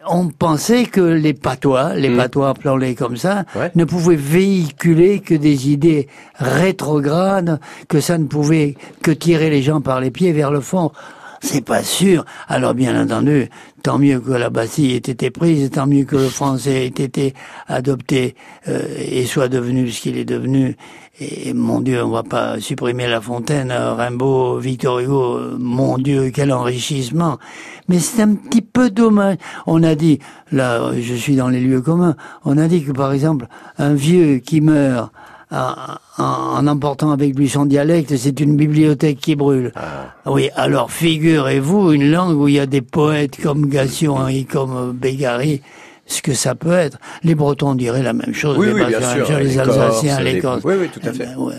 on 0.07 0.29
pensait 0.29 0.87
que 0.87 1.01
les 1.01 1.35
patois, 1.35 1.95
les 1.95 2.09
mmh. 2.09 2.17
patois 2.17 2.49
appelons-les 2.51 2.95
comme 2.95 3.17
ça, 3.17 3.45
ne 3.75 3.85
pouvaient 3.85 4.17
véhiculer 4.17 5.21
que 5.21 5.35
des 5.35 5.71
idées 5.71 6.09
rétrogrades, 6.37 7.61
que 7.89 8.01
ça 8.01 8.19
ne 8.19 8.27
pouvait 8.27 8.77
que 9.03 9.11
tirer 9.11 9.51
les 9.51 9.63
gens 9.63 9.81
par 9.81 10.01
les 10.01 10.11
pieds 10.11 10.33
vers 10.33 10.51
le 10.51 10.61
fond. 10.61 10.93
C'est 11.41 11.65
pas 11.65 11.85
sûr. 11.85 12.25
Alors 12.49 12.75
bien 12.75 13.01
entendu, 13.01 13.49
tant 13.83 13.99
mieux 13.99 14.19
que 14.19 14.33
la 14.33 14.51
Bastille 14.51 14.95
ait 14.95 14.97
été 14.97 15.31
prise, 15.31 15.71
tant 15.71 15.87
mieux 15.87 16.05
que 16.05 16.17
le 16.17 16.29
français 16.29 16.87
ait 16.87 17.05
été 17.05 17.35
adopté 17.69 18.35
euh, 18.67 18.83
et 18.99 19.25
soit 19.25 19.49
devenu 19.49 19.89
ce 19.91 20.01
qu'il 20.01 20.19
est 20.19 20.25
devenu. 20.25 20.77
Et 21.21 21.53
mon 21.53 21.81
Dieu, 21.81 22.03
on 22.05 22.11
va 22.11 22.23
pas 22.23 22.61
supprimer 22.61 23.09
La 23.09 23.21
Fontaine, 23.21 23.73
Rimbaud, 23.73 24.59
Victor 24.59 25.01
Hugo. 25.01 25.41
Mon 25.59 25.99
Dieu, 25.99 26.31
quel 26.33 26.53
enrichissement. 26.53 27.39
Mais 27.89 27.99
c'est 27.99 28.23
un 28.23 28.35
petit 28.35 28.63
peu 28.79 28.91
dommage. 28.91 29.37
On 29.67 29.83
a 29.83 29.95
dit, 29.95 30.19
là, 30.53 30.93
je 30.99 31.15
suis 31.15 31.35
dans 31.37 31.49
les 31.49 31.61
lieux 31.61 31.81
communs, 31.81 32.15
on 32.45 32.57
a 32.59 32.69
dit 32.69 32.85
que 32.85 32.93
par 32.93 33.13
exemple, 33.13 33.47
un 33.79 33.95
vieux 33.95 34.39
qui 34.39 34.61
meurt 34.61 35.11
en, 35.51 36.67
emportant 36.67 37.11
avec 37.11 37.35
lui 37.37 37.49
son 37.49 37.65
dialecte, 37.67 38.17
c'est 38.17 38.39
une 38.41 38.55
bibliothèque 38.57 39.19
qui 39.19 39.35
brûle. 39.35 39.73
Ah. 39.75 40.13
Oui, 40.27 40.51
alors 40.57 40.91
figurez-vous 40.93 41.93
une 41.93 42.11
langue 42.11 42.37
où 42.39 42.49
il 42.49 42.55
y 42.55 42.61
a 42.61 42.67
des 42.67 42.83
poètes 42.83 43.41
comme 43.43 43.67
Gassion 43.69 44.29
et 44.29 44.45
comme 44.45 44.93
Bégari, 44.93 45.63
ce 46.07 46.23
que 46.23 46.35
ça 46.35 46.55
peut 46.55 46.73
être. 46.73 46.99
Les 47.23 47.35
Bretons 47.35 47.75
diraient 47.75 48.03
la 48.03 48.13
même 48.13 48.35
chose, 48.35 48.57
Oui, 48.59 48.67
les 48.67 48.73
oui, 48.75 48.85
bien 48.87 49.01
sûr. 49.01 49.39
les 49.39 49.45
les 49.45 49.59
Alsaciens, 49.59 50.21
les 50.21 50.39
Corses. 50.39 50.63
Oui, 50.65 50.75
oui, 50.81 50.89
tout 50.93 51.01
à 51.05 51.11
Eh 51.13 51.17
fait. 51.17 51.27
ben, 51.27 51.37
ouais. 51.39 51.55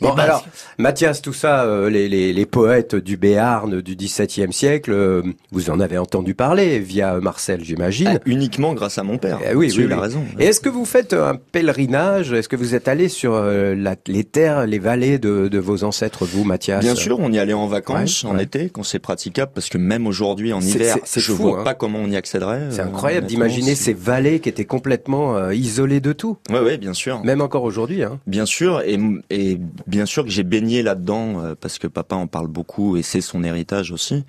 Bon, 0.00 0.10
alors, 0.14 0.44
Mathias, 0.76 1.22
tout 1.22 1.32
ça, 1.32 1.64
euh, 1.64 1.88
les, 1.88 2.08
les, 2.08 2.32
les 2.32 2.46
poètes 2.46 2.96
du 2.96 3.16
Béarn 3.16 3.80
du 3.80 3.94
XVIIe 3.94 4.52
siècle, 4.52 4.90
euh, 4.92 5.22
vous 5.52 5.70
en 5.70 5.78
avez 5.78 5.98
entendu 5.98 6.34
parler 6.34 6.80
via 6.80 7.14
Marcel, 7.20 7.62
j'imagine. 7.64 8.14
Ah, 8.16 8.18
uniquement 8.26 8.74
grâce 8.74 8.98
à 8.98 9.04
mon 9.04 9.18
père. 9.18 9.38
Eh 9.48 9.54
oui, 9.54 9.66
Là-dessus, 9.66 9.80
oui, 9.82 9.86
il 9.86 9.92
a 9.92 9.96
oui. 9.96 10.02
raison. 10.02 10.24
Et 10.40 10.44
est-ce 10.46 10.60
que 10.60 10.68
vous 10.68 10.84
faites 10.84 11.12
un 11.12 11.36
pèlerinage? 11.36 12.32
Est-ce 12.32 12.48
que 12.48 12.56
vous 12.56 12.74
êtes 12.74 12.88
allé 12.88 13.08
sur 13.08 13.34
euh, 13.34 13.74
la- 13.76 13.94
les 14.08 14.24
terres, 14.24 14.66
les 14.66 14.78
vallées 14.80 15.18
de, 15.18 15.46
de 15.48 15.58
vos 15.58 15.84
ancêtres, 15.84 16.26
vous, 16.26 16.44
Mathias? 16.44 16.80
Bien 16.80 16.96
sûr, 16.96 17.20
on 17.20 17.32
y 17.32 17.38
allait 17.38 17.52
en 17.52 17.68
vacances 17.68 18.24
Ouais, 18.24 18.30
en 18.30 18.36
ouais. 18.36 18.42
été 18.42 18.70
quand 18.70 18.82
c'est 18.82 18.98
praticable 18.98 19.52
parce 19.54 19.68
que 19.68 19.78
même 19.78 20.06
aujourd'hui 20.08 20.52
en 20.52 20.60
hiver, 20.60 20.96
c'est- 21.04 21.20
je 21.20 21.32
fou, 21.32 21.44
vois 21.44 21.60
hein. 21.60 21.64
pas 21.64 21.74
comment 21.74 22.00
on 22.00 22.10
y 22.10 22.16
accéderait. 22.16 22.62
C'est 22.70 22.80
incroyable 22.82 23.26
d'imaginer 23.28 23.74
ces 23.76 23.92
vallées 23.94 24.40
qui 24.40 24.48
étaient 24.48 24.64
complètement 24.64 25.36
euh, 25.36 25.54
isolées 25.54 26.00
de 26.00 26.12
tout, 26.12 26.36
Ouais, 26.50 26.60
ouais, 26.60 26.78
bien 26.78 26.94
sûr. 26.94 27.22
même 27.24 27.40
encore 27.40 27.62
aujourd'hui. 27.62 28.02
Hein. 28.02 28.18
Bien 28.26 28.44
sûr, 28.46 28.80
et, 28.82 28.98
et 29.30 29.58
bien 29.86 30.06
sûr 30.06 30.24
que 30.24 30.30
j'ai 30.30 30.42
baigné 30.42 30.82
là-dedans 30.82 31.40
euh, 31.40 31.54
parce 31.58 31.78
que 31.78 31.86
papa 31.86 32.16
en 32.16 32.26
parle 32.26 32.48
beaucoup 32.48 32.96
et 32.96 33.02
c'est 33.02 33.20
son 33.20 33.44
héritage 33.44 33.92
aussi. 33.92 34.24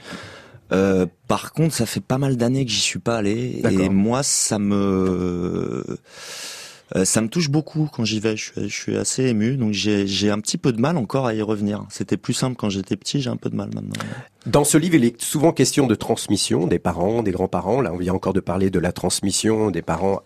Euh, 0.71 1.05
par 1.27 1.53
contre, 1.53 1.73
ça 1.75 1.85
fait 1.85 2.01
pas 2.01 2.17
mal 2.17 2.37
d'années 2.37 2.65
que 2.65 2.71
j'y 2.71 2.79
suis 2.79 2.99
pas 2.99 3.17
allé 3.17 3.61
et 3.69 3.89
moi, 3.89 4.23
ça 4.23 4.57
me 4.57 5.83
euh, 6.95 7.05
ça 7.05 7.21
me 7.21 7.27
touche 7.27 7.49
beaucoup 7.49 7.89
quand 7.91 8.05
j'y 8.05 8.19
vais. 8.19 8.37
Je 8.37 8.51
suis, 8.51 8.69
je 8.69 8.75
suis 8.75 8.97
assez 8.97 9.23
ému, 9.23 9.57
donc 9.57 9.73
j'ai 9.73 10.29
un 10.29 10.39
petit 10.39 10.57
peu 10.57 10.71
de 10.71 10.79
mal 10.79 10.97
encore 10.97 11.25
à 11.25 11.33
y 11.33 11.41
revenir. 11.41 11.85
C'était 11.89 12.17
plus 12.17 12.33
simple 12.33 12.55
quand 12.55 12.69
j'étais 12.69 12.95
petit, 12.95 13.21
j'ai 13.21 13.29
un 13.29 13.37
peu 13.37 13.49
de 13.49 13.55
mal 13.55 13.69
maintenant. 13.73 13.93
Dans 14.45 14.63
ce 14.63 14.77
livre, 14.77 14.93
il 14.95 15.05
est 15.05 15.19
souvent 15.19 15.51
question 15.51 15.87
de 15.87 15.95
transmission 15.95 16.67
des 16.67 16.77
parents, 16.77 17.23
des 17.23 17.31
grands-parents. 17.31 17.81
Là, 17.81 17.91
on 17.91 17.97
vient 17.97 18.13
encore 18.13 18.33
de 18.33 18.39
parler 18.39 18.69
de 18.69 18.77
la 18.79 18.91
transmission 18.91 19.71
des 19.71 19.81
parents 19.81 20.21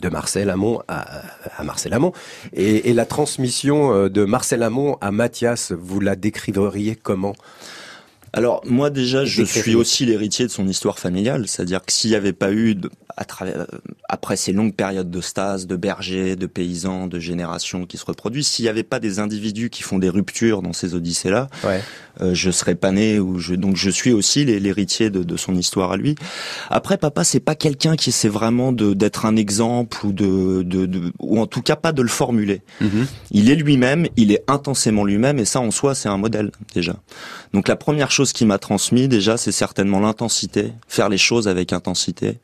de 0.00 0.08
Marcel 0.08 0.48
Amont 0.48 0.80
à, 0.88 1.22
à 1.58 1.64
Marcel 1.64 1.92
Amont. 1.92 2.12
Et, 2.54 2.88
et 2.88 2.94
la 2.94 3.04
transmission 3.04 3.92
euh, 3.92 4.08
de 4.08 4.24
Marcel 4.24 4.62
Amont 4.62 4.96
à 5.02 5.10
Mathias, 5.10 5.72
vous 5.72 6.00
la 6.00 6.16
décriveriez 6.16 6.96
comment? 6.96 7.34
Alors 8.32 8.60
moi 8.64 8.90
déjà, 8.90 9.24
je 9.24 9.42
suis 9.62 9.74
aussi 9.74 10.06
l'héritier 10.06 10.46
de 10.46 10.50
son 10.50 10.68
histoire 10.68 10.98
familiale, 11.00 11.48
c'est-à-dire 11.48 11.82
que 11.84 11.92
s'il 11.92 12.10
n'y 12.10 12.16
avait 12.16 12.32
pas 12.32 12.52
eu, 12.52 12.76
de- 12.76 12.88
à 13.16 13.24
travers, 13.24 13.62
euh, 13.62 13.64
après 14.08 14.36
ces 14.36 14.52
longues 14.52 14.74
périodes 14.74 15.10
de 15.10 15.20
stase, 15.20 15.66
de 15.66 15.74
bergers, 15.74 16.36
de 16.36 16.46
paysans, 16.46 17.08
de 17.08 17.18
générations 17.18 17.86
qui 17.86 17.96
se 17.96 18.04
reproduisent, 18.04 18.46
s'il 18.46 18.64
n'y 18.64 18.68
avait 18.68 18.84
pas 18.84 19.00
des 19.00 19.18
individus 19.18 19.68
qui 19.68 19.82
font 19.82 19.98
des 19.98 20.08
ruptures 20.08 20.62
dans 20.62 20.72
ces 20.72 20.94
odyssées-là, 20.94 21.48
Ouais. 21.64 21.80
Euh, 22.20 22.34
je 22.34 22.50
serais 22.50 22.74
pas 22.74 22.90
né 22.92 23.18
ou 23.18 23.38
je 23.38 23.54
donc 23.54 23.76
je 23.76 23.90
suis 23.90 24.12
aussi 24.12 24.44
l'hé- 24.44 24.60
l'héritier 24.60 25.10
de, 25.10 25.22
de 25.22 25.36
son 25.36 25.54
histoire 25.54 25.92
à 25.92 25.96
lui. 25.96 26.14
Après 26.70 26.96
papa 26.98 27.24
c'est 27.24 27.40
pas 27.40 27.54
quelqu'un 27.54 27.96
qui 27.96 28.10
essaie 28.10 28.28
vraiment 28.28 28.72
d'être 28.72 29.26
un 29.26 29.36
exemple 29.36 30.04
ou 30.06 30.12
de, 30.12 30.62
de, 30.62 30.86
de- 30.86 31.12
ou 31.18 31.40
en 31.40 31.46
tout 31.46 31.62
cas 31.62 31.76
pas 31.76 31.92
de 31.92 32.02
le 32.02 32.08
formuler. 32.08 32.62
Il 33.30 33.50
est 33.50 33.54
lui-même, 33.56 34.06
il 34.16 34.32
est 34.32 34.42
intensément 34.48 35.04
lui-même 35.04 35.38
et 35.38 35.44
ça 35.44 35.60
en 35.60 35.70
soi 35.70 35.94
c'est 35.94 36.08
un 36.08 36.18
modèle 36.18 36.50
déjà. 36.74 36.96
Donc 37.52 37.68
la 37.68 37.76
première 37.76 38.10
chose 38.10 38.32
qu'il 38.32 38.46
m'a 38.46 38.58
transmis 38.58 39.08
déjà 39.08 39.36
c'est 39.36 39.52
certainement 39.52 40.00
l'intensité, 40.00 40.72
faire 40.88 41.08
les 41.08 41.18
choses 41.18 41.48
avec 41.48 41.72
intensité 41.72 42.38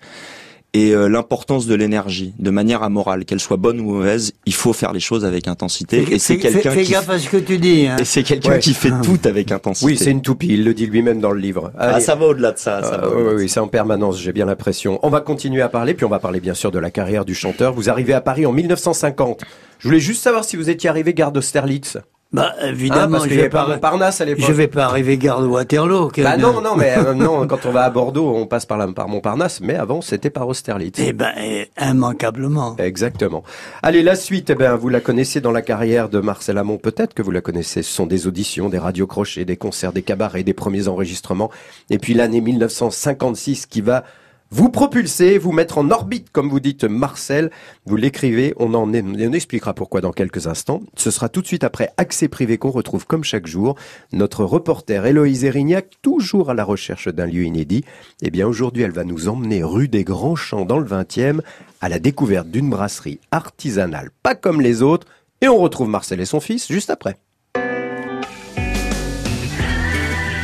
et 0.77 0.95
euh, 0.95 1.09
l'importance 1.09 1.67
de 1.67 1.75
l'énergie, 1.75 2.35
de 2.39 2.51
manière 2.51 2.83
amorale, 2.83 3.25
qu'elle 3.25 3.41
soit 3.41 3.57
bonne 3.57 3.81
ou 3.81 3.85
mauvaise, 3.93 4.33
il 4.45 4.55
faut 4.55 4.73
faire 4.73 4.93
les 4.93 5.01
choses 5.01 5.25
avec 5.25 5.49
intensité 5.49 6.05
et 6.11 6.19
c'est 6.19 6.35
Fais- 6.35 6.41
quelqu'un 6.41 6.71
fais, 6.71 6.77
fais 6.79 6.83
qui 6.85 6.93
gaffe 6.93 7.09
à 7.11 7.19
ce 7.19 7.29
que 7.29 7.37
tu 7.37 7.59
dis. 7.59 7.87
Hein. 7.87 7.97
et 7.99 8.05
c'est 8.05 8.23
quelqu'un 8.23 8.51
Ouais. 8.53 8.59
qui 8.59 8.75
fait 8.75 8.93
tout 9.03 9.19
avec 9.25 9.53
intensité. 9.53 9.87
Oui, 9.87 9.97
c'est 9.97 10.11
une 10.11 10.23
toupie, 10.23 10.49
il 10.51 10.65
le 10.65 10.75
dit 10.75 10.87
lui-même 10.87 11.21
dans 11.21 11.31
le 11.33 11.41
livre. 11.41 11.73
Ah, 11.79 12.01
ça 12.01 12.15
va 12.15 12.27
au-delà 12.27 12.53
de 12.53 12.59
ça. 12.59 12.83
ça 12.83 12.95
Euh, 13.05 13.09
va 13.31 13.35
oui, 13.37 13.49
c'est 13.49 13.61
en 13.61 13.69
permanence, 13.69 14.21
j'ai 14.21 14.33
bien 14.33 14.47
l'impression. 14.47 14.99
On 15.03 15.09
va 15.09 15.21
continuer 15.21 15.63
à 15.63 15.69
parler, 15.69 15.95
puis 15.95 16.05
on 16.05 16.11
va 16.11 16.19
parler 16.19 16.41
bien 16.41 16.55
sûr 16.55 16.71
de 16.71 16.79
la 16.79 16.91
carrière 16.91 17.25
du 17.25 17.35
chanteur. 17.35 17.73
Vous 17.73 17.89
arrivez 17.91 18.13
à 18.13 18.21
Paris 18.21 18.45
en 18.47 18.53
1950. 18.53 19.43
Je 19.79 19.89
voulais 19.89 20.01
juste 20.01 20.23
savoir 20.23 20.45
si 20.45 20.57
vous 20.57 20.71
étiez 20.71 20.89
arrivé 20.91 21.15
gare 21.15 21.33
d'Austerlitz. 21.33 21.99
Bah 22.33 22.55
Hein, 22.61 22.69
évidemment, 22.69 23.19
parce 23.19 23.29
je 23.29 23.35
vais 23.35 23.49
pas 23.49 23.69
Montparnasse 23.69 24.21
à 24.21 24.25
l'époque. 24.25 24.45
je 24.47 24.53
vais 24.53 24.67
pas 24.67 24.85
arriver 24.85 25.17
gare 25.17 25.41
de 25.43 25.47
Waterloo. 25.47 26.11
Bah 26.19 26.37
non, 26.37 26.61
non, 26.61 26.77
mais 26.77 26.95
euh, 26.97 27.15
non, 27.15 27.47
quand 27.47 27.67
on 27.67 27.71
va 27.71 27.85
à 27.85 27.91
Bordeaux, 27.91 28.35
on 28.35 28.47
passe 28.47 28.67
par, 28.67 28.79
la, 28.79 28.89
par 28.89 29.09
Montparnasse, 29.09 29.61
mais 29.61 29.77
avant, 29.77 30.01
c'était 30.01 30.31
par 30.31 30.49
Austerlitz. 30.49 30.99
Eh 30.99 31.13
ben, 31.13 31.31
eh, 31.39 31.69
immanquablement. 31.81 32.77
Exactement. 32.79 33.45
Allez, 33.83 34.03
la 34.03 34.17
suite, 34.17 34.51
eh 34.51 34.55
ben, 34.55 34.75
vous 34.75 34.89
la 34.89 35.01
connaissez 35.01 35.41
dans 35.41 35.53
la 35.53 35.63
carrière 35.63 36.09
de 36.09 36.19
Marcel 36.19 36.59
Amont, 36.59 36.79
peut-être 36.79 37.15
que 37.15 37.23
vous 37.23 37.31
la 37.31 37.41
connaissez. 37.41 37.83
Ce 37.83 37.93
sont 37.93 38.07
des 38.07 38.27
auditions, 38.27 38.69
des 38.69 38.79
radios 38.79 39.07
crochets, 39.07 39.45
des 39.45 39.57
concerts, 39.57 39.93
des 39.93 40.03
cabarets, 40.03 40.43
des 40.43 40.55
premiers 40.55 40.89
enregistrements. 40.89 41.51
Et 41.91 41.99
puis 41.99 42.15
l'année 42.15 42.41
1956 42.41 43.67
qui 43.67 43.81
va 43.81 44.05
vous 44.51 44.69
propulser, 44.69 45.39
vous 45.39 45.53
mettre 45.53 45.79
en 45.79 45.91
orbite, 45.91 46.31
comme 46.31 46.49
vous 46.49 46.61
dites 46.61 46.85
Marcel. 46.85 47.51
Vous 47.85 47.97
l'écrivez, 47.97 48.55
on 48.59 48.75
en 48.75 48.93
est- 48.93 49.03
on 49.03 49.33
expliquera 49.33 49.75
pourquoi 49.75 50.01
dans 50.01 50.13
quelques 50.13 50.47
instants. 50.47 50.81
Ce 50.97 51.11
sera 51.11 51.29
tout 51.29 51.43
de 51.43 51.47
suite 51.47 51.65
après 51.65 51.91
Accès 51.97 52.29
Privé 52.29 52.57
qu'on 52.57 52.71
retrouve 52.71 53.07
comme 53.07 53.25
chaque 53.25 53.47
jour 53.47 53.75
notre 54.13 54.45
reporter 54.45 55.05
Héloïse 55.05 55.45
Erignac, 55.45 55.91
toujours 56.03 56.51
à 56.51 56.55
la 56.55 56.65
recherche 56.65 57.09
d'un 57.09 57.27
lieu 57.27 57.43
inédit. 57.43 57.85
Eh 58.23 58.31
bien, 58.31 58.47
aujourd'hui, 58.47 58.83
elle 58.85 58.93
va 58.93 59.05
nous 59.05 59.29
emmener 59.29 59.63
rue 59.65 59.89
des 59.89 60.05
Grands 60.05 60.37
Champs 60.37 60.65
dans 60.65 60.79
le 60.79 60.87
20e 60.87 61.43
à 61.81 61.89
la 61.89 61.99
découverte 61.99 62.49
d'une 62.49 62.71
brasserie 62.71 63.21
artisanale, 63.33 64.11
pas 64.23 64.35
comme 64.35 64.61
les 64.61 64.81
autres. 64.83 65.07
Et 65.43 65.49
on 65.49 65.59
retrouve 65.59 65.89
Marcel 65.89 66.21
et 66.21 66.25
son 66.25 66.41
fils 66.41 66.69
juste 66.69 66.89
après. 66.91 67.17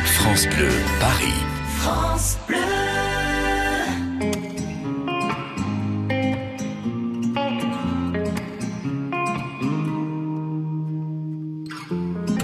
France 0.05 0.45
Bleu, 0.47 0.69
Paris. 0.99 2.62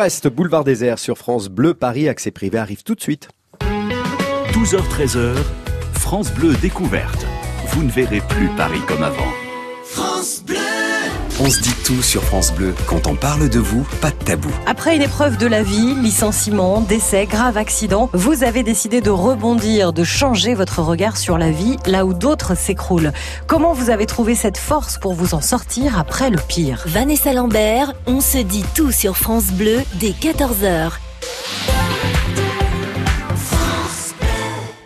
Allez, 0.00 0.06
reste 0.06 0.28
boulevard 0.28 0.64
désert 0.64 0.98
sur 0.98 1.18
France 1.18 1.48
Bleu 1.50 1.74
Paris. 1.74 2.08
Accès 2.08 2.30
privé 2.30 2.56
arrive 2.56 2.82
tout 2.82 2.94
de 2.94 3.02
suite. 3.02 3.28
12h-13h, 4.52 5.34
France 5.92 6.32
Bleu 6.32 6.54
découverte. 6.54 7.26
Vous 7.66 7.82
ne 7.82 7.90
verrez 7.90 8.22
plus 8.22 8.48
Paris 8.56 8.80
comme 8.88 9.02
avant. 9.02 9.28
On 11.42 11.48
se 11.48 11.60
dit 11.60 11.74
tout 11.86 12.02
sur 12.02 12.22
France 12.22 12.52
Bleu. 12.52 12.74
Quand 12.86 13.06
on 13.06 13.14
parle 13.14 13.48
de 13.48 13.58
vous, 13.58 13.82
pas 14.02 14.10
de 14.10 14.16
tabou. 14.16 14.50
Après 14.66 14.94
une 14.94 15.00
épreuve 15.00 15.38
de 15.38 15.46
la 15.46 15.62
vie, 15.62 15.94
licenciement, 15.94 16.82
décès, 16.82 17.24
grave 17.24 17.56
accident, 17.56 18.10
vous 18.12 18.44
avez 18.44 18.62
décidé 18.62 19.00
de 19.00 19.08
rebondir, 19.08 19.94
de 19.94 20.04
changer 20.04 20.52
votre 20.52 20.82
regard 20.82 21.16
sur 21.16 21.38
la 21.38 21.50
vie 21.50 21.78
là 21.86 22.04
où 22.04 22.12
d'autres 22.12 22.54
s'écroulent. 22.54 23.12
Comment 23.46 23.72
vous 23.72 23.88
avez 23.88 24.04
trouvé 24.04 24.34
cette 24.34 24.58
force 24.58 24.98
pour 24.98 25.14
vous 25.14 25.32
en 25.32 25.40
sortir 25.40 25.98
après 25.98 26.28
le 26.28 26.36
pire? 26.36 26.82
Vanessa 26.84 27.32
Lambert, 27.32 27.94
on 28.06 28.20
se 28.20 28.36
dit 28.36 28.64
tout 28.74 28.92
sur 28.92 29.16
France 29.16 29.46
Bleu 29.46 29.78
dès 29.94 30.10
14h. 30.10 30.92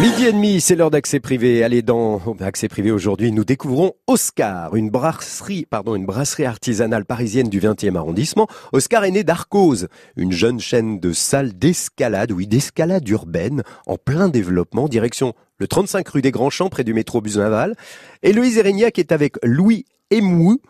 Midi 0.00 0.26
et 0.26 0.32
demi, 0.32 0.60
c'est 0.60 0.76
l'heure 0.76 0.92
d'accès 0.92 1.18
privé. 1.18 1.64
Allez, 1.64 1.82
dans 1.82 2.20
accès 2.38 2.68
privé 2.68 2.92
aujourd'hui, 2.92 3.32
nous 3.32 3.44
découvrons 3.44 3.94
Oscar, 4.06 4.76
une 4.76 4.90
brasserie, 4.90 5.66
pardon, 5.68 5.96
une 5.96 6.06
brasserie 6.06 6.44
artisanale 6.44 7.04
parisienne 7.04 7.48
du 7.48 7.58
20e 7.58 7.96
arrondissement. 7.96 8.46
Oscar 8.72 9.04
est 9.04 9.10
né 9.10 9.24
d'Arcose, 9.24 9.88
une 10.16 10.30
jeune 10.30 10.60
chaîne 10.60 11.00
de 11.00 11.12
salles 11.12 11.52
d'escalade, 11.52 12.30
oui, 12.30 12.46
d'escalade 12.46 13.08
urbaine, 13.08 13.64
en 13.88 13.96
plein 13.96 14.28
développement, 14.28 14.86
direction 14.86 15.34
le 15.58 15.66
35 15.66 16.08
rue 16.08 16.22
des 16.22 16.30
Grands 16.30 16.50
Champs, 16.50 16.68
près 16.68 16.84
du 16.84 16.94
métro 16.94 17.20
bus 17.20 17.36
naval. 17.36 17.74
Héloïse 18.22 18.56
Erignac 18.56 19.00
est 19.00 19.10
avec 19.10 19.34
Louis 19.42 19.84
Emou, 20.12 20.60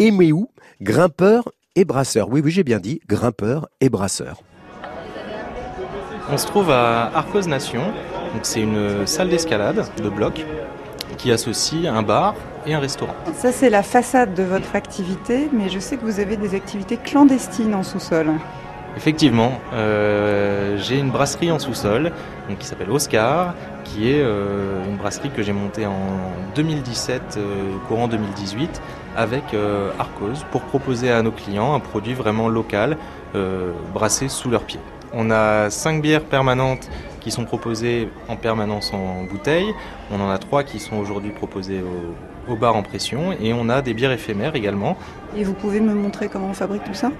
Eméou, 0.00 0.48
grimpeur 0.80 1.48
et 1.76 1.84
brasseur. 1.84 2.28
Oui, 2.30 2.40
oui, 2.44 2.50
j'ai 2.50 2.64
bien 2.64 2.80
dit, 2.80 3.00
grimpeur 3.08 3.68
et 3.80 3.88
brasseur. 3.88 4.42
On 6.30 6.38
se 6.38 6.46
trouve 6.46 6.70
à 6.70 7.14
Arcos 7.14 7.42
Nation, 7.42 7.92
c'est 8.42 8.60
une 8.60 9.06
salle 9.06 9.28
d'escalade 9.28 9.84
de 10.02 10.08
bloc 10.08 10.44
qui 11.18 11.30
associe 11.30 11.86
un 11.86 12.02
bar 12.02 12.34
et 12.66 12.74
un 12.74 12.78
restaurant. 12.80 13.14
Ça, 13.34 13.52
c'est 13.52 13.70
la 13.70 13.82
façade 13.82 14.34
de 14.34 14.42
votre 14.42 14.74
activité, 14.76 15.48
mais 15.52 15.68
je 15.68 15.78
sais 15.78 15.96
que 15.96 16.04
vous 16.04 16.20
avez 16.20 16.36
des 16.36 16.54
activités 16.54 16.96
clandestines 16.96 17.74
en 17.74 17.82
sous-sol. 17.82 18.28
Effectivement, 18.96 19.58
euh, 19.72 20.76
j'ai 20.76 20.98
une 20.98 21.10
brasserie 21.10 21.50
en 21.50 21.58
sous-sol 21.58 22.12
donc, 22.48 22.58
qui 22.58 22.66
s'appelle 22.66 22.90
Oscar, 22.90 23.54
qui 23.84 24.10
est 24.10 24.20
euh, 24.20 24.84
une 24.86 24.96
brasserie 24.96 25.30
que 25.30 25.42
j'ai 25.42 25.54
montée 25.54 25.86
en 25.86 26.32
2017, 26.54 27.22
euh, 27.36 27.72
courant 27.88 28.06
2018, 28.06 28.82
avec 29.16 29.44
Arcos, 29.98 30.44
pour 30.50 30.62
proposer 30.62 31.10
à 31.10 31.20
nos 31.22 31.32
clients 31.32 31.74
un 31.74 31.80
produit 31.80 32.14
vraiment 32.14 32.48
local, 32.48 32.96
brassé 33.92 34.28
sous 34.28 34.48
leurs 34.48 34.62
pieds. 34.62 34.80
On 35.12 35.30
a 35.30 35.68
cinq 35.68 36.00
bières 36.00 36.24
permanentes 36.24 36.88
qui 37.22 37.30
sont 37.30 37.44
proposées 37.44 38.08
en 38.28 38.36
permanence 38.36 38.92
en 38.92 39.22
bouteille. 39.24 39.72
On 40.10 40.20
en 40.20 40.28
a 40.30 40.38
trois 40.38 40.64
qui 40.64 40.78
sont 40.80 40.96
aujourd'hui 40.96 41.30
proposées 41.30 41.80
au, 41.80 42.52
au 42.52 42.56
bar 42.56 42.74
en 42.76 42.82
pression. 42.82 43.32
Et 43.40 43.52
on 43.52 43.68
a 43.68 43.80
des 43.82 43.94
bières 43.94 44.10
éphémères 44.12 44.56
également. 44.56 44.96
Et 45.36 45.44
vous 45.44 45.54
pouvez 45.54 45.80
me 45.80 45.94
montrer 45.94 46.28
comment 46.28 46.48
on 46.48 46.54
fabrique 46.54 46.84
tout 46.84 46.94
ça? 46.94 47.10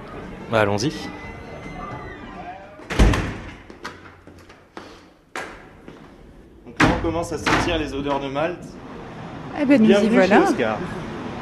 Bah, 0.51 0.59
Allons-y. 0.61 0.91
Donc 6.65 6.79
là, 6.81 6.87
on 6.99 7.01
commence 7.05 7.31
à 7.33 7.37
sentir 7.37 7.77
les 7.77 7.93
odeurs 7.93 8.19
de 8.19 8.27
malt? 8.27 8.59
Eh 9.61 9.65
ben, 9.65 9.79
nous 9.79 9.85
y 9.85 9.87
Bienvenue 9.89 10.15
voilà. 10.15 10.37
chez 10.37 10.43
Oscar. 10.51 10.77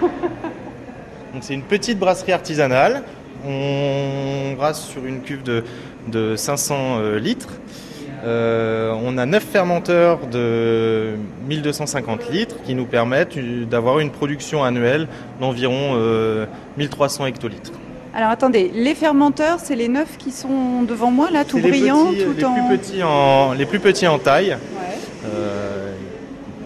Donc 0.02 1.42
c'est 1.44 1.54
une 1.54 1.64
petite 1.64 1.98
brasserie 2.00 2.34
artisanale. 2.34 3.04
On 3.46 4.54
brasse 4.56 4.86
sur 4.86 5.06
une 5.06 5.22
cuve 5.22 5.44
de, 5.44 5.64
de 6.08 6.36
500 6.36 6.76
euh, 7.00 7.20
litres. 7.20 7.50
Euh, 8.24 8.94
on 9.04 9.18
a 9.18 9.26
9 9.26 9.44
fermenteurs 9.44 10.20
de 10.32 11.14
1250 11.48 12.30
litres 12.32 12.56
qui 12.66 12.76
nous 12.76 12.86
permettent 12.86 13.38
euh, 13.38 13.66
d'avoir 13.66 14.00
une 14.00 14.12
production 14.12 14.64
annuelle 14.64 15.08
d'environ 15.40 15.94
euh, 15.96 16.46
1300 16.78 17.26
hectolitres. 17.26 17.72
Alors 18.14 18.30
attendez, 18.30 18.72
les 18.76 18.94
fermenteurs, 18.94 19.60
c'est 19.60 19.76
les 19.76 19.88
neuf 19.88 20.18
qui 20.18 20.32
sont 20.32 20.84
devant 20.84 21.10
moi, 21.12 21.32
là, 21.32 21.46
tout 21.46 21.58
C'est 21.58 21.64
les 21.64 21.70
brillant, 21.70 22.08
petits- 22.12 22.24
tout 22.26 22.34
les 22.38 22.44
en... 22.46 22.68
Plus 22.68 22.78
petits 22.78 23.04
en, 23.04 23.54
les 23.54 23.66
plus 23.66 23.80
petits 23.80 24.08
en 24.08 24.20
taille. 24.20 24.58
Euh, 25.26 25.94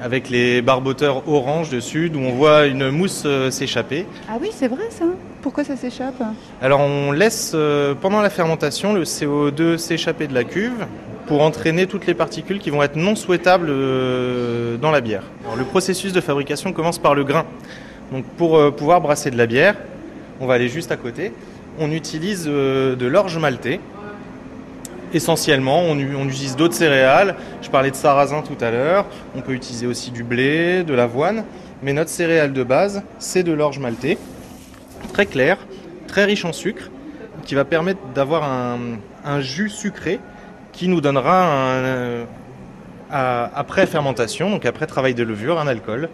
avec 0.02 0.30
les 0.30 0.62
barboteurs 0.62 1.28
orange 1.28 1.70
dessus, 1.70 2.10
d'où 2.10 2.20
on 2.20 2.32
voit 2.34 2.66
une 2.68 2.90
mousse 2.92 3.24
euh, 3.26 3.50
s'échapper. 3.50 4.06
Ah 4.30 4.34
oui, 4.40 4.50
c'est 4.56 4.68
vrai 4.68 4.84
ça 4.92 5.06
Pourquoi 5.42 5.64
ça 5.64 5.76
s'échappe? 5.76 6.22
Alors 6.62 6.80
on 6.82 7.12
laisse 7.12 7.54
euh, 7.56 7.96
pendant 8.00 8.22
la 8.22 8.30
fermentation 8.30 8.94
le 8.94 9.04
CO2 9.04 9.78
s'échapper 9.78 10.28
de 10.28 10.34
la 10.34 10.44
cuve 10.44 10.86
pour 11.28 11.42
entraîner 11.42 11.88
toutes 11.88 12.06
les 12.06 12.14
particules 12.14 12.60
qui 12.60 12.70
vont 12.70 12.84
être 12.84 12.96
non 12.96 13.16
souhaitables 13.16 13.68
euh, 13.70 14.78
dans 14.78 14.92
la 14.92 15.02
bière. 15.02 15.24
Le 15.58 15.64
processus 15.64 16.14
de 16.14 16.22
fabrication 16.22 16.74
commence 16.74 17.00
par 17.00 17.16
le 17.16 17.24
grain. 17.24 17.46
Donc 18.12 18.26
pour 18.38 18.58
euh, 18.58 18.72
pouvoir 18.72 19.02
brasser 19.02 19.32
de 19.32 19.38
la 19.38 19.48
bière, 19.48 19.76
on 20.40 20.46
va 20.46 20.56
aller 20.56 20.70
juste 20.70 20.92
à 20.92 20.98
côté. 20.98 21.32
On 21.80 21.92
utilise 21.92 22.46
euh, 22.48 22.96
de 22.96 23.06
l'orge 23.08 23.38
maltée. 23.38 23.80
Essentiellement, 25.14 25.82
on, 25.82 25.98
utilise 25.98 26.56
d'autres 26.56 26.74
céréales. 26.74 27.36
Je 27.62 27.70
parlais 27.70 27.92
de 27.92 27.96
sarrasin 27.96 28.42
tout 28.42 28.64
à 28.64 28.70
l'heure. 28.70 29.06
On 29.36 29.42
peut 29.42 29.54
utiliser 29.54 29.88
aussi 29.88 30.12
du 30.12 30.24
blé, 30.24 30.84
de 30.84 30.94
l'avoine. 30.94 31.46
Mais 31.82 31.94
notre 31.94 32.10
céréale 32.10 32.54
de 32.54 32.64
base, 32.64 33.02
c'est 33.18 33.44
de 33.44 33.54
l'orge 33.54 33.80
maltée. 33.80 34.18
Très 35.14 35.26
clair, 35.26 35.58
très 36.08 36.26
riche 36.26 36.44
en 36.44 36.52
sucre, 36.52 36.90
qui 37.46 37.56
va 37.56 37.64
permettre 37.64 38.00
d'avoir 38.14 38.44
un 38.44 39.40
jus 39.42 39.70
sucré 39.70 40.20
qui 40.76 40.88
nous 40.88 41.02
donnera 41.02 41.44
un, 41.46 41.84
euh, 41.84 42.26
à- 43.12 43.50
après 43.56 43.86
fermentation, 43.88 44.50
donc 44.50 44.66
après 44.66 44.86
travail 44.88 45.14
de 45.14 45.24
levure, 45.24 45.60
un 45.60 45.68
alcool 45.68 46.10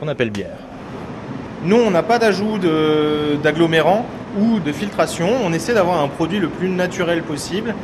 qu'on 0.00 0.08
appelle 0.08 0.30
bière. 0.30 0.58
Nous, 1.64 1.76
on 1.76 1.90
n'a 1.92 2.02
pas 2.02 2.18
d'ajout 2.18 2.58
d'agglomérant 3.42 4.04
ou 4.38 4.58
de 4.58 4.72
filtration. 4.72 5.28
On 5.44 5.52
essaie 5.52 5.74
d'avoir 5.74 6.02
un 6.02 6.08
produit 6.08 6.40
le 6.40 6.48
plus 6.48 6.68
naturel 6.68 7.22
possible. 7.22 7.74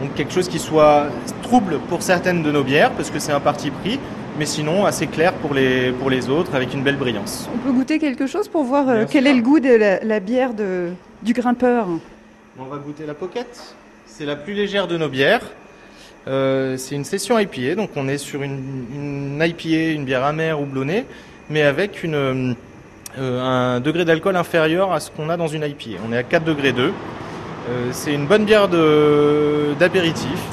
Donc 0.00 0.14
quelque 0.14 0.32
chose 0.32 0.48
qui 0.48 0.58
soit 0.58 1.06
trouble 1.42 1.78
pour 1.88 2.02
certaines 2.02 2.42
de 2.42 2.50
nos 2.50 2.62
bières, 2.62 2.90
parce 2.90 3.10
que 3.10 3.18
c'est 3.18 3.32
un 3.32 3.40
parti 3.40 3.70
pris, 3.70 3.98
mais 4.38 4.44
sinon 4.46 4.84
assez 4.84 5.06
clair 5.06 5.32
pour 5.34 5.54
les, 5.54 5.92
pour 5.92 6.10
les 6.10 6.28
autres, 6.28 6.54
avec 6.54 6.74
une 6.74 6.82
belle 6.82 6.96
brillance. 6.96 7.48
On 7.54 7.58
peut 7.58 7.72
goûter 7.72 7.98
quelque 7.98 8.26
chose 8.26 8.48
pour 8.48 8.64
voir 8.64 8.88
euh, 8.88 8.96
Bien 8.98 9.06
quel 9.10 9.24
sûr. 9.24 9.32
est 9.32 9.36
le 9.36 9.42
goût 9.42 9.60
de 9.60 9.74
la, 9.74 10.04
la 10.04 10.20
bière 10.20 10.52
de, 10.52 10.88
du 11.22 11.32
grimpeur? 11.32 11.86
On 12.58 12.64
va 12.64 12.76
goûter 12.78 13.04
la 13.06 13.14
pocket. 13.14 13.46
C'est 14.06 14.26
la 14.26 14.36
plus 14.36 14.52
légère 14.52 14.86
de 14.88 14.98
nos 14.98 15.08
bières. 15.08 15.40
Euh, 16.28 16.76
c'est 16.76 16.94
une 16.94 17.04
session 17.04 17.38
IPA, 17.38 17.74
donc 17.74 17.90
on 17.96 18.06
est 18.06 18.18
sur 18.18 18.42
une, 18.42 18.86
une 18.94 19.42
IPA, 19.44 19.92
une 19.92 20.04
bière 20.04 20.24
amère 20.24 20.60
ou 20.60 20.66
blonnée, 20.66 21.04
mais 21.50 21.62
avec 21.62 22.00
euh, 22.04 22.54
un 23.18 23.80
degré 23.80 24.04
d'alcool 24.04 24.36
inférieur 24.36 24.92
à 24.92 25.00
ce 25.00 25.10
qu'on 25.10 25.28
a 25.30 25.36
dans 25.36 25.48
une 25.48 25.64
IPA. 25.64 26.00
On 26.08 26.12
est 26.12 26.18
à 26.18 26.22
4 26.22 26.44
degrés 26.44 26.72
2. 26.72 26.84
Euh, 26.84 27.88
c'est 27.90 28.14
une 28.14 28.26
bonne 28.26 28.44
bière 28.44 28.68
d'apéritif. 28.68 30.48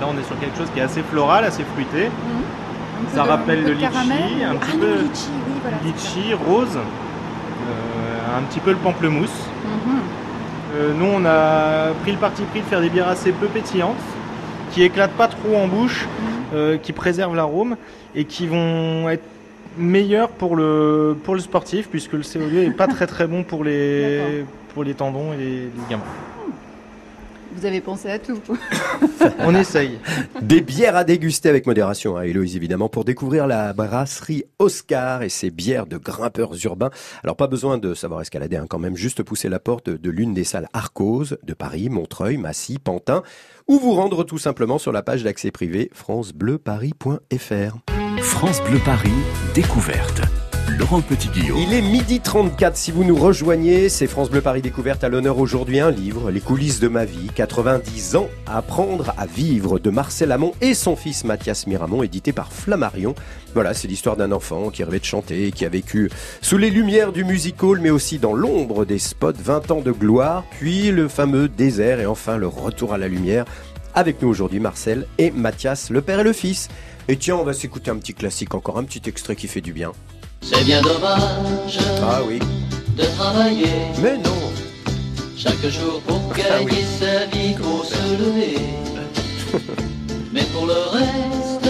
Là, 0.00 0.06
on 0.08 0.18
est 0.18 0.24
sur 0.24 0.38
quelque 0.38 0.56
chose 0.56 0.70
qui 0.72 0.78
est 0.78 0.82
assez 0.82 1.02
floral, 1.02 1.44
assez 1.44 1.64
fruité. 1.64 2.10
Ça 3.12 3.24
rappelle 3.24 3.64
le 3.64 3.72
litchi, 3.72 3.86
un 4.48 4.54
petit 4.56 4.78
peu 4.78 4.86
non, 4.86 5.70
litchi, 5.84 6.32
rose, 6.32 6.78
un 8.36 8.42
petit 8.42 8.60
peu 8.60 8.70
le 8.70 8.76
pamplemousse. 8.76 9.48
Mhm. 10.74 10.80
Euh, 10.80 10.92
nous, 10.94 11.06
on 11.06 11.24
a 11.24 11.92
pris 12.02 12.12
le 12.12 12.18
parti 12.18 12.42
pris 12.42 12.60
de 12.60 12.66
faire 12.66 12.80
des 12.80 12.90
bières 12.90 13.08
assez 13.08 13.32
peu 13.32 13.46
pétillantes, 13.46 13.96
qui 14.72 14.82
éclatent 14.82 15.12
pas 15.12 15.28
trop 15.28 15.56
en 15.56 15.68
bouche, 15.68 16.06
euh, 16.54 16.76
qui 16.76 16.92
préservent 16.92 17.36
l'arôme 17.36 17.76
et 18.14 18.24
qui 18.24 18.46
vont 18.46 19.08
être 19.08 19.24
meilleures 19.76 20.28
pour 20.28 20.56
le, 20.56 21.16
pour 21.24 21.34
le 21.34 21.40
sportif, 21.40 21.88
puisque 21.88 22.12
le 22.12 22.22
CO2 22.22 22.66
est 22.66 22.70
pas 22.70 22.86
très 22.86 23.06
très 23.06 23.26
bon 23.26 23.42
pour 23.42 23.64
les, 23.64 24.44
pour 24.72 24.84
les 24.84 24.94
tendons 24.94 25.32
et 25.32 25.36
les, 25.36 25.44
les 25.44 25.70
ligaments. 25.84 26.04
Vous 27.56 27.66
avez 27.66 27.80
pensé 27.80 28.10
à 28.10 28.18
tout. 28.18 28.40
On 29.38 29.54
essaye. 29.54 29.98
Des 30.42 30.60
bières 30.60 30.96
à 30.96 31.04
déguster 31.04 31.48
avec 31.48 31.66
modération, 31.66 32.16
hein, 32.16 32.22
Héloïse 32.22 32.56
évidemment, 32.56 32.88
pour 32.88 33.04
découvrir 33.04 33.46
la 33.46 33.72
brasserie 33.72 34.44
Oscar 34.58 35.22
et 35.22 35.28
ses 35.28 35.50
bières 35.50 35.86
de 35.86 35.96
grimpeurs 35.96 36.52
urbains. 36.64 36.90
Alors 37.22 37.36
pas 37.36 37.46
besoin 37.46 37.78
de 37.78 37.94
savoir 37.94 38.20
escalader, 38.20 38.56
hein, 38.56 38.66
quand 38.68 38.78
même, 38.78 38.96
juste 38.96 39.22
pousser 39.22 39.48
la 39.48 39.60
porte 39.60 39.88
de 39.88 40.10
l'une 40.10 40.34
des 40.34 40.44
salles 40.44 40.68
Arcos 40.72 41.36
de 41.42 41.54
Paris, 41.54 41.88
Montreuil, 41.88 42.36
Massy, 42.36 42.78
Pantin, 42.78 43.22
ou 43.68 43.78
vous 43.78 43.92
rendre 43.92 44.24
tout 44.24 44.38
simplement 44.38 44.78
sur 44.78 44.92
la 44.92 45.02
page 45.02 45.22
d'accès 45.22 45.50
privé 45.50 45.90
francebleuparis.fr. 45.94 47.78
France 48.22 48.62
Bleu 48.62 48.78
Paris, 48.84 49.10
découverte. 49.54 50.22
Laurent 50.68 51.02
Petit-Guillaume. 51.02 51.58
Il 51.58 51.72
est 51.74 51.82
midi 51.82 52.20
34 52.20 52.76
si 52.76 52.90
vous 52.90 53.04
nous 53.04 53.16
rejoignez, 53.16 53.88
c'est 53.88 54.06
France 54.06 54.30
Bleu 54.30 54.40
Paris 54.40 54.62
Découverte 54.62 55.04
à 55.04 55.08
l'honneur 55.08 55.38
aujourd'hui 55.38 55.78
un 55.78 55.90
livre, 55.90 56.30
Les 56.30 56.40
coulisses 56.40 56.80
de 56.80 56.88
ma 56.88 57.04
vie, 57.04 57.28
90 57.34 58.16
ans, 58.16 58.28
apprendre 58.46 59.12
à 59.18 59.26
vivre 59.26 59.78
de 59.78 59.90
Marcel 59.90 60.32
Amont 60.32 60.52
et 60.60 60.74
son 60.74 60.96
fils 60.96 61.24
Mathias 61.24 61.66
Miramont, 61.66 62.02
édité 62.02 62.32
par 62.32 62.52
Flammarion. 62.52 63.14
Voilà, 63.52 63.74
c'est 63.74 63.88
l'histoire 63.88 64.16
d'un 64.16 64.32
enfant 64.32 64.70
qui 64.70 64.82
rêvait 64.84 65.00
de 65.00 65.04
chanter, 65.04 65.52
qui 65.52 65.66
a 65.66 65.68
vécu 65.68 66.10
sous 66.40 66.56
les 66.56 66.70
lumières 66.70 67.12
du 67.12 67.24
music 67.24 67.62
hall, 67.62 67.80
mais 67.80 67.90
aussi 67.90 68.18
dans 68.18 68.34
l'ombre 68.34 68.84
des 68.84 68.98
spots, 68.98 69.32
20 69.38 69.70
ans 69.70 69.80
de 69.80 69.92
gloire, 69.92 70.44
puis 70.58 70.90
le 70.90 71.08
fameux 71.08 71.48
désert 71.48 72.00
et 72.00 72.06
enfin 72.06 72.36
le 72.36 72.48
retour 72.48 72.94
à 72.94 72.98
la 72.98 73.08
lumière. 73.08 73.44
Avec 73.94 74.20
nous 74.22 74.28
aujourd'hui 74.28 74.60
Marcel 74.60 75.06
et 75.18 75.30
Mathias, 75.30 75.90
le 75.90 76.00
père 76.00 76.20
et 76.20 76.24
le 76.24 76.32
fils. 76.32 76.68
Et 77.06 77.16
tiens, 77.16 77.36
on 77.36 77.44
va 77.44 77.52
s'écouter 77.52 77.90
un 77.90 77.96
petit 77.96 78.14
classique, 78.14 78.54
encore 78.54 78.78
un 78.78 78.84
petit 78.84 79.02
extrait 79.06 79.36
qui 79.36 79.46
fait 79.46 79.60
du 79.60 79.72
bien. 79.72 79.92
C'est 80.44 80.64
bien 80.64 80.80
dommage 80.82 81.78
Ah 82.02 82.20
oui. 82.26 82.38
de 82.96 83.04
travailler 83.16 83.72
Mais 84.02 84.16
non 84.18 84.30
chaque 85.36 85.66
jour 85.68 86.00
pour 86.06 86.20
Ah 86.32 86.38
gagner 86.38 86.66
oui. 86.70 86.84
sa 87.00 87.26
vie, 87.26 87.54
pour 87.54 87.84
se 87.84 88.02
lever. 88.18 88.58
Mais 90.32 90.42
pour 90.54 90.66
le 90.66 90.72
reste, 90.92 91.68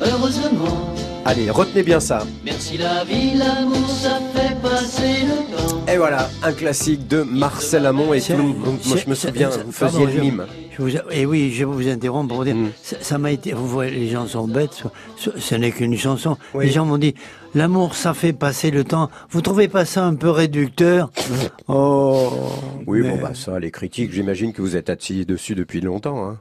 heureusement, 0.00 0.94
Allez, 1.24 1.50
retenez 1.50 1.82
bien 1.82 1.98
ça. 2.00 2.24
merci 2.44 2.78
la 2.78 3.04
vie, 3.04 3.34
l'amour, 3.34 3.88
ça 3.88 4.20
fait 4.34 4.54
passer 4.60 5.24
le 5.26 5.56
temps. 5.56 5.61
Et 5.88 5.96
voilà, 5.96 6.28
un 6.42 6.52
classique 6.52 7.06
de 7.08 7.22
Marcel 7.22 7.84
Amont 7.86 8.14
et 8.14 8.20
le 8.30 8.36
monde. 8.38 8.78
Moi, 8.86 8.96
je 9.04 9.10
me 9.10 9.14
souviens, 9.14 9.50
vous 9.50 9.72
faisiez 9.72 10.06
le 10.06 10.20
mime. 10.20 10.46
je 10.76 10.82
vous- 10.82 10.88
et 11.10 11.26
oui, 11.26 11.50
je 11.52 11.58
vais 11.58 11.64
vous 11.64 11.88
interrompre 11.88 12.34
pour 12.34 12.44
dire, 12.44 12.56
ça 12.82 12.96
ça 13.00 13.18
m'a 13.18 13.30
été, 13.32 13.52
vous 13.52 13.66
voyez, 13.68 13.90
les 13.90 14.08
gens 14.08 14.26
sont 14.26 14.46
bêtes, 14.48 14.84
ce, 15.16 15.30
ce 15.38 15.54
n'est 15.54 15.70
qu'une 15.72 15.96
chanson. 15.98 16.36
Oui. 16.54 16.66
Les 16.66 16.72
gens 16.72 16.86
m'ont 16.86 16.98
dit, 16.98 17.14
l'amour, 17.54 17.94
ça 17.94 18.14
fait 18.14 18.32
passer 18.32 18.70
le 18.70 18.84
temps. 18.84 19.10
Vous 19.30 19.42
trouvez 19.42 19.68
pas 19.68 19.84
ça 19.84 20.04
un 20.06 20.14
peu 20.14 20.30
réducteur? 20.30 21.10
Oh. 21.68 22.30
Oui, 22.86 23.00
mais- 23.02 23.10
bon, 23.10 23.18
bah 23.22 23.32
ça, 23.34 23.58
les 23.58 23.70
critiques, 23.70 24.12
j'imagine 24.12 24.52
que 24.52 24.62
vous 24.62 24.76
êtes 24.76 24.88
assis 24.88 25.26
dessus 25.26 25.54
depuis 25.54 25.80
longtemps. 25.80 26.24
Hein. 26.26 26.38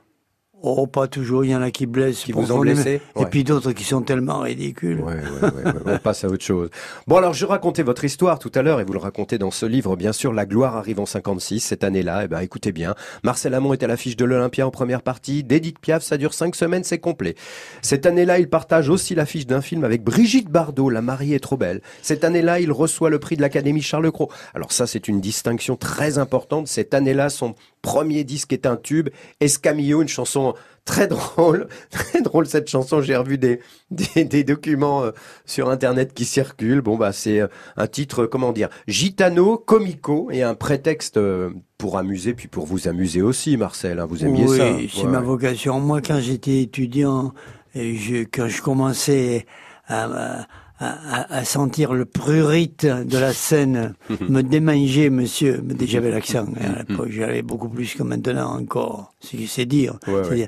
Oh, 0.63 0.85
pas 0.87 1.07
toujours. 1.07 1.43
Il 1.45 1.51
y 1.51 1.55
en 1.55 1.61
a 1.61 1.71
qui 1.71 1.85
blessent. 1.85 2.19
Qui 2.23 2.31
vous 2.33 2.51
ont 2.51 2.59
blessé 2.59 3.01
Et 3.15 3.19
Ouais. 3.19 3.25
puis 3.29 3.43
d'autres 3.43 3.71
qui 3.71 3.83
sont 3.83 4.01
tellement 4.01 4.39
ridicules. 4.39 4.99
Ouais, 4.99 5.15
ouais, 5.15 5.49
ouais, 5.49 5.65
ouais, 5.73 5.81
on 5.85 5.97
passe 5.97 6.23
à 6.23 6.27
autre 6.27 6.43
chose. 6.43 6.69
Bon, 7.07 7.17
alors, 7.17 7.33
je 7.33 7.45
racontais 7.45 7.83
votre 7.83 8.03
histoire 8.05 8.37
tout 8.39 8.51
à 8.55 8.61
l'heure 8.61 8.79
et 8.79 8.83
vous 8.83 8.93
le 8.93 8.99
racontez 8.99 9.37
dans 9.37 9.51
ce 9.51 9.65
livre, 9.65 9.95
bien 9.95 10.13
sûr. 10.13 10.33
La 10.33 10.45
gloire 10.45 10.75
arrive 10.75 10.99
en 10.99 11.05
56, 11.05 11.59
cette 11.61 11.83
année-là. 11.83 12.21
Eh 12.25 12.27
ben, 12.27 12.39
écoutez 12.41 12.71
bien. 12.71 12.95
Marcel 13.23 13.53
Amont 13.53 13.73
est 13.73 13.83
à 13.83 13.87
l'affiche 13.87 14.15
de 14.15 14.25
l'Olympia 14.25 14.67
en 14.67 14.71
première 14.71 15.01
partie. 15.01 15.43
D'Edith 15.43 15.79
Piaf, 15.79 16.03
ça 16.03 16.17
dure 16.17 16.33
cinq 16.33 16.55
semaines, 16.55 16.83
c'est 16.83 16.99
complet. 16.99 17.35
Cette 17.81 18.05
année-là, 18.05 18.39
il 18.39 18.49
partage 18.49 18.89
aussi 18.89 19.15
l'affiche 19.15 19.47
d'un 19.47 19.61
film 19.61 19.83
avec 19.83 20.03
Brigitte 20.03 20.49
Bardot, 20.49 20.89
La 20.89 21.01
mariée 21.01 21.35
est 21.35 21.39
trop 21.39 21.57
belle. 21.57 21.81
Cette 22.01 22.23
année-là, 22.23 22.59
il 22.59 22.71
reçoit 22.71 23.09
le 23.09 23.19
prix 23.19 23.35
de 23.35 23.41
l'Académie 23.41 23.81
Charles 23.81 24.11
Cros. 24.11 24.29
Alors 24.53 24.71
ça, 24.71 24.85
c'est 24.87 25.07
une 25.07 25.21
distinction 25.21 25.75
très 25.75 26.17
importante. 26.17 26.67
Cette 26.67 26.93
année-là, 26.93 27.29
son 27.29 27.55
premier 27.81 28.23
disque 28.23 28.53
est 28.53 28.65
un 28.67 28.75
tube. 28.75 29.09
Escamillo, 29.39 30.01
une 30.01 30.07
chanson 30.07 30.50
très 30.85 31.07
drôle, 31.07 31.67
très 31.89 32.21
drôle 32.21 32.45
cette 32.47 32.69
chanson. 32.69 33.01
J'ai 33.01 33.15
revu 33.15 33.37
des, 33.37 33.59
des, 33.91 34.23
des 34.25 34.43
documents 34.43 35.03
euh, 35.03 35.11
sur 35.45 35.69
internet 35.69 36.13
qui 36.13 36.25
circulent. 36.25 36.81
Bon 36.81 36.97
bah 36.97 37.11
c'est 37.11 37.39
euh, 37.41 37.47
un 37.77 37.87
titre, 37.87 38.25
comment 38.25 38.51
dire, 38.51 38.69
gitano, 38.87 39.57
comico 39.57 40.29
et 40.31 40.43
un 40.43 40.55
prétexte 40.55 41.17
euh, 41.17 41.51
pour 41.77 41.97
amuser 41.97 42.33
puis 42.33 42.47
pour 42.47 42.65
vous 42.65 42.87
amuser 42.87 43.21
aussi, 43.21 43.57
Marcel. 43.57 43.99
hein. 43.99 44.05
vous 44.07 44.23
aimiez 44.25 44.45
oui, 44.45 44.57
ça 44.57 44.65
c'est 44.93 45.05
Ouais, 45.05 45.11
ma 45.11 45.19
ouais. 45.19 45.25
vocation. 45.25 45.79
Moi, 45.79 46.01
quand 46.01 46.19
j'étais 46.19 46.61
étudiant, 46.61 47.33
et 47.73 47.95
je, 47.95 48.23
quand 48.23 48.47
je 48.47 48.61
commençais 48.61 49.45
à, 49.87 50.05
à- 50.41 50.47
à- 50.85 51.33
à 51.37 51.45
sentir 51.45 51.93
le 51.93 52.05
prurite 52.05 52.85
de 52.85 53.17
la 53.17 53.33
scène 53.33 53.93
me 54.29 54.41
démanger, 54.41 55.09
monsieur, 55.09 55.63
j'avais 55.85 56.11
l'accent. 56.11 56.45
hein, 56.59 56.73
à 56.77 56.83
l'époque, 56.89 57.09
j'avais 57.11 57.41
beaucoup 57.41 57.69
plus 57.69 57.93
que 57.93 58.03
maintenant 58.03 58.57
encore. 58.59 59.13
C'est 59.19 59.45
c'est 59.47 59.65
dire. 59.65 59.93
Ouais, 60.07 60.23
C'est-à-dire, 60.23 60.47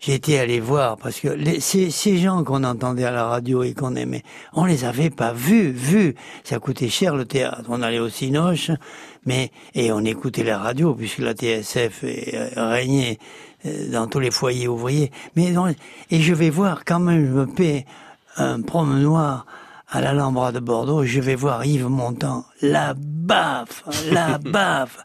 J'ai 0.00 0.14
été 0.14 0.38
allé 0.38 0.60
voir 0.60 0.96
parce 0.96 1.18
que 1.18 1.26
les, 1.28 1.58
ces, 1.60 1.90
ces 1.90 2.18
gens 2.18 2.44
qu'on 2.44 2.62
entendait 2.62 3.02
à 3.04 3.10
la 3.10 3.24
radio 3.26 3.64
et 3.64 3.74
qu'on 3.74 3.96
aimait, 3.96 4.22
on 4.52 4.64
les 4.64 4.84
avait 4.84 5.10
pas 5.10 5.32
vus, 5.32 5.70
vus. 5.72 6.14
Ça 6.44 6.60
coûtait 6.60 6.88
cher 6.88 7.16
le 7.16 7.24
théâtre. 7.24 7.64
On 7.68 7.82
allait 7.82 7.98
au 7.98 8.08
Cinoche, 8.08 8.70
mais 9.26 9.50
et 9.74 9.90
on 9.90 10.04
écoutait 10.04 10.44
la 10.44 10.58
radio 10.58 10.94
puisque 10.94 11.18
la 11.18 11.32
TSF 11.34 12.04
euh, 12.04 12.48
régnait 12.56 13.18
euh, 13.66 13.90
dans 13.90 14.06
tous 14.06 14.20
les 14.20 14.30
foyers 14.30 14.68
ouvriers. 14.68 15.10
Mais 15.34 15.50
dans- 15.50 15.66
et 15.68 16.20
je 16.20 16.32
vais 16.32 16.50
voir 16.50 16.84
quand 16.84 17.00
même, 17.00 17.26
je 17.26 17.32
me 17.32 17.46
paie 17.46 17.84
un 18.36 18.60
promenoir 18.62 19.46
à 19.90 20.02
l'Alhambra 20.02 20.52
de 20.52 20.60
Bordeaux, 20.60 21.04
je 21.04 21.20
vais 21.20 21.34
voir 21.34 21.64
Yves 21.64 21.88
Montand, 21.88 22.44
la 22.60 22.94
baffe, 22.94 23.84
la 24.10 24.38
baffe. 24.52 24.98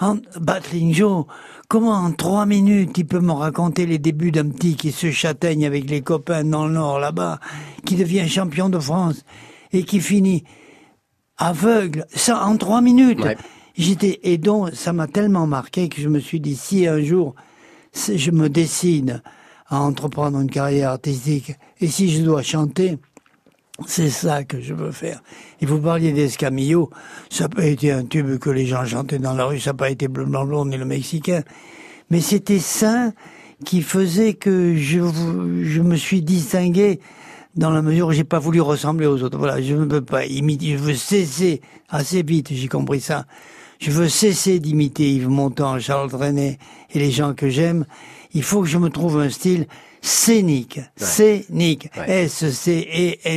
En 0.00 0.16
Battling 0.40 0.92
Joe, 0.92 1.26
comment 1.68 1.92
en 1.92 2.12
trois 2.12 2.44
minutes 2.44 2.98
il 2.98 3.06
peut 3.06 3.20
me 3.20 3.32
raconter 3.32 3.86
les 3.86 3.98
débuts 3.98 4.32
d'un 4.32 4.48
petit 4.48 4.74
qui 4.74 4.90
se 4.90 5.12
châtaigne 5.12 5.64
avec 5.64 5.88
les 5.88 6.02
copains 6.02 6.42
dans 6.42 6.66
le 6.66 6.72
Nord 6.72 6.98
là-bas, 6.98 7.38
qui 7.84 7.94
devient 7.94 8.28
champion 8.28 8.68
de 8.68 8.78
France 8.78 9.24
et 9.72 9.84
qui 9.84 10.00
finit 10.00 10.42
aveugle, 11.36 12.04
ça 12.12 12.44
en 12.44 12.56
trois 12.56 12.80
minutes. 12.80 13.24
J'étais 13.76 14.18
et 14.24 14.38
donc 14.38 14.70
ça 14.74 14.92
m'a 14.92 15.06
tellement 15.06 15.46
marqué 15.46 15.88
que 15.88 16.00
je 16.00 16.08
me 16.08 16.18
suis 16.18 16.40
dit 16.40 16.56
si 16.56 16.88
un 16.88 17.00
jour 17.00 17.34
je 17.92 18.30
me 18.32 18.48
décide 18.48 19.22
à 19.68 19.80
entreprendre 19.80 20.40
une 20.40 20.50
carrière 20.50 20.90
artistique 20.90 21.54
et 21.80 21.86
si 21.86 22.10
je 22.10 22.22
dois 22.22 22.42
chanter, 22.42 22.98
c'est 23.86 24.10
ça 24.10 24.44
que 24.44 24.60
je 24.60 24.74
veux 24.74 24.92
faire. 24.92 25.22
Et 25.60 25.66
vous 25.66 25.78
parliez 25.78 26.12
d'Escamillo, 26.12 26.90
ça 27.30 27.44
n'a 27.44 27.48
pas 27.48 27.66
été 27.66 27.90
un 27.90 28.04
tube 28.04 28.38
que 28.38 28.50
les 28.50 28.66
gens 28.66 28.84
chantaient 28.84 29.18
dans 29.18 29.34
la 29.34 29.46
rue, 29.46 29.60
ça 29.60 29.70
n'a 29.70 29.74
pas 29.74 29.90
été 29.90 30.08
Bleu 30.08 30.24
Blanc 30.24 30.46
Blond 30.46 30.66
ni 30.66 30.76
le 30.76 30.84
Mexicain, 30.84 31.42
mais 32.10 32.20
c'était 32.20 32.60
ça 32.60 33.12
qui 33.64 33.82
faisait 33.82 34.34
que 34.34 34.76
je, 34.76 35.00
je 35.62 35.80
me 35.80 35.96
suis 35.96 36.22
distingué 36.22 37.00
dans 37.56 37.70
la 37.70 37.82
mesure 37.82 38.08
où 38.08 38.12
j'ai 38.12 38.24
pas 38.24 38.38
voulu 38.38 38.60
ressembler 38.60 39.06
aux 39.06 39.22
autres. 39.22 39.38
Voilà, 39.38 39.60
je 39.62 39.74
ne 39.74 39.84
peux 39.84 40.00
pas 40.00 40.26
imiter, 40.26 40.72
je 40.72 40.76
veux 40.76 40.94
cesser 40.94 41.60
assez 41.88 42.22
vite, 42.22 42.48
j'ai 42.52 42.68
compris 42.68 43.00
ça. 43.00 43.26
Je 43.80 43.90
veux 43.90 44.08
cesser 44.08 44.60
d'imiter 44.60 45.10
Yves 45.14 45.28
Montand, 45.28 45.78
Charles 45.78 46.10
Trenet 46.10 46.58
et 46.92 46.98
les 46.98 47.10
gens 47.10 47.34
que 47.34 47.48
j'aime. 47.48 47.86
Il 48.32 48.42
faut 48.42 48.62
que 48.62 48.68
je 48.68 48.78
me 48.78 48.88
trouve 48.88 49.20
un 49.20 49.28
style 49.28 49.66
scénique. 50.04 50.80
Scénique. 50.96 51.88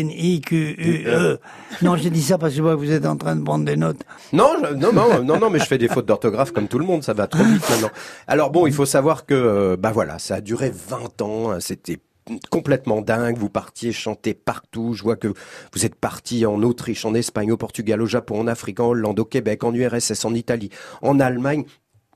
S-C-E-N-I-Q-U-E. 0.08 1.40
Non, 1.82 1.96
j'ai 1.96 2.10
dit 2.10 2.22
ça 2.22 2.38
parce 2.38 2.52
que 2.54 2.58
je 2.58 2.62
vois 2.62 2.74
que 2.74 2.80
vous 2.80 2.92
êtes 2.92 3.06
en 3.06 3.16
train 3.18 3.36
de 3.36 3.44
prendre 3.44 3.66
des 3.66 3.76
notes. 3.78 4.02
Non, 4.34 4.54
je- 4.64 4.74
non, 4.74 4.92
non, 4.94 5.24
non, 5.24 5.40
non, 5.40 5.50
mais 5.50 5.60
je 5.60 5.66
fais 5.66 5.78
des 5.78 5.88
fautes 5.88 6.06
d'orthographe 6.06 6.52
comme 6.52 6.68
tout 6.68 6.80
le 6.80 6.86
monde, 6.86 7.04
ça 7.04 7.14
va 7.14 7.28
trop 7.28 7.44
vite 7.44 7.68
maintenant. 7.70 7.90
Alors 8.28 8.52
bon, 8.52 8.68
il 8.68 8.74
faut 8.74 8.86
savoir 8.86 9.26
que, 9.26 9.34
euh, 9.34 9.78
bah 9.78 9.92
voilà, 9.92 10.20
ça 10.20 10.36
a 10.36 10.42
duré 10.42 10.72
20 10.72 11.22
ans, 11.22 11.52
hein, 11.52 11.60
c'était 11.60 12.00
complètement 12.50 13.00
dingue, 13.02 13.38
vous 13.38 13.50
partiez 13.50 13.94
chanter 13.94 14.34
partout, 14.34 14.94
je 14.94 15.02
vois 15.04 15.16
que 15.16 15.30
vous 15.74 15.86
êtes 15.86 15.96
parti 15.96 16.46
en 16.46 16.62
Autriche, 16.62 17.06
en 17.06 17.14
Espagne, 17.14 17.52
au 17.54 17.58
Portugal, 17.58 18.02
au 18.02 18.06
Japon, 18.06 18.42
en 18.42 18.48
Afrique, 18.48 18.82
en 18.82 18.88
Hollande, 18.90 19.20
au 19.20 19.26
Québec, 19.26 19.64
en 19.64 19.74
URSS, 19.74 20.26
en 20.26 20.34
Italie, 20.34 20.70
en 21.02 21.20
Allemagne. 21.22 21.64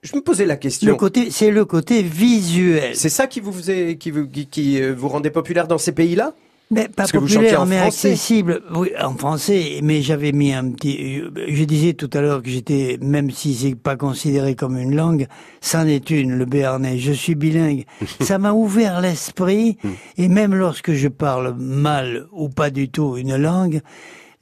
Je 0.02 0.16
me 0.16 0.20
posais 0.20 0.46
la 0.46 0.56
question. 0.56 0.90
Le 0.90 0.96
côté, 0.96 1.30
c'est 1.30 1.52
le 1.52 1.64
côté 1.64 2.02
visuel. 2.02 2.96
C'est 2.96 3.08
ça 3.08 3.28
qui 3.28 3.38
vous 3.38 3.52
faisait, 3.52 3.96
qui 3.96 4.10
vous, 4.10 4.26
qui, 4.26 4.46
qui, 4.46 4.82
euh, 4.82 4.94
vous 4.96 5.06
rendait 5.08 5.30
populaire 5.30 5.68
dans 5.68 5.78
ces 5.78 5.92
pays-là? 5.92 6.32
Mais 6.72 6.88
pas 6.88 7.04
Parce 7.04 7.12
populaire, 7.12 7.66
mais 7.66 7.78
français. 7.78 8.08
accessible. 8.08 8.62
Oui, 8.74 8.90
en 9.00 9.14
français. 9.16 9.78
Mais 9.82 10.02
j'avais 10.02 10.32
mis 10.32 10.52
un 10.54 10.70
petit. 10.70 11.20
Je 11.46 11.64
disais 11.64 11.92
tout 11.92 12.10
à 12.14 12.20
l'heure 12.20 12.42
que 12.42 12.48
j'étais, 12.48 12.98
même 13.00 13.30
si 13.30 13.54
c'est 13.54 13.74
pas 13.76 13.94
considéré 13.94 14.56
comme 14.56 14.76
une 14.76 14.96
langue, 14.96 15.28
c'en 15.60 15.86
est 15.86 16.10
une, 16.10 16.32
le 16.32 16.46
béarnais. 16.46 16.98
Je 16.98 17.12
suis 17.12 17.36
bilingue. 17.36 17.84
Ça 18.20 18.38
m'a 18.38 18.54
ouvert 18.54 19.00
l'esprit. 19.02 19.76
Et 20.16 20.28
même 20.28 20.54
lorsque 20.54 20.94
je 20.94 21.08
parle 21.08 21.54
mal 21.58 22.26
ou 22.32 22.48
pas 22.48 22.70
du 22.70 22.88
tout 22.88 23.16
une 23.18 23.36
langue, 23.36 23.82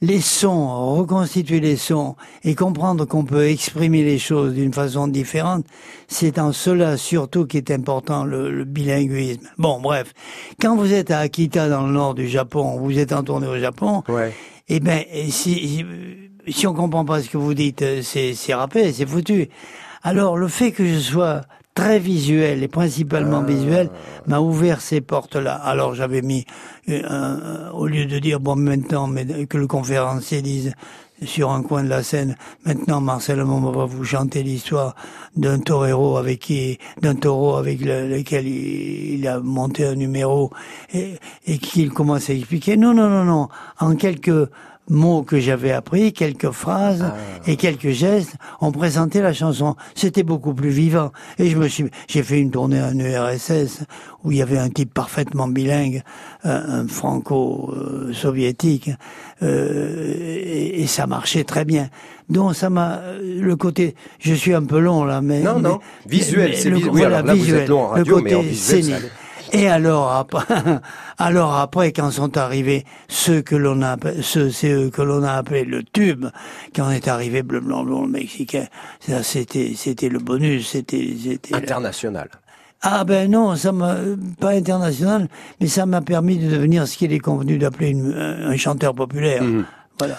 les 0.01 0.19
sons, 0.19 0.95
reconstituer 0.97 1.59
les 1.59 1.75
sons 1.75 2.15
et 2.43 2.55
comprendre 2.55 3.05
qu'on 3.05 3.23
peut 3.23 3.47
exprimer 3.47 4.03
les 4.03 4.17
choses 4.17 4.55
d'une 4.55 4.73
façon 4.73 5.07
différente, 5.07 5.65
c'est 6.07 6.39
en 6.39 6.51
cela 6.51 6.97
surtout 6.97 7.45
qui 7.45 7.57
est 7.57 7.69
important 7.69 8.23
le, 8.23 8.49
le 8.51 8.65
bilinguisme. 8.65 9.41
Bon, 9.59 9.79
bref, 9.79 10.13
quand 10.59 10.75
vous 10.75 10.91
êtes 10.91 11.11
à 11.11 11.19
Akita 11.19 11.69
dans 11.69 11.85
le 11.85 11.93
nord 11.93 12.15
du 12.15 12.27
Japon, 12.27 12.77
vous 12.79 12.97
êtes 12.97 13.13
en 13.13 13.23
tournée 13.23 13.47
au 13.47 13.59
Japon, 13.59 14.01
eh 14.67 14.79
ben 14.79 15.03
si, 15.29 15.85
si 16.47 16.67
on 16.67 16.73
comprend 16.73 17.05
pas 17.05 17.21
ce 17.21 17.29
que 17.29 17.37
vous 17.37 17.53
dites, 17.53 17.81
euh, 17.83 18.01
c'est 18.01 18.33
c'est 18.33 18.53
râpé, 18.53 18.91
c'est 18.93 19.05
foutu. 19.05 19.49
Alors 20.01 20.37
le 20.37 20.47
fait 20.47 20.71
que 20.71 20.85
je 20.85 20.97
sois 20.97 21.41
très 21.73 21.99
visuel 21.99 22.63
et 22.63 22.67
principalement 22.67 23.41
visuel 23.43 23.89
m'a 24.27 24.39
ouvert 24.39 24.81
ces 24.81 25.01
portes-là. 25.01 25.55
Alors 25.55 25.95
j'avais 25.95 26.21
mis, 26.21 26.45
euh, 26.89 27.01
un- 27.09 27.71
au 27.71 27.87
lieu 27.87 28.05
de 28.05 28.19
dire 28.19 28.39
bon 28.39 28.55
maintenant, 28.55 29.07
mais 29.07 29.25
que 29.45 29.57
le 29.57 29.67
conférencier 29.67 30.41
dise 30.41 30.73
sur 31.23 31.51
un 31.51 31.61
coin 31.61 31.83
de 31.83 31.89
la 31.89 32.01
scène, 32.01 32.35
maintenant 32.65 32.99
Marcel 32.99 33.39
Amont 33.39 33.61
va 33.71 33.85
vous 33.85 34.03
chanter 34.03 34.41
l'histoire 34.41 34.95
d'un 35.35 35.59
torero 35.59 36.17
avec 36.17 36.39
qui, 36.39 36.79
d'un 36.99 37.13
taureau 37.15 37.55
avec 37.57 37.79
le- 37.81 38.07
lequel 38.07 38.47
il, 38.47 39.19
il 39.19 39.27
a 39.27 39.39
monté 39.39 39.85
un 39.85 39.93
numéro 39.95 40.51
et, 40.93 41.17
et 41.45 41.57
qu'il 41.59 41.91
commence 41.91 42.29
à 42.31 42.33
expliquer. 42.33 42.75
Non, 42.75 42.93
non, 42.95 43.07
non, 43.07 43.23
non. 43.23 43.49
En 43.79 43.95
quelques 43.95 44.49
mots 44.91 45.23
que 45.23 45.39
j'avais 45.39 45.71
appris, 45.71 46.13
quelques 46.13 46.51
phrases 46.51 47.11
et 47.47 47.55
quelques 47.55 47.89
gestes, 47.91 48.35
on 48.59 48.71
présentait 48.71 49.21
la 49.21 49.33
chanson. 49.33 49.75
C'était 49.95 50.23
beaucoup 50.23 50.53
plus 50.53 50.69
vivant. 50.69 51.11
Et 51.39 51.49
je 51.49 51.57
me 51.57 51.67
suis, 51.67 51.85
j'ai 52.07 52.21
fait 52.21 52.39
une 52.39 52.51
tournée 52.51 52.81
en 52.81 52.93
URSS 52.97 53.83
où 54.23 54.31
il 54.31 54.37
y 54.37 54.41
avait 54.43 54.59
un 54.59 54.69
type 54.69 54.93
parfaitement 54.93 55.47
bilingue, 55.47 56.03
un, 56.43 56.81
un 56.81 56.87
franco-soviétique, 56.87 58.91
euh, 59.41 60.13
et, 60.17 60.81
et 60.83 60.87
ça 60.87 61.07
marchait 61.07 61.43
très 61.43 61.65
bien. 61.65 61.89
Donc 62.29 62.55
ça 62.55 62.69
m'a 62.69 63.01
le 63.21 63.55
côté, 63.55 63.95
je 64.19 64.33
suis 64.33 64.53
un 64.53 64.63
peu 64.63 64.79
long 64.79 65.03
là, 65.03 65.21
mais 65.21 65.41
Non, 65.41 65.59
non. 65.59 65.79
Visuel, 66.07 66.55
c'est 66.55 66.69
le- 66.69 66.77
visu- 66.77 66.89
oui, 66.89 66.99
voilà, 67.01 67.17
alors 67.17 67.27
là, 67.27 67.33
vous 67.33 67.39
visuel. 67.41 67.61
êtes 67.63 67.69
long 67.69 67.81
en 67.85 67.87
Le 67.87 67.93
radio, 67.99 68.21
mais 68.21 68.33
en 68.35 68.37
côté 68.39 68.49
visuel. 68.49 69.01
Et 69.53 69.67
alors 69.67 70.11
après, 70.11 70.45
alors 71.17 71.55
après, 71.55 71.91
quand 71.91 72.11
sont 72.11 72.37
arrivés 72.37 72.85
ceux 73.07 73.41
que 73.41 73.55
l'on 73.55 73.81
a, 73.81 73.97
ceux, 74.21 74.49
c'est 74.49 74.71
eux 74.71 74.89
que 74.89 75.01
l'on 75.01 75.23
a 75.23 75.33
appelé 75.33 75.65
le 75.65 75.83
tube, 75.83 76.25
quand 76.75 76.89
est 76.89 77.07
arrivé 77.07 77.43
bleu 77.43 77.59
blanc 77.59 77.83
blond 77.83 78.03
le 78.03 78.11
mexicain, 78.11 78.65
ça 78.99 79.23
c'était, 79.23 79.73
c'était 79.75 80.09
le 80.09 80.19
bonus, 80.19 80.69
c'était, 80.69 81.15
c'était. 81.21 81.55
International. 81.55 82.29
Ah 82.81 83.03
ben 83.03 83.29
non, 83.29 83.55
ça 83.55 83.71
m'a 83.71 83.95
pas 84.39 84.51
international, 84.51 85.27
mais 85.59 85.67
ça 85.67 85.85
m'a 85.85 86.01
permis 86.01 86.37
de 86.37 86.49
devenir 86.49 86.87
ce 86.87 86.97
qu'il 86.97 87.13
est 87.13 87.19
convenu 87.19 87.59
d'appeler 87.59 87.95
un 87.95 88.57
chanteur 88.57 88.95
populaire. 88.95 89.43
Voilà. 89.99 90.17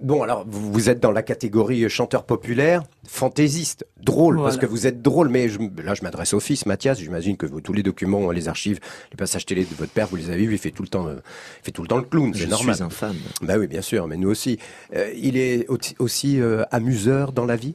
Bon, 0.00 0.22
alors, 0.22 0.46
vous 0.48 0.72
vous 0.72 0.88
êtes 0.88 1.00
dans 1.00 1.10
la 1.12 1.22
catégorie 1.22 1.90
chanteur 1.90 2.24
populaire, 2.24 2.82
fantaisiste, 3.06 3.84
drôle, 4.02 4.36
parce 4.38 4.56
que 4.56 4.64
vous 4.64 4.86
êtes 4.86 5.02
drôle, 5.02 5.28
mais 5.28 5.50
je- 5.50 5.58
là, 5.84 5.92
je 5.94 6.02
m'adresse 6.02 6.32
au 6.32 6.40
fils, 6.40 6.64
Mathias, 6.64 6.98
j'imagine 6.98 7.36
que 7.36 7.44
vous- 7.44 7.60
tous 7.60 7.74
les 7.74 7.82
documents, 7.82 8.30
les 8.30 8.48
archives, 8.48 8.80
les 9.10 9.16
passages 9.18 9.44
télé 9.44 9.64
de 9.64 9.74
votre 9.74 9.92
père, 9.92 10.06
vous 10.06 10.16
les 10.16 10.30
avez 10.30 10.46
vus, 10.46 10.54
il 10.54 10.58
fait 10.58 10.70
tout 10.70 10.82
le 10.82 10.88
temps, 10.88 11.06
euh, 11.06 11.16
il 11.60 11.64
fait 11.64 11.70
tout 11.70 11.82
le 11.82 11.88
temps 11.88 11.98
le 11.98 12.04
clown, 12.04 12.32
c'est 12.32 12.40
Je 12.40 12.46
normal. 12.46 12.74
suis 12.76 12.84
un 12.84 12.88
fan. 12.90 13.14
Bah 13.42 13.58
oui, 13.58 13.66
bien 13.66 13.82
sûr, 13.82 14.06
mais 14.06 14.16
nous 14.16 14.30
aussi. 14.30 14.58
Euh, 14.96 15.12
il 15.14 15.36
est 15.36 15.66
aussi, 15.68 15.94
aussi, 15.98 16.40
euh, 16.40 16.62
amuseur 16.70 17.32
dans 17.32 17.44
la 17.44 17.56
vie? 17.56 17.74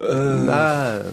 Euh, 0.00 0.46
Ah, 0.48 0.84
euh, 0.92 1.10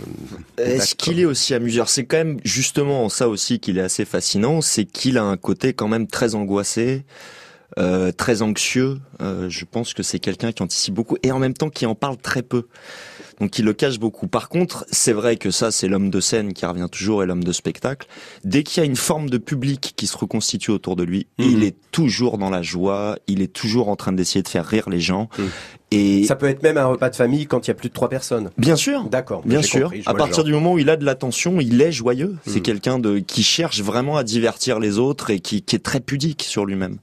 Est-ce 0.59 0.93
qu'il 0.93 1.19
est 1.19 1.25
aussi 1.25 1.55
amuseur? 1.55 1.89
C'est 1.89 2.05
quand 2.05 2.17
même 2.17 2.37
justement 2.43 3.09
ça 3.09 3.27
aussi 3.27 3.59
qu'il 3.59 3.79
est 3.79 3.81
assez 3.81 4.05
fascinant, 4.05 4.61
c'est 4.61 4.85
qu'il 4.85 5.17
a 5.17 5.23
un 5.23 5.37
côté 5.37 5.73
quand 5.73 5.87
même 5.87 6.05
très 6.05 6.35
angoissé, 6.35 7.03
euh, 7.77 8.11
très 8.11 8.41
anxieux. 8.41 8.99
Euh, 9.21 9.49
je 9.49 9.65
pense 9.65 9.93
que 9.93 10.03
c'est 10.03 10.19
quelqu'un 10.19 10.51
qui 10.51 10.63
anticipe 10.63 10.93
beaucoup 10.93 11.17
et 11.23 11.31
en 11.31 11.39
même 11.39 11.53
temps 11.53 11.69
qui 11.69 11.85
en 11.85 11.95
parle 11.95 12.17
très 12.17 12.41
peu. 12.41 12.67
Donc 13.41 13.59
il 13.59 13.65
le 13.65 13.73
cache 13.73 13.99
beaucoup. 13.99 14.27
Par 14.27 14.47
contre, 14.47 14.85
c'est 14.91 15.11
vrai 15.11 15.35
que 15.35 15.51
ça, 15.51 15.69
c'est 15.69 15.89
l'homme 15.89 16.09
de 16.09 16.21
scène 16.21 16.53
qui 16.53 16.65
revient 16.65 16.87
toujours 16.89 17.21
et 17.21 17.25
l'homme 17.25 17.43
de 17.43 17.51
spectacle. 17.51 18.07
Dès 18.45 18.63
qu'il 18.63 18.81
y 18.81 18.85
a 18.85 18.87
une 18.87 18.95
forme 18.95 19.29
de 19.29 19.37
public 19.37 19.93
qui 19.97 20.07
se 20.07 20.15
reconstitue 20.17 20.71
autour 20.71 20.95
de 20.95 21.03
lui, 21.03 21.27
Mhm. 21.37 21.45
il 21.51 21.63
est 21.65 21.75
toujours 21.91 22.37
dans 22.37 22.49
la 22.49 22.61
joie, 22.61 23.17
il 23.27 23.41
est 23.41 23.51
toujours 23.51 23.89
en 23.89 23.97
train 23.97 24.13
d'essayer 24.13 24.41
de 24.41 24.47
faire 24.47 24.65
rire 24.65 24.89
les 24.89 25.01
gens. 25.01 25.27
Et 25.91 26.23
Ça 26.23 26.37
peut 26.37 26.45
être 26.47 26.63
même 26.63 26.77
un 26.77 26.85
repas 26.85 27.09
de 27.09 27.15
famille 27.17 27.45
quand 27.45 27.67
il 27.67 27.69
y 27.69 27.71
a 27.71 27.75
plus 27.75 27.89
de 27.89 27.93
trois 27.93 28.07
personnes. 28.09 28.51
Bien 28.57 28.77
sûr. 28.77 29.03
D'accord. 29.09 29.41
Bien 29.45 29.61
sûr. 29.61 29.83
compris, 29.89 30.03
à 30.05 30.13
partir 30.13 30.45
du 30.45 30.53
moment 30.53 30.73
où 30.73 30.79
il 30.79 30.89
a 30.89 30.95
de 30.95 31.03
l'attention, 31.05 31.59
il 31.59 31.81
est 31.81 31.91
joyeux. 31.91 32.37
C'est 32.47 32.59
Mm. 32.59 32.63
quelqu'un 32.63 32.99
de 32.99 33.19
qui 33.19 33.43
cherche 33.43 33.81
vraiment 33.81 34.15
à 34.15 34.23
divertir 34.23 34.79
les 34.79 34.97
autres 34.97 35.29
et 35.29 35.39
qui, 35.41 35.61
qui 35.61 35.75
est 35.75 35.79
très 35.83 35.99
pudique 35.99 36.43
sur 36.43 36.65
lui-même. 36.65 36.97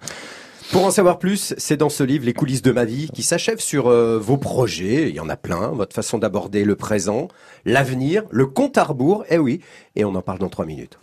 Pour 0.73 0.87
en 0.87 0.91
savoir 0.91 1.19
plus, 1.19 1.55
c'est 1.59 1.77
dans 1.77 1.91
ce 1.91 2.03
livre 2.03 2.25
Les 2.25 2.33
coulisses 2.33 2.63
de 2.63 2.73
ma 2.73 2.87
vie 2.87 3.11
qui 3.13 3.23
s'achève 3.23 3.61
sur 3.61 3.89
euh, 3.89 4.19
vos 4.19 4.39
projets, 4.39 5.11
il 5.11 5.15
y 5.15 5.21
en 5.21 5.29
a 5.29 5.37
plein, 5.37 5.69
votre 5.69 5.95
façon 5.95 6.17
d'aborder 6.17 6.65
le 6.65 6.77
présent, 6.77 7.29
l'avenir, 7.67 8.23
le 8.31 8.47
compte 8.47 8.79
à 8.79 8.85
rebours, 8.85 9.23
eh 9.29 9.37
oui, 9.37 9.61
et 9.97 10.07
on 10.07 10.15
en 10.15 10.23
parle 10.23 10.39
dans 10.39 10.49
trois 10.49 10.65
minutes. 10.65 10.99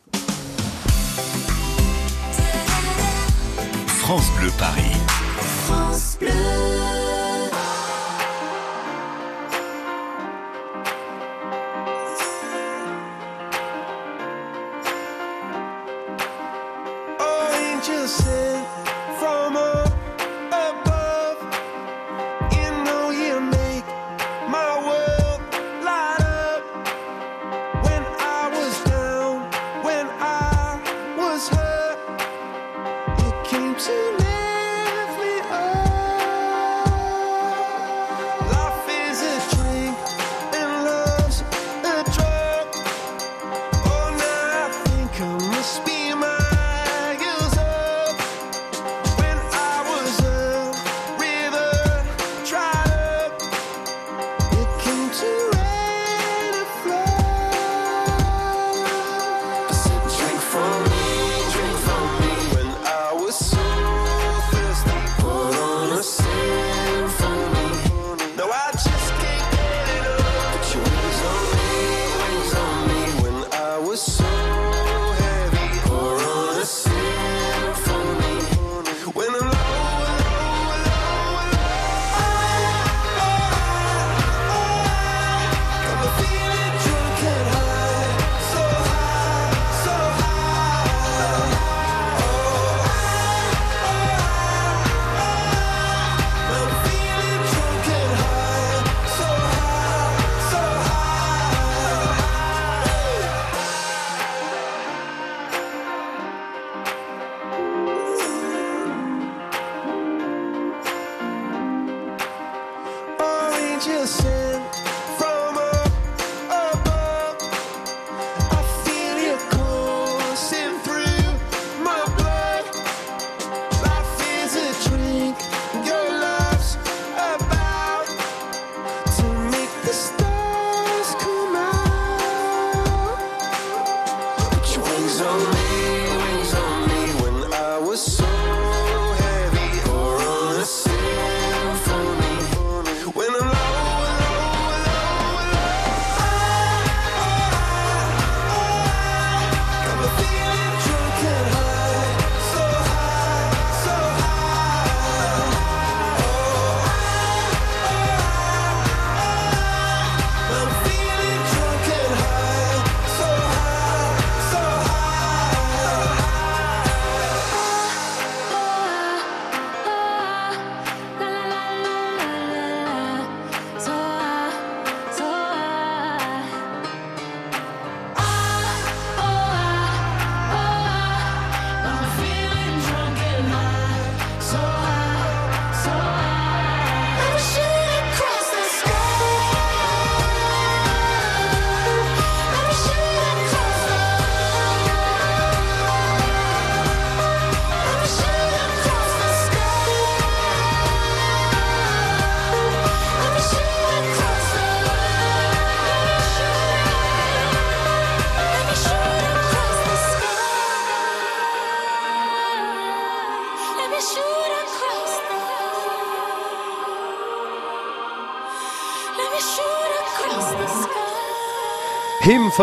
France 3.86 4.32
Bleu 4.40 4.50
Paris. 4.58 4.98
France 5.68 6.18
Bleu. 6.20 6.89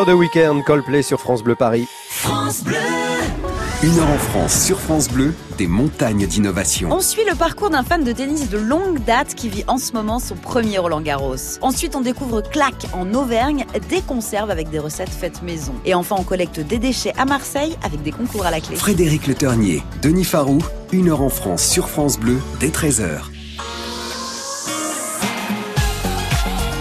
The 0.05 0.11
Weekend, 0.11 0.63
Coldplay 0.65 1.03
sur 1.03 1.21
France 1.21 1.43
Bleu 1.43 1.55
Paris. 1.55 1.89
France 2.11 2.63
Bleu. 2.63 2.77
Une 3.83 3.99
heure 3.99 4.11
en 4.11 4.19
France 4.19 4.65
sur 4.65 4.79
France 4.79 5.09
Bleu, 5.09 5.33
des 5.57 5.67
montagnes 5.67 6.27
d'innovation. 6.27 6.91
On 6.93 7.01
suit 7.01 7.25
le 7.27 7.35
parcours 7.35 7.71
d'un 7.71 7.83
fan 7.83 8.05
de 8.05 8.13
tennis 8.13 8.51
de 8.51 8.59
longue 8.59 9.03
date 9.05 9.35
qui 9.35 9.49
vit 9.49 9.65
en 9.69 9.79
ce 9.79 9.93
moment 9.93 10.19
son 10.19 10.35
premier 10.35 10.79
Roland 10.79 11.01
Garros. 11.01 11.37
Ensuite, 11.63 11.97
on 11.97 12.03
découvre 12.03 12.43
Clac 12.43 12.75
en 12.93 13.15
Auvergne, 13.15 13.65
des 13.89 14.03
conserves 14.03 14.51
avec 14.51 14.69
des 14.69 14.79
recettes 14.79 15.09
faites 15.09 15.43
maison. 15.43 15.73
Et 15.87 15.95
enfin, 15.95 16.17
on 16.19 16.25
collecte 16.25 16.61
des 16.61 16.79
déchets 16.79 17.15
à 17.17 17.25
Marseille 17.25 17.77
avec 17.83 18.03
des 18.03 18.13
concours 18.13 18.45
à 18.45 18.51
la 18.51 18.61
clé. 18.61 18.77
Frédéric 18.77 19.27
Le 19.27 19.35
Ternier, 19.35 19.83
Denis 20.03 20.25
Farou, 20.25 20.59
une 20.93 21.09
heure 21.09 21.23
en 21.23 21.31
France 21.31 21.65
sur 21.65 21.89
France 21.89 22.19
Bleu, 22.19 22.37
dès 22.61 22.69
13h. 22.69 23.21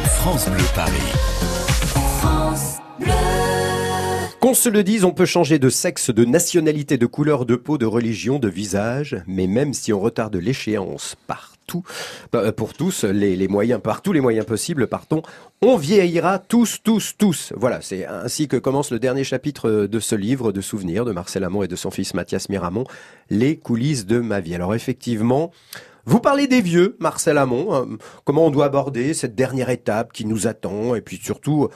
France 0.03 0.49
Bleu 0.49 0.63
Paris. 0.75 1.34
Se 4.55 4.69
le 4.69 4.83
dise, 4.83 5.03
on 5.03 5.11
peut 5.11 5.25
changer 5.25 5.59
de 5.59 5.69
sexe, 5.69 6.09
de 6.09 6.25
nationalité, 6.25 6.97
de 6.97 7.05
couleur 7.05 7.45
de 7.45 7.55
peau, 7.55 7.77
de 7.77 7.85
religion, 7.85 8.39
de 8.39 8.47
visage, 8.47 9.21
mais 9.27 9.47
même 9.47 9.73
si 9.73 9.91
on 9.93 9.99
retarde 9.99 10.35
l'échéance 10.35 11.15
partout, 11.27 11.83
bah, 12.31 12.51
pour 12.51 12.73
tous 12.73 13.03
les, 13.03 13.47
moyens, 13.47 13.81
par 13.81 14.01
tous 14.01 14.13
les 14.13 14.21
moyens 14.21 14.45
possibles, 14.45 14.87
partons, 14.87 15.21
on 15.61 15.75
vieillira 15.75 16.39
tous, 16.39 16.79
tous, 16.83 17.15
tous. 17.17 17.53
Voilà, 17.57 17.81
c'est 17.81 18.05
ainsi 18.05 18.47
que 18.47 18.57
commence 18.57 18.91
le 18.91 18.99
dernier 18.99 19.23
chapitre 19.23 19.87
de 19.87 19.99
ce 19.99 20.15
livre 20.15 20.51
de 20.51 20.61
souvenirs 20.61 21.05
de 21.05 21.11
Marcel 21.11 21.43
Amont 21.43 21.63
et 21.63 21.67
de 21.67 21.75
son 21.75 21.91
fils 21.91 22.13
Mathias 22.13 22.49
Miramont, 22.49 22.85
Les 23.29 23.57
coulisses 23.57 24.05
de 24.05 24.19
ma 24.19 24.39
vie. 24.39 24.55
Alors 24.55 24.73
effectivement, 24.73 25.51
vous 26.05 26.19
parlez 26.19 26.47
des 26.47 26.61
vieux, 26.61 26.95
Marcel 26.99 27.37
Amont, 27.37 27.75
hein, 27.75 27.87
comment 28.23 28.45
on 28.45 28.51
doit 28.51 28.65
aborder 28.65 29.13
cette 29.13 29.35
dernière 29.35 29.69
étape 29.69 30.13
qui 30.13 30.25
nous 30.25 30.47
attend, 30.47 30.95
et 30.95 31.01
puis 31.01 31.19
surtout 31.21 31.69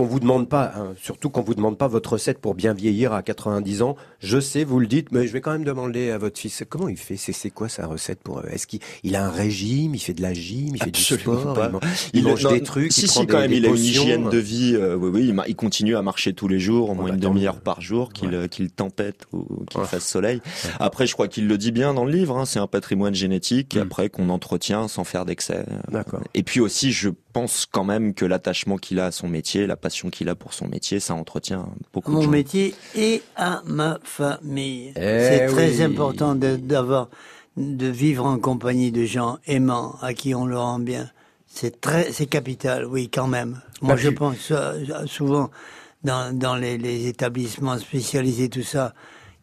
qu'on 0.00 0.06
vous 0.06 0.20
demande 0.20 0.48
pas, 0.48 0.72
hein, 0.76 0.94
surtout 1.02 1.28
qu'on 1.28 1.42
vous 1.42 1.54
demande 1.54 1.76
pas 1.76 1.86
votre 1.86 2.14
recette 2.14 2.38
pour 2.38 2.54
bien 2.54 2.72
vieillir 2.72 3.12
à 3.12 3.22
90 3.22 3.82
ans. 3.82 3.96
Je 4.20 4.40
sais, 4.40 4.64
vous 4.64 4.80
le 4.80 4.86
dites, 4.86 5.12
mais 5.12 5.26
je 5.26 5.32
vais 5.34 5.42
quand 5.42 5.52
même 5.52 5.64
demander 5.64 6.10
à 6.10 6.16
votre 6.16 6.38
fils 6.40 6.64
comment 6.66 6.88
il 6.88 6.96
fait? 6.96 7.18
C'est 7.18 7.50
quoi 7.50 7.68
sa 7.68 7.86
recette 7.86 8.20
pour 8.22 8.42
Est-ce 8.46 8.66
qu'il 8.66 8.80
il 9.04 9.14
a 9.14 9.26
un 9.26 9.30
régime 9.30 9.94
Il 9.94 9.98
fait 9.98 10.14
de 10.14 10.22
la 10.22 10.32
gym 10.32 10.74
Il 10.74 10.82
fait 10.82 10.90
du 10.90 11.02
sport 11.02 11.52
pas. 11.52 11.70
Il, 12.14 12.20
il 12.20 12.24
mange 12.24 12.44
non, 12.44 12.52
des 12.52 12.62
trucs 12.62 12.92
Si, 12.92 13.02
il 13.02 13.08
si, 13.08 13.14
prend 13.14 13.24
des- 13.24 13.34
même, 13.48 13.52
il 13.52 13.66
a 13.66 13.68
une 13.68 13.76
hygiène 13.76 14.30
de 14.30 14.38
vie. 14.38 14.74
euh, 14.74 14.96
oui, 14.96 15.10
oui, 15.12 15.34
il, 15.46 15.54
continue 15.56 15.96
à 15.96 16.00
marcher 16.02 16.32
tous 16.32 16.48
les 16.48 16.58
jours, 16.60 16.88
au 16.88 16.94
moins 16.94 17.08
une 17.08 17.18
demi-heure 17.18 17.60
par 17.60 17.82
jour, 17.82 18.10
qu'il 18.14 18.34
euh, 18.34 18.48
qu'il 18.48 18.70
tempête 18.70 19.26
ou 19.34 19.66
qu'il 19.68 19.82
fasse 19.84 20.06
soleil. 20.06 20.40
Après, 20.78 21.06
je 21.06 21.12
crois 21.12 21.28
qu'il 21.28 21.46
le 21.46 21.58
dit 21.58 21.72
bien 21.72 21.92
dans 21.92 22.06
le 22.06 22.12
livre. 22.12 22.38
hein, 22.38 22.46
c'est 22.46 22.58
un 22.58 22.66
patrimoine 22.66 23.14
génétique. 23.14 23.76
Après, 23.76 24.08
qu'on 24.08 24.30
entretient 24.30 24.88
sans 24.88 25.04
faire 25.04 25.26
d'excès. 25.26 25.66
Mm. 25.88 25.92
D'accord. 25.92 26.20
Et 26.32 26.42
puis 26.42 26.60
aussi, 26.60 26.90
je 26.90 27.10
pense 27.32 27.66
quand 27.66 27.84
même 27.84 28.14
que 28.14 28.24
l'attachement 28.24 28.76
qu'il 28.76 29.00
a 29.00 29.06
à 29.06 29.10
son 29.12 29.28
métier, 29.28 29.66
la 29.66 29.76
passion 29.76 30.10
qu'il 30.10 30.28
a 30.28 30.34
pour 30.34 30.52
son 30.54 30.66
métier, 30.68 31.00
ça 31.00 31.14
entretient 31.14 31.68
beaucoup 31.92 32.10
de 32.10 32.16
mon 32.16 32.22
gens. 32.22 32.30
métier 32.30 32.74
et 32.94 33.22
à 33.36 33.62
ma 33.66 33.98
famille. 34.04 34.92
Eh 34.96 35.00
c'est 35.00 35.46
très 35.46 35.80
important 35.80 36.34
de- 36.34 36.56
d'avoir, 36.56 37.08
de 37.56 37.86
vivre 37.86 38.26
en 38.26 38.38
compagnie 38.38 38.92
de 38.92 39.04
gens 39.04 39.38
aimants 39.46 39.96
à 40.02 40.14
qui 40.14 40.34
on 40.34 40.46
le 40.46 40.58
rend 40.58 40.78
bien. 40.78 41.10
C'est 41.46 41.80
très, 41.80 42.12
c'est 42.12 42.26
capital, 42.26 42.86
oui, 42.86 43.08
quand 43.08 43.26
même. 43.26 43.60
Moi, 43.82 43.96
je 43.96 44.08
pense 44.10 44.50
euh, 44.52 44.84
souvent 45.06 45.50
dans, 46.04 46.36
dans 46.36 46.54
les, 46.54 46.78
les 46.78 47.06
établissements 47.08 47.76
spécialisés, 47.78 48.48
tout 48.48 48.62
ça. 48.62 48.94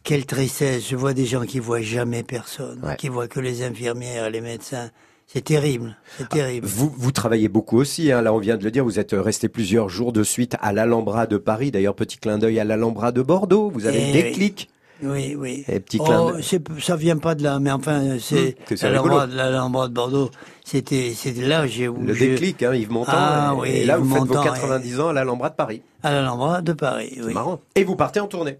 Quelle 0.04 0.24
tristesse. 0.24 0.88
Je 0.88 0.96
vois 0.96 1.12
des 1.12 1.26
gens 1.26 1.44
qui 1.44 1.58
voient 1.58 1.82
jamais 1.82 2.22
personne, 2.22 2.80
qui 2.96 3.08
voient 3.08 3.28
que 3.28 3.40
les 3.40 3.62
infirmières, 3.62 4.30
les 4.30 4.40
médecins. 4.40 4.90
C'est 5.30 5.42
terrible. 5.44 5.94
C'est 6.16 6.26
terrible. 6.30 6.66
Vous, 6.66 6.90
vous 6.96 7.12
travaillez 7.12 7.48
beaucoup 7.48 7.76
aussi, 7.76 8.10
hein, 8.10 8.22
là 8.22 8.32
on 8.32 8.38
vient 8.38 8.56
de 8.56 8.64
le 8.64 8.70
dire, 8.70 8.82
vous 8.82 8.98
êtes 8.98 9.12
resté 9.12 9.48
plusieurs 9.50 9.90
jours 9.90 10.12
de 10.14 10.22
suite 10.22 10.56
à 10.62 10.72
l'Alhambra 10.72 11.26
de 11.26 11.36
Paris, 11.36 11.70
d'ailleurs 11.70 11.94
petit 11.94 12.16
clin 12.16 12.38
d'œil 12.38 12.58
à 12.58 12.64
l'Alhambra 12.64 13.12
de 13.12 13.20
Bordeaux, 13.20 13.70
vous 13.70 13.84
avez 13.84 13.98
Eh 14.00 14.06
oui. 14.06 14.12
déclic. 14.12 14.70
Oui, 15.02 15.36
oui. 15.38 15.64
Et 15.68 15.78
petit 15.80 15.98
clin 15.98 16.32
Oh, 16.34 16.40
c'est- 16.42 16.62
ça 16.80 16.96
vient 16.96 17.18
pas 17.18 17.34
de 17.34 17.42
là, 17.44 17.58
mais 17.60 17.70
enfin, 17.70 18.16
c'est 18.18 18.56
c'est 18.74 18.90
l'Alhambra 18.90 19.86
de 19.88 19.92
Bordeaux. 19.92 20.30
C'était, 20.64 21.12
c'était 21.14 21.46
là 21.46 21.60
où 21.90 22.02
Le 22.02 22.14
je- 22.14 22.24
déclic, 22.24 22.62
hein, 22.62 22.74
Yves 22.74 22.90
Montand. 22.90 23.12
Ah 23.14 23.52
et, 23.54 23.60
oui, 23.60 23.68
et 23.68 23.84
là 23.84 23.96
Yves 23.98 24.04
vous 24.04 24.14
faites 24.14 24.20
Montand, 24.24 24.34
vos 24.42 24.44
90 24.44 24.98
ans 25.00 25.08
à 25.08 25.12
l'Alhambra 25.12 25.50
de 25.50 25.54
Paris. 25.54 25.82
à 26.02 26.10
l'Alhambra 26.10 26.62
de 26.62 26.72
Paris. 26.72 27.12
C'est 27.16 27.22
Oui. 27.22 27.34
marrant. 27.34 27.60
Et 27.76 27.84
vous 27.84 27.96
partez 27.96 28.18
en 28.20 28.26
tournée. 28.28 28.58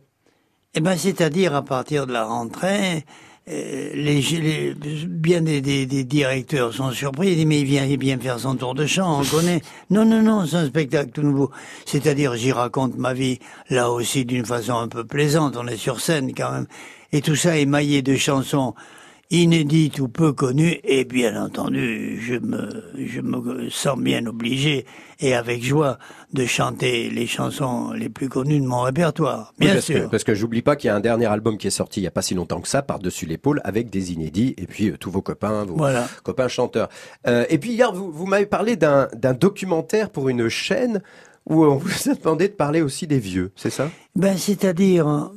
Eh 0.74 0.80
ben, 0.80 0.96
c'est-à-dire 0.98 1.54
à 1.56 1.62
partir 1.62 2.06
de 2.06 2.12
la 2.12 2.24
rentrée, 2.24 3.04
les, 3.48 4.20
les- 4.20 4.74
bien 5.06 5.40
des, 5.40 5.60
des, 5.60 5.86
des 5.86 6.04
directeurs 6.04 6.72
sont 6.74 6.90
surpris. 6.92 7.30
Ils 7.30 7.36
disent 7.36 7.46
mais 7.46 7.60
il 7.60 7.66
vient, 7.66 7.84
il 7.84 7.98
vient 7.98 8.18
faire 8.18 8.38
son 8.38 8.54
tour 8.56 8.74
de 8.74 8.86
chant, 8.86 9.20
on 9.20 9.24
connaît. 9.24 9.62
Non, 9.90 10.04
non, 10.04 10.22
non, 10.22 10.46
c'est 10.46 10.56
un 10.56 10.66
spectacle 10.66 11.10
tout 11.12 11.22
nouveau. 11.22 11.50
C'est-à-dire 11.86 12.34
j'y 12.36 12.52
raconte 12.52 12.96
ma 12.98 13.14
vie 13.14 13.38
là 13.70 13.90
aussi 13.90 14.24
d'une 14.26 14.44
façon 14.44 14.74
un 14.74 14.88
peu 14.88 15.04
plaisante. 15.04 15.56
On 15.56 15.66
est 15.66 15.76
sur 15.76 16.00
scène 16.00 16.32
quand 16.34 16.52
même, 16.52 16.66
et 17.12 17.22
tout 17.22 17.36
ça 17.36 17.56
émaillé 17.56 18.02
de 18.02 18.16
chansons 18.16 18.74
inédites 19.30 20.00
ou 20.00 20.08
peu 20.08 20.32
connues. 20.32 20.78
Et 20.84 21.04
bien 21.04 21.42
entendu, 21.42 22.20
je 22.20 22.34
me, 22.34 22.84
je 22.98 23.20
me 23.20 23.68
sens 23.70 23.98
bien 23.98 24.24
obligé 24.26 24.86
et 25.20 25.34
avec 25.34 25.62
joie 25.62 25.98
de 26.32 26.46
chanter 26.46 27.10
les 27.10 27.26
chansons 27.26 27.92
les 27.92 28.08
plus 28.08 28.28
connues 28.28 28.60
de 28.60 28.66
mon 28.66 28.82
répertoire. 28.82 29.52
Oui, 29.58 29.66
Bien 29.66 29.74
parce 29.74 29.86
sûr. 29.86 30.04
Que, 30.04 30.10
parce 30.10 30.24
que 30.24 30.34
j'oublie 30.34 30.62
pas 30.62 30.76
qu'il 30.76 30.88
y 30.88 30.90
a 30.90 30.96
un 30.96 31.00
dernier 31.00 31.26
album 31.26 31.58
qui 31.58 31.66
est 31.66 31.70
sorti 31.70 32.00
il 32.00 32.04
y 32.04 32.06
a 32.06 32.10
pas 32.10 32.22
si 32.22 32.34
longtemps 32.34 32.60
que 32.60 32.68
ça, 32.68 32.82
par-dessus 32.82 33.26
l'épaule, 33.26 33.60
avec 33.64 33.90
des 33.90 34.12
inédits, 34.12 34.54
et 34.56 34.66
puis 34.66 34.90
euh, 34.90 34.96
tous 34.98 35.10
vos 35.10 35.22
copains, 35.22 35.64
vos 35.64 35.76
Voilà. 35.76 36.06
copains 36.22 36.48
chanteurs. 36.48 36.88
Euh, 37.26 37.44
et 37.50 37.58
puis 37.58 37.72
hier, 37.72 37.92
vous, 37.92 38.10
vous 38.12 38.26
m'avez 38.26 38.46
parlé 38.46 38.76
d'un 38.76 39.08
documentaire 39.38 40.10
pour 40.10 40.28
une 40.28 40.48
chaîne 40.48 41.02
où 41.46 41.64
on 41.64 41.76
vous 41.76 42.10
a 42.10 42.14
demandé 42.14 42.48
de 42.48 42.52
parler 42.52 42.82
aussi 42.82 43.06
des 43.06 43.18
vieux, 43.18 43.52
c'est 43.56 43.70
ça? 43.70 43.90
Ben, 44.14 44.36
c'est-à-dire, 44.36 45.30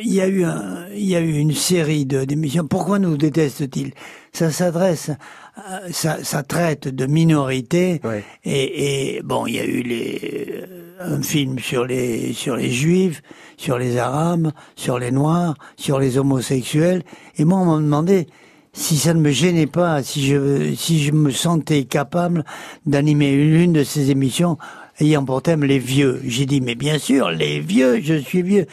il 0.00 0.12
y 0.12 0.20
a 0.20 0.26
eu 0.28 0.44
un, 0.44 0.86
il 0.94 1.04
y 1.04 1.16
a 1.16 1.20
eu 1.20 1.36
une 1.38 1.52
série 1.54 2.06
de 2.06 2.24
d'émissions. 2.24 2.66
Pourquoi 2.66 2.98
nous 2.98 3.16
détestent-ils 3.16 3.92
Ça 4.32 4.50
s'adresse, 4.50 5.10
à- 5.56 5.80
ça, 5.90 6.18
ça 6.22 6.42
traite 6.42 6.88
de 6.88 7.06
minorités. 7.06 8.00
Et, 8.44 9.16
et 9.16 9.22
bon, 9.22 9.46
il 9.46 9.54
y 9.54 9.58
a 9.58 9.64
eu 9.64 9.82
les, 9.82 10.64
euh, 11.00 11.16
un 11.16 11.22
film 11.22 11.58
sur 11.58 11.84
les 11.86 12.32
sur 12.32 12.56
les 12.56 12.70
juifs, 12.70 13.22
sur 13.56 13.78
les 13.78 13.96
arabes, 13.96 14.52
sur 14.76 14.98
les 14.98 15.10
noirs, 15.10 15.54
sur 15.76 15.98
les 15.98 16.18
homosexuels. 16.18 17.02
Et 17.36 17.44
moi, 17.44 17.58
on 17.58 17.64
m'a 17.66 17.78
demandé 17.82 18.26
si 18.72 18.96
ça 18.98 19.14
ne 19.14 19.20
me 19.20 19.30
gênait 19.30 19.66
pas, 19.66 20.02
si 20.02 20.26
je 20.26 20.74
si 20.76 21.02
je 21.02 21.12
me 21.12 21.30
sentais 21.30 21.84
capable 21.84 22.44
d'animer 22.86 23.34
l'une 23.34 23.72
de 23.72 23.84
ces 23.84 24.10
émissions. 24.10 24.58
ayant 25.00 25.24
pour 25.24 25.42
thème 25.42 25.62
les 25.64 25.78
vieux. 25.78 26.20
J'ai 26.26 26.44
dit, 26.44 26.60
mais 26.60 26.74
bien 26.74 26.98
sûr, 26.98 27.30
les 27.30 27.60
vieux, 27.60 28.00
je 28.02 28.14
suis 28.14 28.42
vieux. 28.42 28.66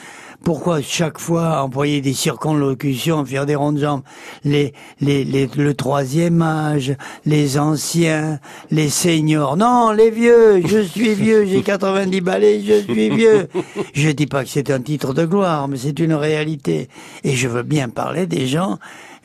Pourquoi 0.46 0.80
chaque 0.80 1.18
fois 1.18 1.64
employer 1.64 2.02
des 2.02 2.14
circonlocutions, 2.14 3.26
faire 3.26 3.48
des 3.48 3.56
rondes 3.56 3.80
jambes 3.80 4.04
les, 4.44 4.74
les, 5.02 5.24
les, 5.24 5.50
Le 5.58 5.74
troisième 5.74 6.40
âge, 6.44 6.96
les 7.26 7.58
anciens, 7.58 8.40
les 8.70 8.90
seniors? 8.90 9.58
Non, 9.58 9.90
les 9.90 10.12
vieux, 10.12 10.62
je 10.64 10.82
suis 10.82 11.16
vieux, 11.16 11.46
j'ai 11.48 11.62
90 11.64 12.22
balais, 12.22 12.62
je 12.62 12.80
suis 12.84 13.10
vieux. 13.10 13.48
Je 13.94 14.12
dis 14.12 14.28
pas 14.28 14.44
que 14.44 14.52
c'est 14.52 14.70
un 14.70 14.82
titre 14.82 15.16
de 15.16 15.26
gloire, 15.26 15.68
mais 15.68 15.78
c'est 15.78 15.98
une 15.98 16.14
réalité. 16.14 16.90
Et 17.24 17.32
je 17.32 17.48
veux 17.48 17.64
bien 17.64 17.90
parler 17.90 18.28
des 18.28 18.46
gens 18.46 18.78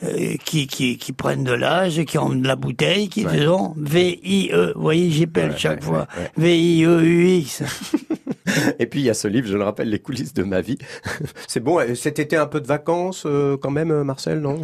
euh, 0.03 0.35
qui, 0.45 0.67
qui, 0.67 0.97
qui 0.97 1.11
prennent 1.13 1.43
de 1.43 1.53
l'âge, 1.53 2.03
qui 2.05 2.17
ont 2.17 2.29
de 2.29 2.47
la 2.47 2.55
bouteille, 2.55 3.07
qui 3.09 3.23
disons 3.25 3.73
V-I-E. 3.77 4.73
Vous 4.75 4.81
voyez, 4.81 5.09
j'appelle 5.11 5.51
Ouais, 5.51 5.57
chaque 5.57 5.79
ouais, 5.81 5.85
fois. 5.85 6.07
ouais, 6.17 6.23
ouais. 6.23 6.31
V-I-E-U-X. 6.37 7.63
Et 8.79 8.85
puis 8.87 8.99
il 9.01 9.05
y 9.05 9.09
a 9.09 9.13
ce 9.13 9.27
livre, 9.27 9.47
je 9.47 9.55
le 9.55 9.63
rappelle, 9.63 9.89
Les 9.89 9.99
coulisses 9.99 10.33
de 10.33 10.43
ma 10.43 10.61
vie. 10.61 10.77
C'est 11.47 11.59
bon, 11.59 11.79
euh, 11.79 11.95
cet 11.95 12.19
été 12.19 12.35
un 12.35 12.47
peu 12.47 12.59
de 12.59 12.67
vacances 12.67 13.23
euh, 13.25 13.55
quand 13.57 13.69
même, 13.71 14.03
Marcel, 14.03 14.39
non 14.39 14.59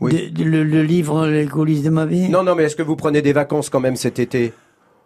de- 0.00 0.44
le, 0.44 0.64
le 0.64 0.82
livre 0.82 1.26
Les 1.26 1.46
coulisses 1.46 1.82
de 1.82 1.90
ma 1.90 2.04
vie? 2.06 2.28
Non, 2.28 2.42
non, 2.42 2.54
mais 2.54 2.64
est-ce 2.64 2.76
que 2.76 2.82
vous 2.82 2.96
prenez 2.96 3.22
des 3.22 3.32
vacances 3.32 3.70
quand 3.70 3.80
même 3.80 3.96
cet 3.96 4.18
été? 4.18 4.52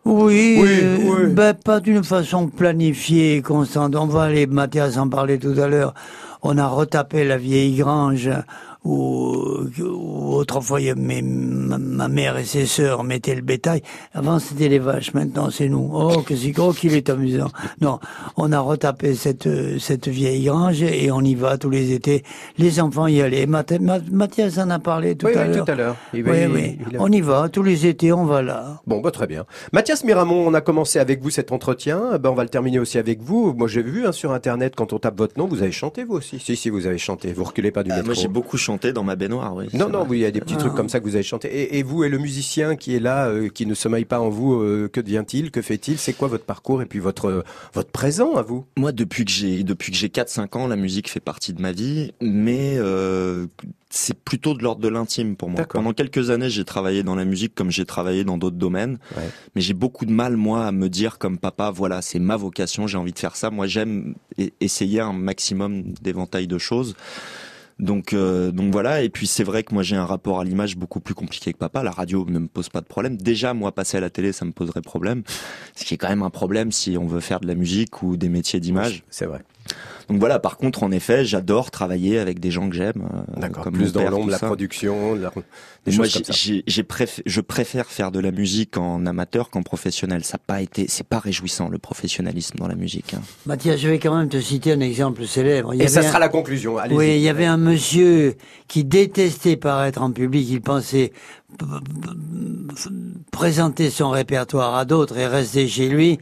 Oui, 0.06 0.58
Oui, 0.60 0.68
euh, 0.82 0.96
oui. 1.26 1.32
ben, 1.32 1.54
pas 1.54 1.80
d'une 1.80 2.04
façon 2.04 2.48
planifiée 2.48 3.36
et 3.36 3.42
constante. 3.42 3.94
On 3.96 4.06
va 4.06 4.24
aller, 4.24 4.46
Mathias 4.46 4.96
en 4.98 5.08
parlait 5.08 5.38
tout 5.38 5.54
à 5.58 5.66
l'heure, 5.68 5.94
on 6.42 6.58
a 6.58 6.66
retapé 6.66 7.24
la 7.24 7.38
vieille 7.38 7.76
grange 7.76 8.28
où, 8.84 9.64
où 9.80 10.34
autrefois 10.34 10.80
il 10.80 10.86
y 10.86 10.90
a 10.90 10.94
mes- 10.94 11.22
ma, 11.22 11.78
ma 11.78 12.08
mère 12.08 12.36
et 12.38 12.44
ses 12.44 12.66
sœurs 12.66 13.04
mettaient 13.04 13.34
le 13.34 13.42
bétail. 13.42 13.82
Avant 14.12 14.38
c'était 14.38 14.68
les 14.68 14.78
vaches, 14.78 15.14
maintenant 15.14 15.50
c'est 15.50 15.68
nous. 15.68 15.90
Oh, 15.92 16.20
que 16.22 16.36
c'est 16.36 16.50
gros 16.50 16.72
qu'il 16.72 16.94
est 16.94 17.08
amusant. 17.10 17.50
Non, 17.80 17.98
on 18.36 18.52
a 18.52 18.60
retapé 18.60 19.14
cette, 19.14 19.46
euh, 19.46 19.78
cette 19.78 20.08
vieille 20.08 20.44
grange 20.44 20.82
et 20.82 21.10
on 21.10 21.20
y 21.22 21.34
va 21.34 21.56
tous 21.58 21.70
les 21.70 21.92
étés. 21.92 22.22
Les 22.58 22.80
enfants 22.80 23.06
y 23.06 23.20
allaient. 23.22 23.46
Math- 23.46 23.80
Ma- 23.80 23.98
Mathias 24.10 24.58
en 24.58 24.70
a 24.70 24.78
parlé 24.78 25.16
tout 25.16 25.26
Oui, 25.26 25.34
à 25.34 25.42
oui, 25.46 25.54
l'heure. 25.54 25.64
tout 25.64 25.72
à 25.72 25.74
l'heure. 25.74 25.96
Il- 26.12 26.28
Oui, 26.28 26.36
il- 26.42 26.48
oui. 26.50 26.78
il 26.90 26.96
a- 26.96 27.00
On 27.02 27.08
y 27.10 27.20
va, 27.20 27.48
tous 27.48 27.62
les 27.62 27.86
étés 27.86 28.12
on 28.12 28.24
va 28.24 28.42
là. 28.42 28.80
Bon, 28.86 29.00
bah, 29.00 29.10
très 29.10 29.26
bien. 29.26 29.44
Mathias 29.72 30.04
Miramon, 30.04 30.46
on 30.46 30.54
a 30.54 30.60
commencé 30.60 30.98
avec 30.98 31.22
vous 31.22 31.30
cet 31.30 31.52
entretien. 31.52 32.18
Ben, 32.18 32.30
on 32.30 32.34
va 32.34 32.42
le 32.42 32.48
terminer 32.50 32.78
aussi 32.78 32.98
avec 32.98 33.22
vous. 33.22 33.54
Moi, 33.56 33.68
j'ai 33.68 33.82
vu 33.82 34.06
hein, 34.06 34.12
sur 34.12 34.32
Internet, 34.32 34.74
quand 34.76 34.92
on 34.92 34.98
tape 34.98 35.16
votre 35.18 35.38
nom, 35.38 35.46
vous 35.46 35.62
avez 35.62 35.72
chanté, 35.72 36.04
vous 36.04 36.14
aussi. 36.16 36.38
Si, 36.38 36.56
si, 36.56 36.68
vous 36.70 36.86
avez 36.86 36.98
chanté. 36.98 37.32
Vous 37.32 37.44
reculez 37.44 37.70
pas 37.70 37.82
du 37.82 37.90
métro. 37.90 38.04
moi, 38.06 38.14
j'ai 38.14 38.28
beaucoup 38.28 38.56
chanté 38.56 38.73
dans 38.92 39.04
ma 39.04 39.16
baignoire, 39.16 39.54
oui. 39.54 39.66
Non, 39.72 39.88
non, 39.88 40.00
vrai. 40.00 40.08
oui, 40.10 40.18
il 40.18 40.22
y 40.22 40.26
a 40.26 40.30
des 40.30 40.40
petits 40.40 40.56
trucs 40.56 40.72
Ah. 40.74 40.76
comme 40.76 40.88
ça 40.88 41.00
que 41.00 41.04
vous 41.04 41.14
avez 41.14 41.22
chanté. 41.22 41.48
Et, 41.48 41.78
et 41.78 41.82
vous, 41.82 42.04
et 42.04 42.08
le 42.08 42.18
musicien 42.18 42.76
qui 42.76 42.94
est 42.94 43.00
là, 43.00 43.28
euh, 43.28 43.48
qui 43.48 43.66
ne 43.66 43.74
sommeille 43.74 44.04
pas 44.04 44.20
en 44.20 44.28
vous, 44.30 44.54
euh, 44.54 44.88
que 44.92 45.00
devient-il 45.00 45.50
Que 45.50 45.62
fait-il 45.62 45.98
C'est 45.98 46.12
quoi 46.12 46.28
votre 46.28 46.44
parcours 46.44 46.82
et 46.82 46.86
puis 46.86 46.98
votre, 46.98 47.26
euh, 47.28 47.42
votre 47.72 47.90
présent 47.90 48.34
à 48.36 48.42
vous? 48.42 48.64
Moi, 48.76 48.92
depuis 48.92 49.24
que 49.24 49.30
j'ai 49.30 49.62
depuis 49.64 49.90
que 49.92 49.96
j'ai 49.98 50.08
4-5 50.08 50.56
ans, 50.56 50.66
la 50.66 50.76
musique 50.76 51.08
fait 51.10 51.20
partie 51.20 51.52
de 51.52 51.60
ma 51.62 51.72
vie, 51.72 52.12
mais 52.20 52.74
euh, 52.76 53.46
c'est 53.90 54.18
plutôt 54.18 54.54
de 54.54 54.62
l'ordre 54.62 54.80
de 54.80 54.88
l'intime 54.88 55.36
pour 55.36 55.48
moi. 55.50 55.58
D'accord. 55.58 55.80
Pendant 55.80 55.92
quelques 55.92 56.30
années, 56.30 56.50
j'ai 56.50 56.64
travaillé 56.64 57.02
dans 57.04 57.14
la 57.14 57.24
musique 57.24 57.54
comme 57.54 57.70
j'ai 57.70 57.84
travaillé 57.86 58.24
dans 58.24 58.38
d'autres 58.38 58.56
domaines, 58.56 58.98
Ouais. 59.16 59.22
mais 59.54 59.60
j'ai 59.60 59.74
beaucoup 59.74 60.04
de 60.04 60.10
mal 60.10 60.36
moi 60.36 60.66
à 60.66 60.72
me 60.72 60.88
dire 60.88 61.18
comme 61.18 61.38
papa, 61.38 61.70
voilà, 61.70 62.02
c'est 62.02 62.18
ma 62.18 62.36
vocation, 62.36 62.86
j'ai 62.88 62.98
envie 62.98 63.12
de 63.12 63.18
faire 63.18 63.36
ça. 63.36 63.50
Moi, 63.50 63.66
j'aime 63.68 64.14
e- 64.40 64.48
essayer 64.60 65.00
un 65.00 65.12
maximum 65.12 65.82
d'éventail 66.02 66.46
de 66.48 66.58
choses. 66.58 66.96
Donc, 67.78 68.12
euh, 68.12 68.52
donc 68.52 68.72
voilà. 68.72 69.02
Et 69.02 69.08
puis 69.08 69.26
c'est 69.26 69.44
vrai 69.44 69.62
que 69.62 69.74
moi 69.74 69.82
j'ai 69.82 69.96
un 69.96 70.06
rapport 70.06 70.40
à 70.40 70.44
l'image 70.44 70.76
beaucoup 70.76 71.00
plus 71.00 71.14
compliqué 71.14 71.52
que 71.52 71.58
papa. 71.58 71.82
La 71.82 71.90
radio 71.90 72.24
ne 72.28 72.38
me 72.38 72.48
pose 72.48 72.68
pas 72.68 72.80
de 72.80 72.86
problème. 72.86 73.16
Déjà, 73.16 73.54
moi 73.54 73.72
passer 73.72 73.96
à 73.96 74.00
la 74.00 74.10
télé, 74.10 74.32
ça 74.32 74.44
me 74.44 74.52
poserait 74.52 74.82
problème. 74.82 75.22
Ce 75.74 75.84
qui 75.84 75.94
est 75.94 75.96
quand 75.96 76.08
même 76.08 76.22
un 76.22 76.30
problème 76.30 76.72
si 76.72 76.96
on 76.98 77.06
veut 77.06 77.20
faire 77.20 77.40
de 77.40 77.46
la 77.46 77.54
musique 77.54 78.02
ou 78.02 78.16
des 78.16 78.28
métiers 78.28 78.60
d'image. 78.60 79.02
C'est 79.10 79.26
vrai. 79.26 79.40
Donc 80.10 80.18
voilà. 80.20 80.38
Par 80.38 80.58
contre, 80.58 80.82
en 80.82 80.90
effet, 80.90 81.24
j'adore 81.24 81.70
travailler 81.70 82.18
avec 82.18 82.38
des 82.38 82.50
gens 82.50 82.68
que 82.68 82.76
j'aime. 82.76 83.08
euh, 83.14 83.40
D'accord. 83.40 83.64
comme 83.64 83.72
Plus 83.74 83.92
dans 83.92 84.08
l'ombre, 84.10 84.30
la 84.30 84.38
ça. 84.38 84.46
production, 84.46 85.14
la- 85.14 85.30
des 85.86 85.96
Moi, 85.96 86.04
choses 86.04 86.22
comme 86.26 86.34
j'ai- 86.34 86.62
ça. 86.68 86.82
préf- 86.82 87.22
je 87.24 87.40
préfère 87.40 87.86
faire 87.86 88.10
de 88.12 88.20
la 88.20 88.30
musique 88.30 88.76
en 88.76 89.06
amateur 89.06 89.48
qu'en 89.48 89.62
professionnel. 89.62 90.22
Ça 90.24 90.34
n'a 90.36 90.42
pas 90.46 90.60
été, 90.60 90.86
c'est 90.88 91.06
pas 91.06 91.18
réjouissant 91.20 91.70
le 91.70 91.78
professionnalisme 91.78 92.58
dans 92.58 92.68
la 92.68 92.74
musique. 92.74 93.14
hein. 93.14 93.22
Mathias, 93.46 93.80
je 93.80 93.88
vais 93.88 93.98
quand 93.98 94.14
même 94.14 94.28
te 94.28 94.38
citer 94.40 94.72
un 94.72 94.80
exemple 94.80 95.26
célèbre. 95.26 95.72
Il 95.72 95.80
y 95.80 95.84
Et 95.84 95.88
ça 95.88 96.00
avait 96.00 96.08
sera 96.08 96.18
un- 96.18 96.20
la 96.20 96.28
conclusion. 96.28 96.76
Allez-y. 96.76 96.98
Oui, 96.98 97.14
il 97.16 97.22
y 97.22 97.28
avait 97.30 97.46
un 97.46 97.56
monsieur 97.56 98.34
qui 98.68 98.84
détestait 98.84 99.56
paraître 99.56 100.02
en 100.02 100.12
public. 100.12 100.46
Il 100.50 100.60
pensait 100.60 101.12
présenter 103.30 103.90
son 103.90 104.10
répertoire 104.10 104.74
à 104.76 104.84
d'autres 104.84 105.16
et 105.18 105.26
rester 105.26 105.68
chez 105.68 105.88
lui. 105.88 106.18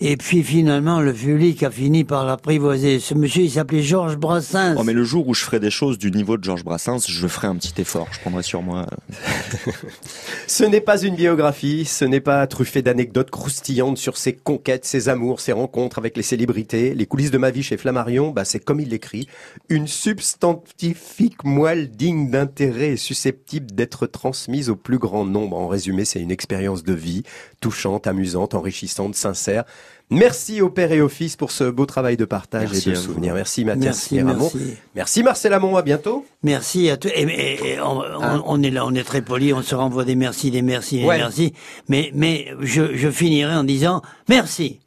Et 0.00 0.16
puis 0.16 0.44
finalement, 0.44 1.00
le 1.00 1.12
public 1.12 1.64
a 1.64 1.72
fini 1.72 2.04
par 2.04 2.24
l'apprivoiser. 2.24 3.00
Ce 3.00 3.14
monsieur, 3.14 3.42
il 3.42 3.50
s'appelait 3.50 3.82
Georges 3.82 4.16
Brassens. 4.16 4.76
Oh, 4.78 4.84
mais 4.84 4.92
le 4.92 5.02
jour 5.02 5.26
où 5.26 5.34
je 5.34 5.42
ferai 5.42 5.58
des 5.58 5.72
choses 5.72 5.98
du 5.98 6.12
niveau 6.12 6.36
de 6.36 6.44
Georges 6.44 6.62
Brassens, 6.62 7.08
je 7.08 7.26
ferai 7.26 7.48
un 7.48 7.56
petit 7.56 7.80
effort. 7.80 8.06
Je 8.12 8.20
prendrai 8.20 8.44
sur 8.44 8.62
moi. 8.62 8.86
euh, 8.92 9.72
Ce 10.46 10.62
n'est 10.62 10.80
pas 10.80 11.02
une 11.02 11.16
biographie, 11.16 11.84
ce 11.84 12.04
n'est 12.04 12.20
pas 12.20 12.46
truffé 12.46 12.80
d'anecdotes 12.80 13.30
croustillantes 13.30 13.98
sur 13.98 14.16
ses 14.16 14.34
conquêtes, 14.34 14.84
ses 14.84 15.08
amours, 15.08 15.40
ses 15.40 15.50
rencontres 15.50 15.98
avec 15.98 16.16
les 16.16 16.22
célébrités. 16.22 16.94
Les 16.94 17.06
coulisses 17.06 17.32
de 17.32 17.38
ma 17.38 17.50
vie 17.50 17.64
chez 17.64 17.76
Flammarion, 17.76 18.30
bah, 18.30 18.44
c'est 18.44 18.60
comme 18.60 18.78
il 18.78 18.90
l'écrit, 18.90 19.26
une 19.68 19.88
substantifique 19.88 21.42
moelle 21.42 21.90
digne 21.90 22.30
d'intérêt 22.30 22.90
et 22.90 22.96
susceptible 22.96 23.72
d'être 23.72 24.06
transmise 24.06 24.70
au 24.70 24.76
plus 24.76 24.98
grand 24.98 25.24
nombre. 25.24 25.56
En 25.58 25.66
résumé, 25.66 26.04
c'est 26.04 26.20
une 26.20 26.30
expérience 26.30 26.84
de 26.84 26.94
vie, 26.94 27.24
touchante, 27.60 28.06
amusante, 28.06 28.54
enrichissante, 28.54 29.16
sincère. 29.16 29.64
Merci 30.10 30.62
au 30.62 30.70
père 30.70 30.90
et 30.92 31.00
au 31.02 31.08
fils 31.08 31.36
pour 31.36 31.50
ce 31.50 31.64
beau 31.64 31.84
travail 31.84 32.16
de 32.16 32.24
partage 32.24 32.70
Merci 32.72 32.88
et 32.88 32.92
de 32.92 32.96
souvenirs. 32.96 33.34
Merci 33.34 33.64
Mathias 33.64 34.10
Merci, 34.10 34.22
merci. 34.22 34.58
Merci 34.94 35.22
Marcel 35.22 35.52
Amont, 35.52 35.76
à 35.76 35.82
bientôt. 35.82 36.24
Merci 36.42 36.88
à 36.88 36.96
tous. 36.96 37.08
Et, 37.08 37.22
et- 37.22 37.72
et 37.74 37.80
on, 37.80 37.98
on- 38.00 38.42
on 38.46 38.62
est 38.62 38.70
là, 38.70 38.86
on 38.86 38.94
est 38.94 39.04
très 39.04 39.20
poli, 39.20 39.52
on 39.52 39.60
se 39.62 39.74
renvoie 39.74 40.04
des 40.04 40.14
merci, 40.14 40.50
des 40.50 40.62
merci, 40.62 41.00
des 41.00 41.04
Ouais. 41.04 41.18
merci. 41.18 41.52
Mais, 41.88 42.10
mais 42.14 42.48
je, 42.60 42.96
je 42.96 43.10
finirai 43.10 43.54
en 43.54 43.64
disant 43.64 44.00
merci. 44.28 44.80